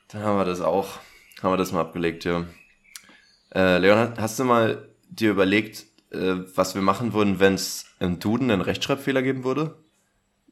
[0.10, 0.98] Dann haben wir das auch.
[1.42, 2.46] Haben wir das mal abgelegt, ja.
[3.54, 8.20] Äh, Leon, hast du mal dir überlegt, äh, was wir machen würden, wenn es im
[8.20, 9.76] Duden einen Rechtschreibfehler geben würde?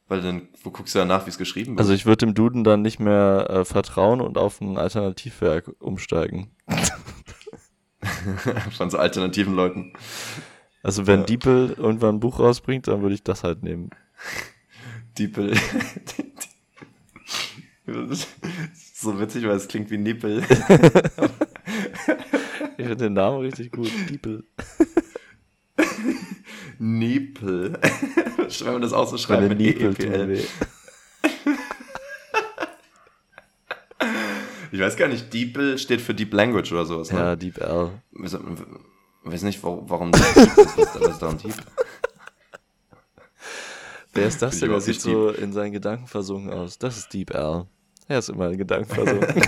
[0.09, 1.79] Weil dann, wo guckst du ja nach, wie es geschrieben wird?
[1.79, 6.51] Also ich würde dem Duden dann nicht mehr äh, vertrauen und auf ein Alternativwerk umsteigen.
[8.77, 9.91] Von so alternativen Leuten.
[10.81, 11.25] Also wenn Ja.
[11.25, 13.89] Diepel irgendwann ein Buch rausbringt, dann würde ich das halt nehmen.
[15.17, 15.53] Diepel.
[18.93, 20.43] So witzig, weil es klingt wie Nippel.
[22.79, 23.89] Ich finde den Namen richtig gut.
[24.09, 24.43] Diepel.
[26.79, 27.79] Niepel.
[28.59, 30.29] Wenn man das auch so schreibt mit E Niepel tun EEPL.
[30.29, 30.43] weh.
[34.71, 37.09] Ich weiß gar nicht, Diepel steht für Deep Language oder sowas.
[37.09, 37.37] Ja, Ne?
[37.37, 37.89] Deep L.
[38.21, 38.33] Ich
[39.31, 40.57] weiß nicht, warum, das ist.
[40.77, 41.53] Ist daran Deep?
[44.13, 44.69] Wer ist das denn?
[44.69, 46.77] Der sieht so in seinen Gedanken versunken aus.
[46.77, 47.65] Das ist Deep L.
[48.09, 49.41] Er ist immer in Gedanken versunken.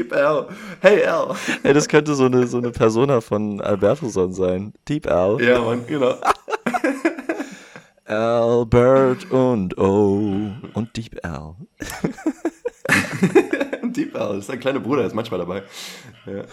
[0.00, 0.46] Deep L.
[0.80, 1.34] Hey L.
[1.62, 4.72] Ey, das könnte so eine, so eine Persona von Albertoson sein.
[4.88, 5.36] Deep L.
[5.40, 6.14] Ja, Mann, genau.
[8.06, 11.54] Albert und O und Deep L.
[13.92, 15.64] Deep L ist ein kleiner Bruder, ist manchmal dabei.
[16.24, 16.44] Ja.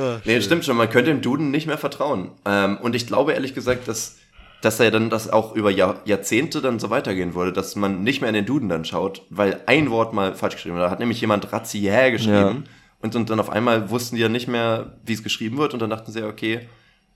[0.00, 2.30] Ah, Nee, stimmt schon, man könnte dem Duden nicht mehr vertrauen.
[2.46, 4.18] Ähm, und ich glaube ehrlich gesagt, dass,
[4.62, 8.20] dass er dann das auch über Jahr, Jahrzehnte dann so weitergehen würde, dass man nicht
[8.22, 10.84] mehr in den Duden dann schaut, weil ein Wort mal falsch geschrieben wurde.
[10.86, 12.70] Da hat nämlich jemand Razzier geschrieben Ja.
[13.00, 15.82] und, und dann auf einmal wussten die ja nicht mehr, wie es geschrieben wird und
[15.82, 16.60] dann dachten sie, ja, okay,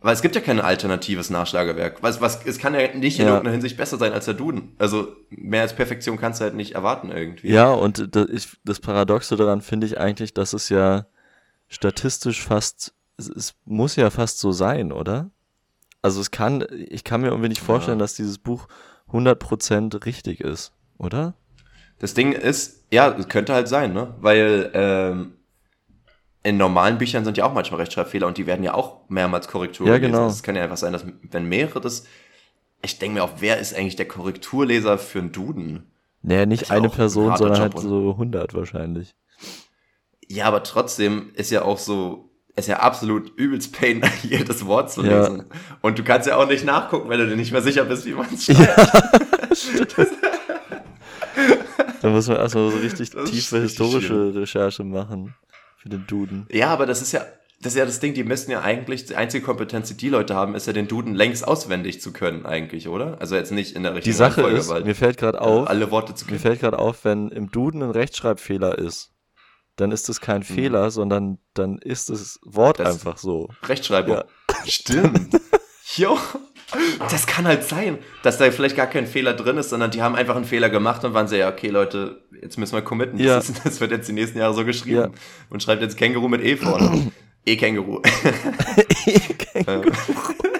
[0.02, 2.02] weil es gibt ja kein alternatives Nachschlagewerk.
[2.02, 3.32] Was, was, es kann ja nicht in Ja.
[3.32, 4.74] irgendeiner Hinsicht besser sein als der Duden.
[4.78, 7.48] Also mehr als Perfektion kannst du halt nicht erwarten irgendwie.
[7.48, 11.06] Ja, und das, ich, das Paradoxe daran finde ich eigentlich, dass es ja
[11.68, 15.30] statistisch fast, es, es muss ja fast so sein, oder?
[16.06, 18.04] Also es kann, ich kann mir irgendwie nicht vorstellen, Ja.
[18.04, 18.68] dass dieses Buch
[19.12, 21.34] 100% richtig ist, oder?
[21.98, 24.14] Das Ding ist, ja, es könnte halt sein, ne?
[24.20, 25.32] Weil ähm,
[26.44, 29.88] in normalen Büchern sind ja auch manchmal Rechtschreibfehler und die werden ja auch mehrmals Korrektur
[29.88, 30.28] Ja, genau.
[30.28, 32.04] Es kann ja einfach sein, dass wenn mehrere das.
[32.82, 35.90] Ich denke mir auch, wer ist eigentlich der Korrekturleser für einen Duden?
[36.22, 39.16] Naja, nicht eine ein Person, harter sondern Job, halt so 100 wahrscheinlich.
[40.28, 42.25] Ja, aber trotzdem ist ja auch so,
[42.56, 45.20] ist ja absolut übelst Pain, jedes Wort zu Ja.
[45.20, 45.44] lesen.
[45.82, 48.12] Und du kannst ja auch nicht nachgucken, wenn du dir nicht mehr sicher bist, wie
[48.14, 50.10] man es schreibt.
[52.02, 55.34] Da muss man erstmal so richtig Das tiefe historische Recherche machen
[55.78, 56.46] für den Duden.
[56.50, 57.22] Ja, aber das ist ja,
[57.60, 60.34] das ist ja das Ding, die müssen ja eigentlich, die einzige Kompetenz, die die Leute
[60.34, 63.16] haben, ist ja den Duden längst auswendig zu können eigentlich, oder?
[63.20, 65.40] Also jetzt nicht in der Die richtigen Sache Reihenfolge, ist, weil, mir fällt gerade äh,
[65.40, 66.40] auf, alle Worte zu mir können.
[66.40, 69.12] fällt gerade auf, wenn im Duden ein Rechtschreibfehler ist,
[69.76, 72.84] dann ist es kein Fehler, sondern dann ist das Wort Mhm.
[72.84, 73.48] Das- einfach so.
[73.64, 74.16] Rechtschreibung.
[74.16, 74.24] Ja.
[74.66, 75.40] Stimmt.
[75.94, 76.18] Jo.
[77.10, 80.16] Das kann halt sein, dass da vielleicht gar kein Fehler drin ist, sondern die haben
[80.16, 83.20] einfach einen Fehler gemacht und waren so, ja, okay, Leute, jetzt müssen wir committen.
[83.20, 83.36] Ja.
[83.36, 84.96] Das, ist, das wird jetzt die nächsten Jahre so geschrieben.
[84.96, 85.10] Ja.
[85.48, 87.12] Und schreibt jetzt Känguru mit E vorne.
[87.46, 88.02] E-Känguru.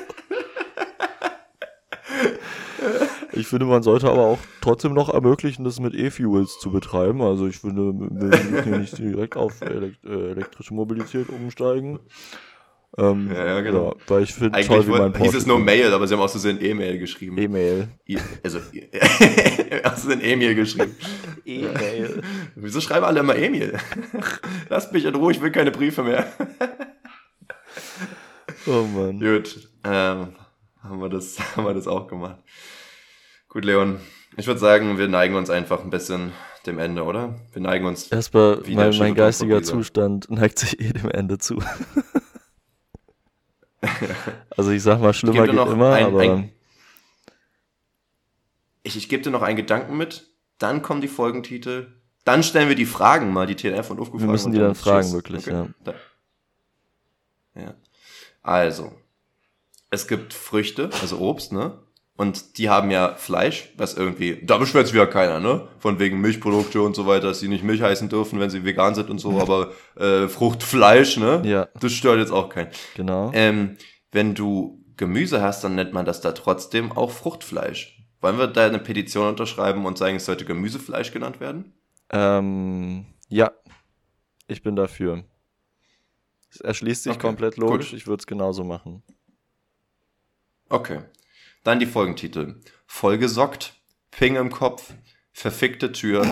[3.37, 7.21] Ich finde, man sollte aber auch trotzdem noch ermöglichen, das mit E-Fuels zu betreiben.
[7.23, 11.99] Also ich finde, wir müssen hier nicht direkt auf elekt äh, elektrische Mobilität umsteigen.
[12.99, 13.89] Ähm, Ja, ja, genau.
[13.91, 16.21] ja, weil ich finde Eigentlich toll, wie mein hieß es nur Mail, aber sie haben
[16.23, 17.37] auch so ein E-Mail geschrieben.
[17.37, 17.89] E-Mail.
[18.09, 18.59] I- also,
[19.85, 20.97] hast du ein E-Mail geschrieben?
[21.45, 22.23] E-Mail.
[22.55, 23.77] Wieso schreiben alle immer Emil?
[24.71, 26.27] Lasst mich in Ruhe, ich will keine Briefe mehr.
[28.67, 29.21] Oh Mann.
[29.21, 30.29] Gut, ähm,
[30.83, 32.39] haben, wir das, haben wir das auch gemacht.
[33.57, 33.99] Gut, Leon,
[34.37, 36.35] ich würde sagen, wir neigen uns einfach ein bisschen
[36.67, 37.41] dem Ende, oder?
[37.55, 38.09] Wir neigen uns.
[38.09, 39.63] Erstmal, mein, mein geistiger.
[39.63, 41.65] Zustand neigt sich eh dem Ende zu.
[44.59, 46.53] also ich sag mal, schlimmer geht noch immer, ein- aber ein-
[48.83, 50.29] Ich, ich gebe dir noch einen Gedanken mit,
[50.59, 51.95] dann kommen die Folgentitel,
[52.27, 55.13] dann stellen wir die Fragen mal, die TNF und UFG Wir müssen die dann fragen,
[55.13, 55.67] wirklich, ja.
[55.83, 55.95] Da.
[57.55, 57.73] ja.
[58.43, 58.93] Also,
[59.89, 61.86] es gibt Früchte, also Obst, ne?
[62.17, 65.69] Und die haben ja Fleisch, was irgendwie, da beschwert sich wieder keiner, ne?
[65.79, 68.95] Von wegen Milchprodukte und so weiter, dass sie nicht Milch heißen dürfen, wenn sie vegan
[68.95, 71.43] sind und so, aber äh, Fruchtfleisch, ne?
[71.45, 71.69] Ja.
[71.79, 72.71] Das stört jetzt auch keinen.
[72.95, 73.31] genau.
[73.35, 73.77] Ähm,
[74.13, 78.03] wenn du Gemüse hast, dann nennt man das da trotzdem auch Fruchtfleisch.
[78.23, 81.75] Wollen wir da eine Petition unterschreiben und sagen, es sollte Gemüsefleisch genannt werden?
[82.11, 83.51] Ähm, ja,
[84.49, 85.23] ich bin dafür.
[86.51, 87.99] Es erschließt sich Okay, komplett logisch, gut.
[87.99, 89.03] ich würde es genauso machen.
[90.71, 91.01] Okay.
[91.67, 92.61] Dann die Folgentitel.
[92.87, 93.75] Vollgesockt,
[94.13, 94.95] Ping im Kopf,
[95.33, 96.25] verfickte Tür,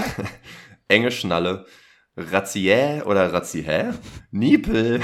[0.89, 1.67] enge Schnalle,
[2.17, 3.95] Razziä oder Razziä,
[4.31, 5.03] Niepel,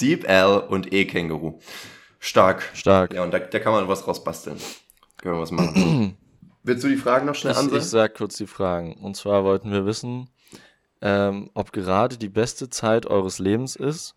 [0.00, 1.60] Deep L und E-Känguru.
[2.18, 2.72] Stark.
[2.74, 3.14] Stark.
[3.14, 4.56] Ja, und da, da kann man was rausbasteln.
[5.18, 6.16] Können wir was machen.
[6.64, 7.78] Willst du die Fragen noch schnell ansehen?
[7.78, 8.94] ich sag kurz die Fragen.
[8.94, 10.28] Und zwar wollten wir wissen,
[11.02, 14.16] ähm, ob gerade die beste Zeit eures Lebens ist,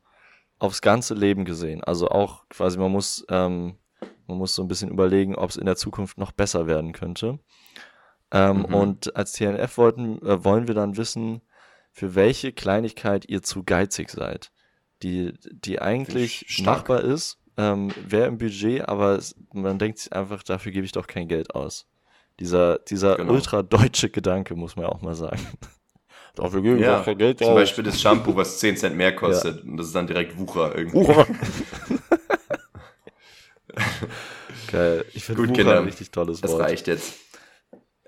[0.57, 1.83] aufs ganze Leben gesehen.
[1.83, 3.77] Also auch quasi, man muss, ähm,
[4.27, 7.39] man muss so ein bisschen überlegen, ob es in der Zukunft noch besser werden könnte.
[8.31, 8.73] Ähm, Mhm.
[8.73, 11.41] Und als TNF wollten, äh, wollen wir dann wissen,
[11.91, 14.51] für welche Kleinigkeit ihr zu geizig seid.
[15.03, 20.41] Die, die eigentlich machbar ist, ähm, wäre im Budget, aber es, man denkt sich einfach,
[20.43, 21.85] dafür gebe ich doch kein Geld aus.
[22.39, 23.33] Dieser, dieser Genau.
[23.33, 25.39] ultra-deutsche Gedanke, muss man auch mal sagen.
[26.35, 27.55] dafür gebe ich Ja, doch kein Geld Zum aus.
[27.55, 29.63] Beispiel das Shampoo, was 10 Cent mehr kostet.
[29.63, 30.97] Und das ist dann direkt Wucher irgendwie.
[30.97, 31.27] Wucher.
[34.71, 35.05] Geil.
[35.13, 35.77] Ich finde Gut, Wucher Kinder.
[35.79, 36.61] ein richtig tolles Das Wort.
[36.61, 37.13] reicht jetzt.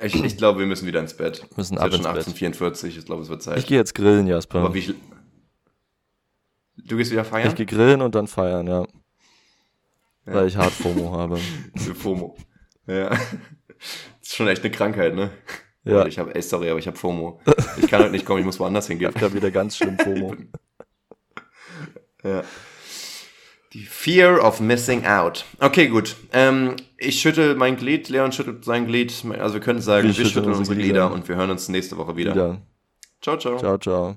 [0.01, 1.45] Ich, ich glaube, wir müssen wieder ins Bett.
[1.55, 2.17] Müssen es ab schon ins Bett.
[2.17, 3.57] 1844, ich glaube, es wird Zeit.
[3.57, 4.59] Ich gehe jetzt grillen, Jasper.
[4.59, 4.93] Aber wie
[6.77, 7.47] Du gehst wieder feiern?
[7.47, 8.81] Ich gehe grillen und dann feiern, ja.
[10.25, 10.33] Ja.
[10.33, 11.37] Weil ich hart FOMO habe.
[11.77, 12.35] Für FOMO.
[12.87, 13.09] Ja.
[13.09, 13.19] Das
[14.21, 15.31] ist schon echt eine Krankheit, ne?
[15.83, 16.05] Ja.
[16.07, 17.39] Ich habe, ey, sorry, aber ich habe FOMO.
[17.77, 19.13] Ich kann heute nicht kommen, ich muss woanders hingehen.
[19.15, 20.35] Ich habe wieder ganz schlimm FOMO.
[22.23, 22.43] Ja.
[23.75, 25.43] Die Fear of Missing Out.
[25.59, 26.15] Okay, gut.
[26.31, 29.13] Ähm, ich schüttel mein Glied, Leon schüttelt sein Glied.
[29.37, 31.07] Also wir können sagen, Wir wir, schütteln schütteln unsere Glieder.
[31.07, 32.33] Glieder und wir hören uns nächste Woche wieder.
[32.33, 32.61] Wieder.
[33.21, 33.57] Ciao, ciao.
[33.57, 34.15] Ciao, ciao.